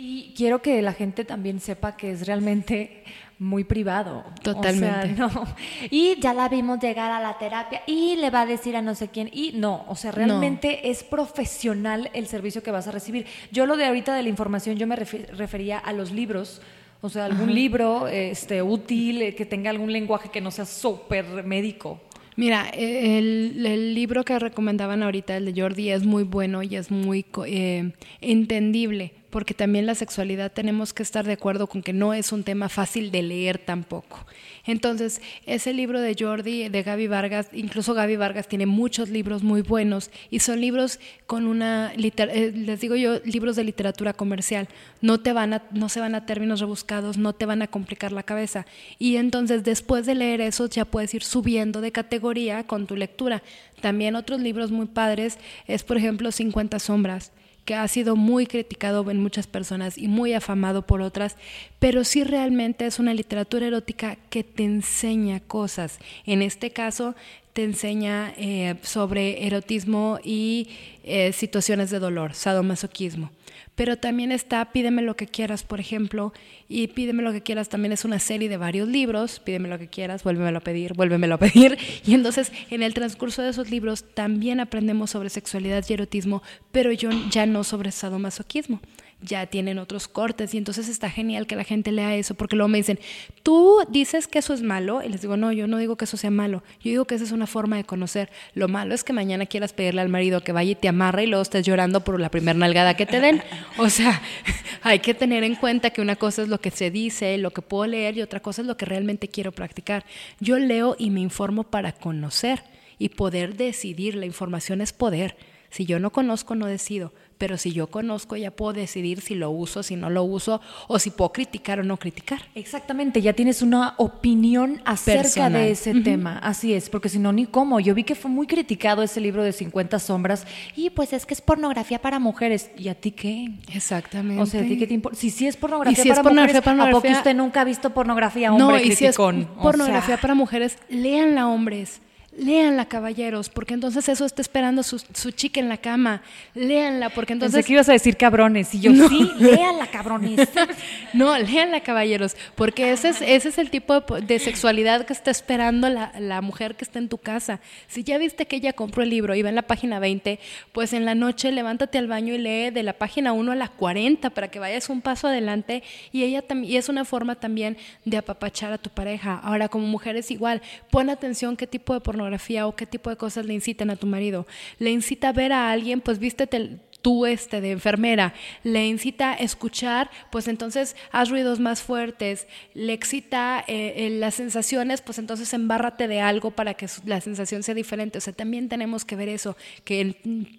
Y 0.00 0.32
quiero 0.36 0.62
que 0.62 0.80
la 0.80 0.92
gente 0.92 1.24
también 1.24 1.58
sepa 1.58 1.96
que 1.96 2.12
es 2.12 2.24
realmente 2.24 3.02
muy 3.40 3.64
privado. 3.64 4.24
Totalmente. 4.44 5.20
O 5.24 5.28
sea, 5.28 5.42
no. 5.44 5.56
Y 5.90 6.20
ya 6.20 6.32
la 6.32 6.48
vimos 6.48 6.78
llegar 6.78 7.10
a 7.10 7.18
la 7.18 7.36
terapia 7.36 7.82
y 7.84 8.14
le 8.14 8.30
va 8.30 8.42
a 8.42 8.46
decir 8.46 8.76
a 8.76 8.80
no 8.80 8.94
sé 8.94 9.08
quién. 9.08 9.28
Y 9.32 9.54
no, 9.56 9.84
o 9.88 9.96
sea, 9.96 10.12
realmente 10.12 10.88
es 10.88 11.02
profesional 11.02 12.10
el 12.14 12.28
servicio 12.28 12.62
que 12.62 12.70
vas 12.70 12.86
a 12.86 12.92
recibir. 12.92 13.26
Yo 13.50 13.66
lo 13.66 13.76
de 13.76 13.86
ahorita 13.86 14.14
de 14.14 14.22
la 14.22 14.28
información, 14.28 14.76
yo 14.76 14.86
me 14.86 14.94
refería 14.94 15.78
a 15.78 15.92
los 15.92 16.12
libros. 16.12 16.62
O 17.00 17.08
sea, 17.08 17.24
algún 17.24 17.52
libro 17.52 18.06
este, 18.06 18.62
útil, 18.62 19.22
eh, 19.22 19.34
que 19.34 19.46
tenga 19.46 19.70
algún 19.70 19.92
lenguaje 19.92 20.28
que 20.28 20.40
no 20.40 20.52
sea 20.52 20.64
súper 20.64 21.42
médico. 21.42 22.00
Mira, 22.36 22.68
el, 22.68 23.94
libro 23.94 24.24
que 24.24 24.38
recomendaban 24.38 25.02
ahorita, 25.02 25.36
el 25.36 25.52
de 25.52 25.60
Jordi, 25.60 25.90
es 25.90 26.04
muy 26.06 26.22
bueno 26.22 26.62
y 26.62 26.76
es 26.76 26.92
muy 26.92 27.26
eh, 27.46 27.90
entendible 28.20 29.17
porque 29.30 29.54
también 29.54 29.86
la 29.86 29.94
sexualidad 29.94 30.52
tenemos 30.52 30.92
que 30.92 31.02
estar 31.02 31.26
de 31.26 31.34
acuerdo 31.34 31.66
con 31.66 31.82
que 31.82 31.92
no 31.92 32.14
es 32.14 32.32
un 32.32 32.44
tema 32.44 32.68
fácil 32.68 33.10
de 33.10 33.22
leer 33.22 33.58
tampoco. 33.58 34.24
Entonces, 34.64 35.20
ese 35.46 35.72
libro 35.72 36.00
de 36.00 36.14
Jordi, 36.18 36.68
de 36.68 36.82
Gaby 36.82 37.06
Vargas, 37.06 37.48
incluso 37.52 37.94
Gaby 37.94 38.16
Vargas 38.16 38.48
tiene 38.48 38.66
muchos 38.66 39.08
libros 39.08 39.42
muy 39.42 39.62
buenos 39.62 40.10
y 40.30 40.40
son 40.40 40.60
libros 40.60 41.00
con 41.26 41.46
una, 41.46 41.92
eh, 41.94 42.52
les 42.54 42.80
digo 42.80 42.94
yo, 42.94 43.20
libros 43.24 43.56
de 43.56 43.64
literatura 43.64 44.12
comercial. 44.12 44.68
No, 45.00 45.20
te 45.20 45.32
van 45.32 45.54
a, 45.54 45.62
no 45.72 45.88
se 45.88 46.00
van 46.00 46.14
a 46.14 46.26
términos 46.26 46.60
rebuscados, 46.60 47.18
no 47.18 47.34
te 47.34 47.46
van 47.46 47.62
a 47.62 47.68
complicar 47.68 48.12
la 48.12 48.22
cabeza. 48.22 48.66
Y 48.98 49.16
entonces, 49.16 49.64
después 49.64 50.06
de 50.06 50.14
leer 50.14 50.40
eso, 50.40 50.66
ya 50.66 50.84
puedes 50.84 51.14
ir 51.14 51.24
subiendo 51.24 51.80
de 51.80 51.92
categoría 51.92 52.66
con 52.66 52.86
tu 52.86 52.96
lectura. 52.96 53.42
También 53.80 54.16
otros 54.16 54.40
libros 54.40 54.70
muy 54.70 54.86
padres 54.86 55.38
es, 55.66 55.82
por 55.82 55.96
ejemplo, 55.96 56.32
50 56.32 56.78
sombras 56.78 57.32
que 57.68 57.74
ha 57.74 57.86
sido 57.86 58.16
muy 58.16 58.46
criticado 58.46 59.10
en 59.10 59.20
muchas 59.20 59.46
personas 59.46 59.98
y 59.98 60.08
muy 60.08 60.32
afamado 60.32 60.86
por 60.86 61.02
otras, 61.02 61.36
pero 61.78 62.02
sí 62.02 62.24
realmente 62.24 62.86
es 62.86 62.98
una 62.98 63.12
literatura 63.12 63.66
erótica 63.66 64.16
que 64.30 64.42
te 64.42 64.64
enseña 64.64 65.40
cosas. 65.40 65.98
En 66.24 66.40
este 66.40 66.70
caso, 66.70 67.14
te 67.52 67.64
enseña 67.64 68.32
eh, 68.38 68.76
sobre 68.80 69.46
erotismo 69.46 70.18
y 70.24 70.70
eh, 71.04 71.34
situaciones 71.34 71.90
de 71.90 71.98
dolor, 71.98 72.32
sadomasoquismo 72.32 73.30
pero 73.78 73.96
también 73.96 74.32
está 74.32 74.72
Pídeme 74.72 75.02
lo 75.02 75.14
que 75.14 75.28
quieras, 75.28 75.62
por 75.62 75.78
ejemplo, 75.78 76.32
y 76.68 76.88
Pídeme 76.88 77.22
lo 77.22 77.30
que 77.30 77.44
quieras 77.44 77.68
también 77.68 77.92
es 77.92 78.04
una 78.04 78.18
serie 78.18 78.48
de 78.48 78.56
varios 78.56 78.88
libros, 78.88 79.38
Pídeme 79.38 79.68
lo 79.68 79.78
que 79.78 79.86
quieras, 79.86 80.24
vuélvemelo 80.24 80.58
a 80.58 80.60
pedir, 80.60 80.94
vuélvemelo 80.94 81.36
a 81.36 81.38
pedir, 81.38 81.78
y 82.04 82.14
entonces 82.14 82.50
en 82.70 82.82
el 82.82 82.92
transcurso 82.92 83.40
de 83.40 83.50
esos 83.50 83.70
libros 83.70 84.04
también 84.14 84.58
aprendemos 84.58 85.10
sobre 85.10 85.30
sexualidad 85.30 85.84
y 85.88 85.92
erotismo, 85.92 86.42
pero 86.72 86.90
yo 86.90 87.10
ya 87.30 87.46
no 87.46 87.62
sobre 87.62 87.92
sadomasoquismo 87.92 88.80
ya 89.20 89.46
tienen 89.46 89.78
otros 89.78 90.06
cortes 90.06 90.54
y 90.54 90.58
entonces 90.58 90.88
está 90.88 91.10
genial 91.10 91.46
que 91.46 91.56
la 91.56 91.64
gente 91.64 91.90
lea 91.90 92.14
eso 92.14 92.34
porque 92.34 92.54
luego 92.54 92.68
me 92.68 92.78
dicen, 92.78 93.00
tú 93.42 93.78
dices 93.88 94.28
que 94.28 94.38
eso 94.38 94.54
es 94.54 94.62
malo 94.62 95.02
y 95.02 95.08
les 95.08 95.22
digo, 95.22 95.36
no, 95.36 95.50
yo 95.52 95.66
no 95.66 95.78
digo 95.78 95.96
que 95.96 96.04
eso 96.04 96.16
sea 96.16 96.30
malo, 96.30 96.62
yo 96.80 96.90
digo 96.90 97.04
que 97.04 97.16
esa 97.16 97.24
es 97.24 97.32
una 97.32 97.46
forma 97.46 97.76
de 97.76 97.84
conocer. 97.84 98.30
Lo 98.54 98.68
malo 98.68 98.94
es 98.94 99.02
que 99.02 99.12
mañana 99.12 99.46
quieras 99.46 99.72
pedirle 99.72 100.00
al 100.00 100.08
marido 100.08 100.42
que 100.42 100.52
vaya 100.52 100.72
y 100.72 100.74
te 100.76 100.88
amarre 100.88 101.24
y 101.24 101.26
luego 101.26 101.42
estés 101.42 101.66
llorando 101.66 102.04
por 102.04 102.20
la 102.20 102.30
primera 102.30 102.58
nalgada 102.58 102.94
que 102.94 103.06
te 103.06 103.20
den. 103.20 103.42
O 103.76 103.90
sea, 103.90 104.22
hay 104.82 105.00
que 105.00 105.14
tener 105.14 105.42
en 105.42 105.56
cuenta 105.56 105.90
que 105.90 106.00
una 106.00 106.16
cosa 106.16 106.42
es 106.42 106.48
lo 106.48 106.60
que 106.60 106.70
se 106.70 106.90
dice, 106.90 107.36
lo 107.38 107.50
que 107.50 107.62
puedo 107.62 107.86
leer 107.86 108.16
y 108.16 108.22
otra 108.22 108.40
cosa 108.40 108.62
es 108.62 108.68
lo 108.68 108.76
que 108.76 108.86
realmente 108.86 109.28
quiero 109.28 109.52
practicar. 109.52 110.04
Yo 110.38 110.58
leo 110.58 110.94
y 110.98 111.10
me 111.10 111.20
informo 111.20 111.64
para 111.64 111.92
conocer 111.92 112.62
y 112.98 113.10
poder 113.10 113.56
decidir. 113.56 114.14
La 114.14 114.26
información 114.26 114.80
es 114.80 114.92
poder. 114.92 115.36
Si 115.70 115.84
yo 115.84 115.98
no 115.98 116.10
conozco, 116.10 116.54
no 116.54 116.66
decido 116.66 117.12
pero 117.38 117.56
si 117.56 117.72
yo 117.72 117.86
conozco 117.86 118.36
ya 118.36 118.50
puedo 118.50 118.72
decidir 118.72 119.20
si 119.20 119.34
lo 119.34 119.50
uso, 119.50 119.82
si 119.82 119.96
no 119.96 120.10
lo 120.10 120.24
uso, 120.24 120.60
o 120.88 120.98
si 120.98 121.10
puedo 121.10 121.32
criticar 121.32 121.80
o 121.80 121.84
no 121.84 121.96
criticar. 121.96 122.42
Exactamente, 122.54 123.22
ya 123.22 123.32
tienes 123.32 123.62
una 123.62 123.94
opinión 123.96 124.82
acerca 124.84 125.48
de 125.48 125.70
ese 125.70 125.94
tema, 126.02 126.38
así 126.38 126.74
es, 126.74 126.90
porque 126.90 127.08
si 127.08 127.18
no, 127.18 127.32
ni 127.32 127.46
cómo. 127.46 127.80
Yo 127.80 127.94
vi 127.94 128.04
que 128.04 128.14
fue 128.14 128.30
muy 128.30 128.46
criticado 128.46 129.02
ese 129.02 129.20
libro 129.20 129.42
de 129.42 129.52
50 129.52 129.98
sombras, 129.98 130.46
y 130.76 130.90
pues 130.90 131.12
es 131.12 131.24
que 131.24 131.34
es 131.34 131.40
pornografía 131.40 132.00
para 132.00 132.18
mujeres, 132.18 132.70
¿y 132.76 132.88
a 132.88 132.94
ti 132.94 133.12
qué? 133.12 133.52
Exactamente. 133.72 134.42
O 134.42 134.46
sea, 134.46 134.60
¿a 134.60 134.64
ti 134.64 134.76
qué 134.76 134.86
te 134.86 134.94
importa? 134.94 135.18
Si 135.18 135.30
sí 135.30 135.46
es 135.46 135.56
pornografía, 135.56 136.14
para, 136.14 136.30
mujeres, 136.30 136.56
¿a 136.56 136.90
poco 136.90 137.08
usted 137.08 137.34
nunca 137.34 137.60
ha 137.60 137.64
visto 137.64 137.90
pornografía 137.94 138.52
hombre 138.52 138.66
No, 138.66 138.78
y 138.78 138.92
si 138.94 139.06
es 139.06 139.16
pornografía 139.16 140.16
para 140.20 140.34
mujeres, 140.34 140.78
léanla 140.88 141.48
hombres 141.48 142.00
Léanla, 142.38 142.86
caballeros, 142.86 143.48
porque 143.48 143.74
entonces 143.74 144.08
eso 144.08 144.24
está 144.24 144.42
esperando 144.42 144.84
su, 144.84 145.02
su 145.12 145.32
chica 145.32 145.58
en 145.58 145.68
la 145.68 145.76
cama. 145.76 146.22
Léanla, 146.54 147.10
porque 147.10 147.32
entonces. 147.32 147.56
Pensé 147.56 147.66
que 147.66 147.72
ibas 147.72 147.88
a 147.88 147.92
decir 147.92 148.16
cabrones. 148.16 148.72
Y 148.76 148.80
yo, 148.80 148.92
sí, 149.08 149.28
léanla, 149.40 149.88
cabrones. 149.88 150.48
no, 151.14 151.36
léanla, 151.36 151.80
caballeros, 151.80 152.36
porque 152.54 152.92
ese 152.92 153.08
es, 153.08 153.22
ese 153.22 153.48
es 153.48 153.58
el 153.58 153.70
tipo 153.70 154.00
de, 154.00 154.38
sexualidad 154.38 155.04
que 155.04 155.14
está 155.14 155.32
esperando 155.32 155.88
la, 155.88 156.12
la, 156.20 156.40
mujer 156.40 156.76
que 156.76 156.84
está 156.84 157.00
en 157.00 157.08
tu 157.08 157.18
casa. 157.18 157.58
Si 157.88 158.04
ya 158.04 158.18
viste 158.18 158.46
que 158.46 158.54
ella 158.54 158.72
compró 158.72 159.02
el 159.02 159.10
libro 159.10 159.34
y 159.34 159.42
va 159.42 159.48
en 159.48 159.56
la 159.56 159.62
página 159.62 159.98
20, 159.98 160.38
pues 160.70 160.92
en 160.92 161.04
la 161.04 161.16
noche 161.16 161.50
levántate 161.50 161.98
al 161.98 162.06
baño 162.06 162.34
y 162.34 162.38
lee 162.38 162.70
de 162.70 162.84
la 162.84 162.92
página 162.92 163.32
1 163.32 163.50
a 163.50 163.56
la 163.56 163.66
40 163.66 164.30
para 164.30 164.46
que 164.46 164.60
vayas 164.60 164.88
un 164.90 165.00
paso 165.00 165.26
adelante. 165.26 165.82
Y 166.12 166.22
ella 166.22 166.42
también, 166.42 166.72
y 166.72 166.76
es 166.76 166.88
una 166.88 167.04
forma 167.04 167.34
también 167.34 167.76
de 168.04 168.16
apapachar 168.16 168.72
a 168.72 168.78
tu 168.78 168.90
pareja. 168.90 169.40
Ahora, 169.42 169.68
como 169.68 169.88
mujer 169.88 170.14
es 170.14 170.30
igual, 170.30 170.62
pon 170.92 171.10
atención 171.10 171.56
qué 171.56 171.66
tipo 171.66 171.94
de 171.94 172.00
pornografía 172.00 172.27
o 172.66 172.76
qué 172.76 172.86
tipo 172.86 173.10
de 173.10 173.16
cosas 173.16 173.46
le 173.46 173.54
incitan 173.54 173.90
a 173.90 173.96
tu 173.96 174.06
marido. 174.06 174.46
Le 174.78 174.90
incita 174.90 175.28
a 175.28 175.32
ver 175.32 175.52
a 175.52 175.70
alguien, 175.70 176.00
pues 176.00 176.18
vístete 176.18 176.78
tú 177.02 177.26
este 177.26 177.60
de 177.60 177.70
enfermera, 177.70 178.34
le 178.64 178.86
incita 178.86 179.32
a 179.32 179.34
escuchar, 179.34 180.10
pues 180.30 180.48
entonces 180.48 180.96
haz 181.12 181.30
ruidos 181.30 181.60
más 181.60 181.82
fuertes, 181.82 182.46
le 182.74 182.92
excita 182.92 183.64
eh, 183.66 184.16
las 184.18 184.34
sensaciones, 184.34 185.00
pues 185.00 185.18
entonces 185.18 185.52
embárrate 185.54 186.08
de 186.08 186.20
algo 186.20 186.50
para 186.50 186.74
que 186.74 186.86
la 187.04 187.20
sensación 187.20 187.62
sea 187.62 187.74
diferente. 187.74 188.18
O 188.18 188.20
sea, 188.20 188.32
también 188.32 188.68
tenemos 188.68 189.04
que 189.04 189.16
ver 189.16 189.28
eso, 189.28 189.56
que 189.84 190.16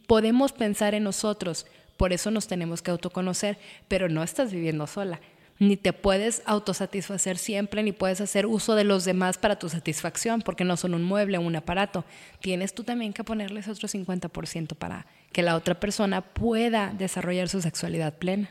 podemos 0.07 0.53
pensar 0.53 0.95
en 0.95 1.03
nosotros, 1.03 1.65
por 1.97 2.13
eso 2.13 2.31
nos 2.31 2.47
tenemos 2.47 2.81
que 2.81 2.91
autoconocer, 2.91 3.57
pero 3.87 4.07
no 4.07 4.23
estás 4.23 4.53
viviendo 4.53 4.87
sola 4.87 5.19
ni 5.59 5.75
te 5.75 5.91
puedes 5.91 6.41
autosatisfacer 6.45 7.37
siempre, 7.37 7.83
ni 7.83 7.91
puedes 7.91 8.21
hacer 8.21 8.45
uso 8.45 8.75
de 8.75 8.85
los 8.85 9.03
demás 9.03 9.37
para 9.37 9.59
tu 9.59 9.67
satisfacción, 9.67 10.41
porque 10.41 10.63
no 10.63 10.77
son 10.77 10.93
un 10.93 11.03
mueble 11.03 11.37
o 11.37 11.41
un 11.41 11.55
aparato. 11.55 12.05
Tienes 12.39 12.73
tú 12.73 12.83
también 12.85 13.11
que 13.11 13.25
ponerles 13.25 13.67
otro 13.67 13.89
50% 13.89 14.75
para 14.75 15.05
que 15.33 15.43
la 15.43 15.55
otra 15.55 15.77
persona 15.77 16.21
pueda 16.21 16.93
desarrollar 16.97 17.49
su 17.49 17.61
sexualidad 17.61 18.17
plena. 18.17 18.49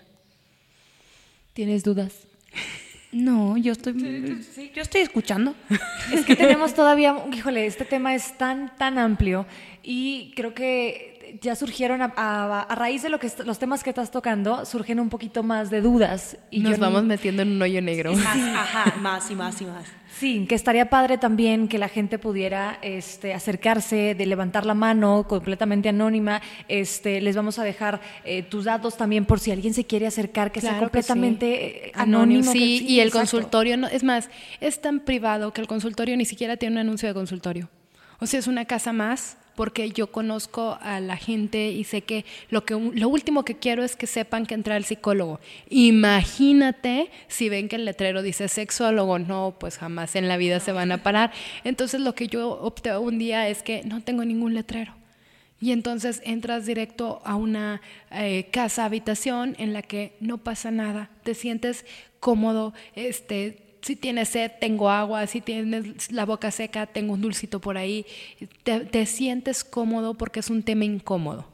¿Tienes 1.54 1.82
dudas? 1.82 2.12
No, 3.10 3.56
yo 3.56 3.72
estoy, 3.72 3.94
yo 4.74 4.82
estoy 4.82 5.00
escuchando. 5.00 5.54
Es 6.12 6.26
que 6.26 6.36
tenemos 6.36 6.74
todavía, 6.74 7.16
híjole, 7.32 7.64
este 7.64 7.86
tema 7.86 8.14
es 8.14 8.36
tan, 8.36 8.76
tan 8.76 8.98
amplio 8.98 9.46
y 9.82 10.34
creo 10.36 10.52
que 10.52 11.17
ya 11.40 11.54
surgieron 11.54 12.00
a, 12.02 12.66
raíz 12.74 13.02
de 13.02 13.08
lo 13.08 13.18
que 13.18 13.30
los 13.44 13.58
temas 13.58 13.82
que 13.82 13.90
estás 13.90 14.10
tocando, 14.10 14.64
surgen 14.64 15.00
un 15.00 15.08
poquito 15.08 15.42
más 15.42 15.70
de 15.70 15.80
dudas. 15.80 16.36
Y 16.50 16.60
Nos 16.60 16.78
vamos 16.78 17.04
metiendo 17.04 17.42
en 17.42 17.52
un 17.52 17.62
hoyo 17.62 17.82
negro. 17.82 18.12
Más, 18.14 18.36
ajá, 18.36 18.94
más 18.98 19.30
y 19.30 19.34
más 19.34 19.60
y 19.60 19.66
más. 19.66 19.84
Sí, 20.18 20.46
que 20.48 20.56
estaría 20.56 20.90
padre 20.90 21.16
también 21.16 21.68
que 21.68 21.78
la 21.78 21.88
gente 21.88 22.18
pudiera 22.18 22.78
este, 22.82 23.34
acercarse, 23.34 24.16
de 24.16 24.26
levantar 24.26 24.66
la 24.66 24.74
mano 24.74 25.26
completamente 25.28 25.88
anónima. 25.88 26.42
Este, 26.66 27.20
les 27.20 27.36
vamos 27.36 27.58
a 27.58 27.64
dejar 27.64 28.00
eh, 28.24 28.42
tus 28.42 28.64
datos 28.64 28.96
también 28.96 29.26
por 29.26 29.38
si 29.38 29.52
alguien 29.52 29.74
se 29.74 29.84
quiere 29.84 30.06
acercar, 30.06 30.50
que 30.50 30.60
sea 30.60 30.78
completamente 30.78 31.88
eh, 31.88 31.92
anónimo. 31.94 32.50
Sí, 32.50 32.84
y 32.88 33.00
el 33.00 33.10
consultorio, 33.10 33.76
no, 33.76 33.86
es 33.86 34.02
más, 34.02 34.28
es 34.60 34.80
tan 34.80 35.00
privado 35.00 35.52
que 35.52 35.60
el 35.60 35.68
consultorio 35.68 36.16
ni 36.16 36.24
siquiera 36.24 36.56
tiene 36.56 36.76
un 36.76 36.78
anuncio 36.78 37.06
de 37.06 37.14
consultorio. 37.14 37.68
O 38.18 38.26
sea, 38.26 38.40
es 38.40 38.48
una 38.48 38.64
casa 38.64 38.92
más 38.92 39.36
porque 39.58 39.90
yo 39.90 40.12
conozco 40.12 40.78
a 40.82 41.00
la 41.00 41.16
gente 41.16 41.72
y 41.72 41.82
sé 41.82 42.02
que 42.02 42.24
lo, 42.48 42.64
que 42.64 42.74
lo 42.74 43.08
último 43.08 43.44
que 43.44 43.56
quiero 43.56 43.82
es 43.82 43.96
que 43.96 44.06
sepan 44.06 44.46
que 44.46 44.54
entra 44.54 44.76
el 44.76 44.84
psicólogo. 44.84 45.40
Imagínate 45.68 47.10
si 47.26 47.48
ven 47.48 47.68
que 47.68 47.74
el 47.74 47.84
letrero 47.84 48.22
dice 48.22 48.46
sexólogo, 48.46 49.18
no, 49.18 49.56
pues 49.58 49.76
jamás 49.76 50.14
en 50.14 50.28
la 50.28 50.36
vida 50.36 50.60
se 50.60 50.70
van 50.70 50.92
a 50.92 51.02
parar. 51.02 51.32
Entonces 51.64 52.00
lo 52.00 52.14
que 52.14 52.28
yo 52.28 52.50
opté 52.50 52.96
un 52.96 53.18
día 53.18 53.48
es 53.48 53.64
que 53.64 53.82
no 53.82 54.00
tengo 54.00 54.24
ningún 54.24 54.54
letrero. 54.54 54.94
Y 55.60 55.72
entonces 55.72 56.22
entras 56.24 56.64
directo 56.64 57.20
a 57.24 57.34
una 57.34 57.80
eh, 58.12 58.46
casa, 58.52 58.84
habitación 58.84 59.56
en 59.58 59.72
la 59.72 59.82
que 59.82 60.12
no 60.20 60.38
pasa 60.38 60.70
nada, 60.70 61.10
te 61.24 61.34
sientes 61.34 61.84
cómodo, 62.20 62.74
este, 62.94 63.67
si 63.82 63.96
tienes 63.96 64.30
sed, 64.30 64.50
tengo 64.60 64.90
agua, 64.90 65.26
si 65.26 65.40
tienes 65.40 66.10
la 66.10 66.24
boca 66.24 66.50
seca, 66.50 66.86
tengo 66.86 67.14
un 67.14 67.20
dulcito 67.20 67.60
por 67.60 67.78
ahí. 67.78 68.04
Te, 68.62 69.06
sientes 69.06 69.64
cómodo 69.64 70.14
porque 70.14 70.40
es 70.40 70.50
un 70.50 70.62
tema 70.62 70.84
incómodo. 70.84 71.46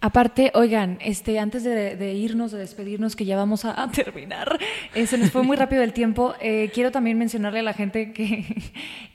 Aparte, 0.00 0.52
oigan, 0.54 0.96
este, 1.00 1.40
antes 1.40 1.64
de, 1.64 1.96
de 1.96 2.14
irnos, 2.14 2.52
de 2.52 2.58
despedirnos, 2.58 3.16
que 3.16 3.24
ya 3.24 3.36
vamos 3.36 3.64
a, 3.64 3.82
a 3.82 3.90
terminar, 3.90 4.56
eh, 4.94 5.08
se 5.08 5.18
nos 5.18 5.32
fue 5.32 5.42
muy 5.42 5.56
rápido 5.56 5.82
el 5.82 5.92
tiempo. 5.92 6.34
eh, 6.40 6.70
quiero 6.72 6.92
también 6.92 7.18
mencionarle 7.18 7.58
a 7.58 7.62
la 7.64 7.72
gente 7.72 8.12
que, 8.12 8.44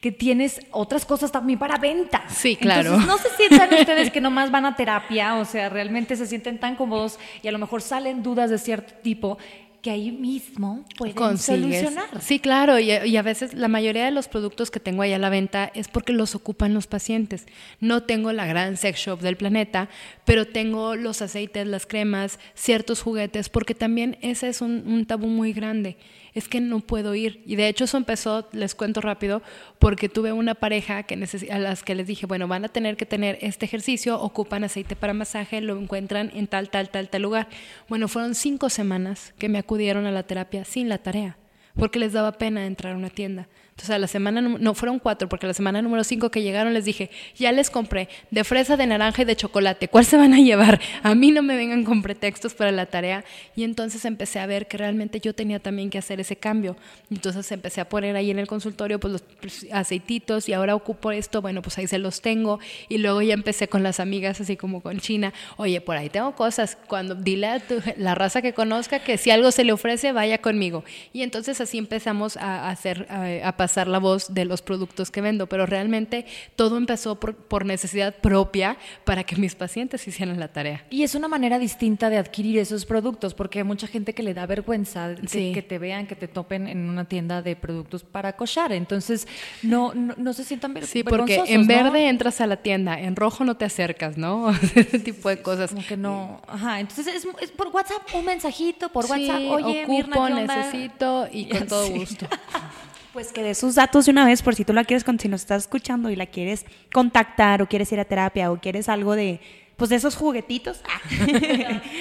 que 0.02 0.12
tienes 0.12 0.60
otras 0.72 1.06
cosas 1.06 1.32
también 1.32 1.58
para 1.58 1.78
venta. 1.78 2.26
Sí, 2.28 2.58
claro. 2.58 2.96
Entonces, 2.96 3.08
no 3.08 3.18
se 3.18 3.30
sientan 3.38 3.74
ustedes 3.74 4.12
que 4.12 4.20
nomás 4.20 4.52
van 4.52 4.66
a 4.66 4.76
terapia, 4.76 5.36
o 5.36 5.46
sea, 5.46 5.70
realmente 5.70 6.18
se 6.18 6.26
sienten 6.26 6.60
tan 6.60 6.76
cómodos 6.76 7.18
y 7.42 7.48
a 7.48 7.54
lo 7.54 7.60
mejor 7.60 7.82
salen 7.82 8.22
dudas 8.22 8.50
de 8.50 8.58
cierto 8.58 8.94
tipo 9.02 9.38
que 9.84 9.92
ahí 9.92 10.14
mismo 10.14 10.86
pueden 10.98 11.14
consigues. 11.14 11.82
solucionar. 11.82 12.22
Sí, 12.22 12.40
claro, 12.40 12.80
y, 12.80 12.90
y 12.90 13.18
a 13.18 13.22
veces 13.22 13.54
la 13.54 13.68
mayoría 13.68 14.06
de 14.06 14.12
los 14.12 14.30
productos 14.30 14.72
que 14.72 14.80
tengo 14.80 15.02
ahí 15.02 15.12
a 15.12 15.20
la 15.20 15.30
venta 15.30 15.70
es 15.76 15.90
porque 15.90 16.14
los 16.14 16.36
ocupan 16.36 16.74
los 16.74 16.88
pacientes. 16.88 17.46
No 17.82 18.02
tengo 18.04 18.32
la 18.32 18.46
gran 18.46 18.78
sex 18.78 18.98
shop 18.98 19.20
del 19.20 19.36
planeta, 19.36 19.90
pero 20.24 20.48
tengo 20.48 20.96
los 20.96 21.22
aceites, 21.22 21.68
las 21.68 21.86
cremas, 21.86 22.40
ciertos 22.56 23.02
juguetes, 23.02 23.50
porque 23.50 23.76
también 23.76 24.18
ese 24.22 24.48
es 24.48 24.62
un, 24.62 24.84
un 24.88 25.06
tabú 25.06 25.28
muy 25.28 25.52
grande. 25.52 25.98
Es 26.34 26.48
que 26.48 26.60
no 26.60 26.80
puedo 26.80 27.14
ir. 27.16 27.44
Y 27.46 27.56
de 27.56 27.68
hecho 27.68 27.84
eso 27.84 27.98
empezó, 27.98 28.48
les 28.52 28.76
cuento 28.76 29.02
rápido, 29.02 29.42
porque 29.80 30.10
tuve 30.10 30.34
una 30.34 30.56
pareja 30.56 31.04
que 31.04 31.16
a 31.52 31.60
las 31.60 31.84
que 31.84 31.96
les 31.96 32.08
dije, 32.08 32.26
bueno, 32.26 32.48
van 32.48 32.66
a 32.66 32.70
tener 32.70 32.98
que 32.98 33.06
tener 33.06 33.38
este 33.42 33.66
ejercicio, 33.66 34.20
ocupan 34.20 34.64
aceite 34.64 34.96
para 34.96 35.14
masaje, 35.14 35.62
lo 35.62 35.78
encuentran 35.80 36.32
en 36.34 36.48
tal, 36.48 36.70
tal, 36.70 36.90
tal, 36.90 37.10
tal 37.10 37.22
lugar. 37.22 37.48
Bueno, 37.88 38.08
fueron 38.08 38.36
cinco 38.36 38.70
semanas 38.70 39.34
que 39.38 39.50
me 39.50 39.60
acudieron 39.60 40.06
a 40.06 40.12
la 40.12 40.24
terapia 40.24 40.66
sin 40.66 40.90
la 40.90 40.98
tarea, 40.98 41.38
porque 41.76 42.00
les 42.00 42.14
daba 42.14 42.34
pena 42.34 42.66
entrar 42.66 42.94
a 42.94 42.98
una 42.98 43.10
tienda. 43.10 43.48
Entonces, 43.74 43.90
a 43.96 43.98
la 43.98 44.06
semana, 44.06 44.40
no, 44.40 44.74
fueron 44.76 45.00
cuatro, 45.00 45.28
porque 45.28 45.48
la 45.48 45.56
semana 45.56 45.82
número 45.82 46.04
cinco 46.04 46.30
que 46.30 46.44
llegaron 46.44 46.76
les 46.76 46.86
dije, 46.86 47.10
ya 47.36 47.52
les 47.52 47.72
compré 47.72 48.08
de 48.30 48.44
fresa, 48.44 48.78
de 48.78 48.86
naranja 48.86 49.24
y 49.24 49.26
de 49.26 49.36
chocolate, 49.36 49.88
¿cuál 49.88 50.06
se 50.06 50.16
van 50.16 50.32
a 50.32 50.38
llevar? 50.38 50.80
A 51.02 51.16
mí 51.16 51.32
no 51.32 51.42
me 51.42 51.56
vengan 51.56 51.84
con 51.84 52.04
pretextos 52.04 52.54
para 52.54 52.72
la 52.72 52.86
tarea. 52.86 53.26
Y 53.56 53.64
entonces 53.64 54.06
empecé 54.06 54.40
a 54.40 54.46
ver 54.46 54.68
que 54.68 54.78
realmente 54.78 55.20
yo 55.20 55.34
tenía 55.34 55.58
también 55.60 55.90
que 55.90 55.98
hacer 55.98 56.20
ese 56.20 56.36
cambio. 56.36 56.78
Entonces 57.10 57.52
empecé 57.52 57.82
a 57.82 57.90
poner 57.90 58.16
ahí 58.16 58.30
en 58.30 58.38
el 58.38 58.46
consultorio 58.46 59.00
pues, 59.00 59.12
los 59.14 59.22
pues, 59.42 59.66
aceititos 59.72 60.48
y 60.50 60.54
ahora 60.54 60.76
ocupo 60.76 61.12
esto, 61.12 61.42
bueno, 61.42 61.64
pues 61.64 61.76
ahí 61.80 61.88
se 61.88 61.98
los 61.98 62.22
tengo. 62.22 62.60
Y 62.90 63.00
luego 63.00 63.24
ya 63.24 63.34
empecé 63.34 63.68
con 63.70 63.82
las 63.82 64.00
amigas, 64.00 64.40
así 64.40 64.56
como 64.56 64.82
con 64.82 65.00
China, 65.00 65.34
oye, 65.58 65.82
por 65.82 65.98
ahí 65.98 66.10
tengo 66.10 66.36
cosas, 66.36 66.78
cuando 66.88 67.16
dile 67.16 67.48
a 67.48 67.60
tu- 67.60 67.82
la 67.98 68.14
raza 68.14 68.44
que 68.44 68.54
conozca 68.54 69.00
que 69.00 69.18
si 69.18 69.32
algo 69.32 69.50
se 69.50 69.64
le 69.64 69.72
ofrece, 69.74 70.12
vaya 70.12 70.38
conmigo. 70.38 70.84
Y 71.12 71.24
entonces 71.24 71.60
así 71.60 71.80
empezamos 71.80 72.38
a 72.38 72.70
hacer, 72.70 73.08
a, 73.10 73.48
a 73.48 73.63
pasar 73.64 73.88
la 73.88 74.00
voz 74.00 74.34
de 74.34 74.44
los 74.46 74.62
productos 74.62 75.10
que 75.10 75.22
vendo, 75.22 75.48
pero 75.48 75.66
realmente 75.66 76.26
todo 76.58 76.76
empezó 76.78 77.20
por, 77.22 77.34
por 77.36 77.66
necesidad 77.66 78.14
propia 78.16 78.76
para 79.06 79.24
que 79.24 79.36
mis 79.38 79.56
pacientes 79.56 80.06
hicieran 80.08 80.38
la 80.40 80.50
tarea. 80.50 80.84
Y 80.90 81.04
es 81.04 81.16
una 81.16 81.28
manera 81.30 81.60
distinta 81.60 82.10
de 82.10 82.18
adquirir 82.18 82.58
esos 82.60 82.86
productos, 82.86 83.34
porque 83.34 83.60
hay 83.60 83.64
mucha 83.64 83.88
gente 83.88 84.14
que 84.14 84.22
le 84.24 84.34
da 84.34 84.46
vergüenza 84.46 85.16
Sí. 85.28 85.52
que 85.54 85.62
te 85.62 85.80
vean, 85.80 86.08
que 86.08 86.16
te 86.16 86.28
topen 86.28 86.68
en 86.68 86.90
una 86.90 87.06
tienda 87.06 87.42
de 87.42 87.56
productos 87.56 88.04
para 88.04 88.34
cochar. 88.36 88.72
Entonces, 88.74 89.28
no, 89.62 89.94
no, 89.94 90.14
no 90.18 90.34
se 90.34 90.44
sientan 90.44 90.74
ver- 90.74 90.86
Sí, 90.88 91.04
porque 91.04 91.42
en 91.48 91.62
¿no? 91.62 91.68
verde 91.68 92.10
entras 92.10 92.42
a 92.42 92.48
la 92.48 92.58
tienda, 92.58 93.00
en 93.00 93.16
rojo 93.16 93.46
no 93.46 93.56
te 93.56 93.64
acercas, 93.66 94.18
¿no? 94.18 94.50
Ese 94.76 95.00
tipo 95.00 95.30
de 95.30 95.42
cosas. 95.42 95.70
Como 95.72 95.86
que 95.88 95.96
no. 95.98 96.42
Ajá. 96.48 96.80
Entonces, 96.82 97.08
es, 97.08 97.26
es 97.42 97.52
por 97.52 97.68
WhatsApp 97.70 98.02
un 98.14 98.26
mensajito, 98.26 98.90
por 98.90 99.06
Sí, 99.06 99.12
WhatsApp. 99.12 99.42
Oye, 99.50 99.84
ocupo, 99.86 99.94
Mirna, 100.28 100.30
necesito 100.42 101.28
y 101.32 101.46
con 101.48 101.66
todo 101.74 101.90
gusto. 101.92 102.28
Pues 103.14 103.32
que 103.32 103.42
dé 103.44 103.54
sus 103.54 103.76
datos 103.76 104.06
de 104.06 104.12
una 104.12 104.26
vez 104.26 104.42
por 104.42 104.56
si 104.56 104.66
tú 104.66 104.74
la 104.74 104.86
quieres, 104.86 105.06
si 105.20 105.28
nos 105.28 105.42
estás 105.42 105.62
escuchando 105.64 106.10
y 106.10 106.16
la 106.16 106.26
quieres 106.26 106.66
contactar 106.92 107.62
o 107.62 107.68
quieres 107.68 107.92
ir 107.92 108.00
a 108.00 108.06
terapia 108.06 108.52
o 108.52 108.60
quieres 108.60 108.90
algo 108.90 109.16
de, 109.16 109.40
pues 109.78 109.92
de 109.92 109.98
esos 109.98 110.16
juguetitos. 110.16 110.82
Ah. 110.84 111.00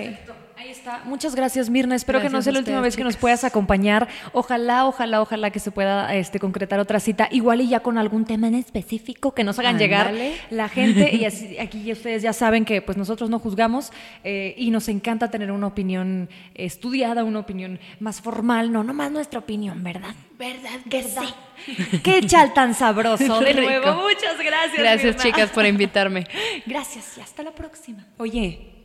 Ahí 0.57 0.71
está. 0.71 1.03
Muchas 1.05 1.35
gracias, 1.35 1.69
Mirna. 1.69 1.95
Espero 1.95 2.19
que 2.19 2.27
no 2.29 2.41
sea 2.41 2.51
la 2.51 2.59
última 2.59 2.79
ustedes, 2.79 2.95
vez 2.95 2.97
que 2.97 3.03
nos 3.05 3.15
puedas 3.15 3.45
acompañar. 3.45 4.09
Ojalá, 4.33 4.85
ojalá, 4.87 5.21
ojalá 5.21 5.51
que 5.51 5.59
se 5.59 5.71
pueda 5.71 6.13
este, 6.15 6.37
concretar 6.39 6.79
otra 6.81 6.99
cita. 6.99 7.29
Igual 7.31 7.61
y 7.61 7.69
ya 7.69 7.79
con 7.79 7.97
algún 7.97 8.25
tema 8.25 8.47
en 8.49 8.55
específico 8.55 9.33
que 9.33 9.45
nos 9.45 9.57
hagan 9.59 9.77
llegar 9.77 10.07
Ándale. 10.07 10.35
la 10.49 10.67
gente. 10.67 11.15
Y 11.15 11.23
así- 11.23 11.57
aquí 11.59 11.89
ustedes 11.91 12.23
ya 12.23 12.33
saben 12.33 12.65
que 12.65 12.81
pues 12.81 12.97
nosotros 12.97 13.29
no 13.29 13.39
juzgamos 13.39 13.93
eh, 14.25 14.53
y 14.57 14.71
nos 14.71 14.89
encanta 14.89 15.31
tener 15.31 15.49
una 15.51 15.67
opinión 15.67 16.29
estudiada, 16.55 17.23
una 17.23 17.39
opinión 17.39 17.79
más 18.01 18.19
formal. 18.19 18.73
No, 18.73 18.83
nomás 18.83 19.11
nuestra 19.11 19.39
opinión, 19.39 19.81
¿verdad? 19.81 20.13
¿Verdad? 20.37 20.79
¿Verdad? 20.85 21.23
Qué 22.03 22.21
chal 22.25 22.53
tan 22.53 22.73
sabroso. 22.73 23.39
De 23.39 23.53
nuevo, 23.53 23.93
muchas 23.93 24.37
gracias. 24.43 24.77
Gracias, 24.77 25.15
Mirna. 25.15 25.23
chicas, 25.23 25.49
por 25.51 25.65
invitarme. 25.65 26.25
Gracias 26.65 27.17
y 27.17 27.21
hasta 27.21 27.43
la 27.43 27.51
próxima. 27.51 28.05
Oye, 28.17 28.78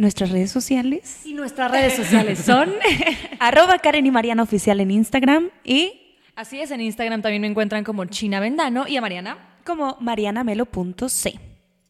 nuestras 0.00 0.30
redes 0.30 0.50
sociales. 0.50 1.20
Y 1.24 1.34
nuestras 1.34 1.70
redes 1.70 1.94
sociales 1.94 2.38
son... 2.40 2.72
Arroba 3.38 3.78
Karen 3.78 4.06
y 4.06 4.10
Mariana 4.10 4.42
Oficial 4.42 4.80
en 4.80 4.90
Instagram 4.90 5.50
y 5.64 6.16
Así 6.36 6.60
es, 6.60 6.70
en 6.70 6.80
Instagram 6.80 7.20
también 7.20 7.42
me 7.42 7.48
encuentran 7.48 7.84
como 7.84 8.04
China 8.06 8.40
Vendano 8.40 8.86
y 8.88 8.96
a 8.96 9.00
Mariana. 9.02 9.36
como 9.64 9.98
marianamelo.c. 10.00 11.38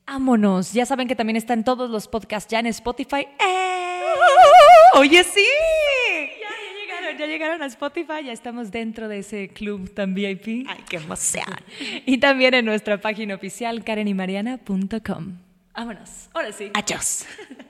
Vámonos. 0.07 0.73
Ya 0.73 0.85
saben 0.87 1.07
que 1.07 1.15
también 1.15 1.37
está 1.37 1.55
en 1.55 1.63
todos 1.63 1.89
los 1.89 2.09
podcasts, 2.09 2.51
ya 2.51 2.59
en 2.59 2.67
Spotify. 2.67 3.29
¡Eh! 3.39 4.01
Oye, 4.97 5.23
sí. 5.23 5.45
Ya, 6.41 6.49
ya 6.49 6.81
llegaron, 6.83 7.19
ya 7.19 7.27
llegaron 7.27 7.63
a 7.63 7.67
Spotify, 7.67 8.25
ya 8.25 8.33
estamos 8.33 8.73
dentro 8.73 9.07
de 9.07 9.19
ese 9.19 9.49
club 9.51 9.95
tan 9.95 10.15
VIP. 10.15 10.67
Ay, 10.69 10.85
qué 10.89 10.97
emoción. 10.97 11.45
Y 12.07 12.19
también 12.19 12.55
en 12.55 12.65
nuestra 12.65 13.01
página 13.01 13.37
oficial, 13.37 13.85
karenymariana.com. 13.85 15.37
Vámonos. 15.75 16.29
Ahora 16.35 16.51
sí. 16.53 16.73
Adiós. 16.75 17.25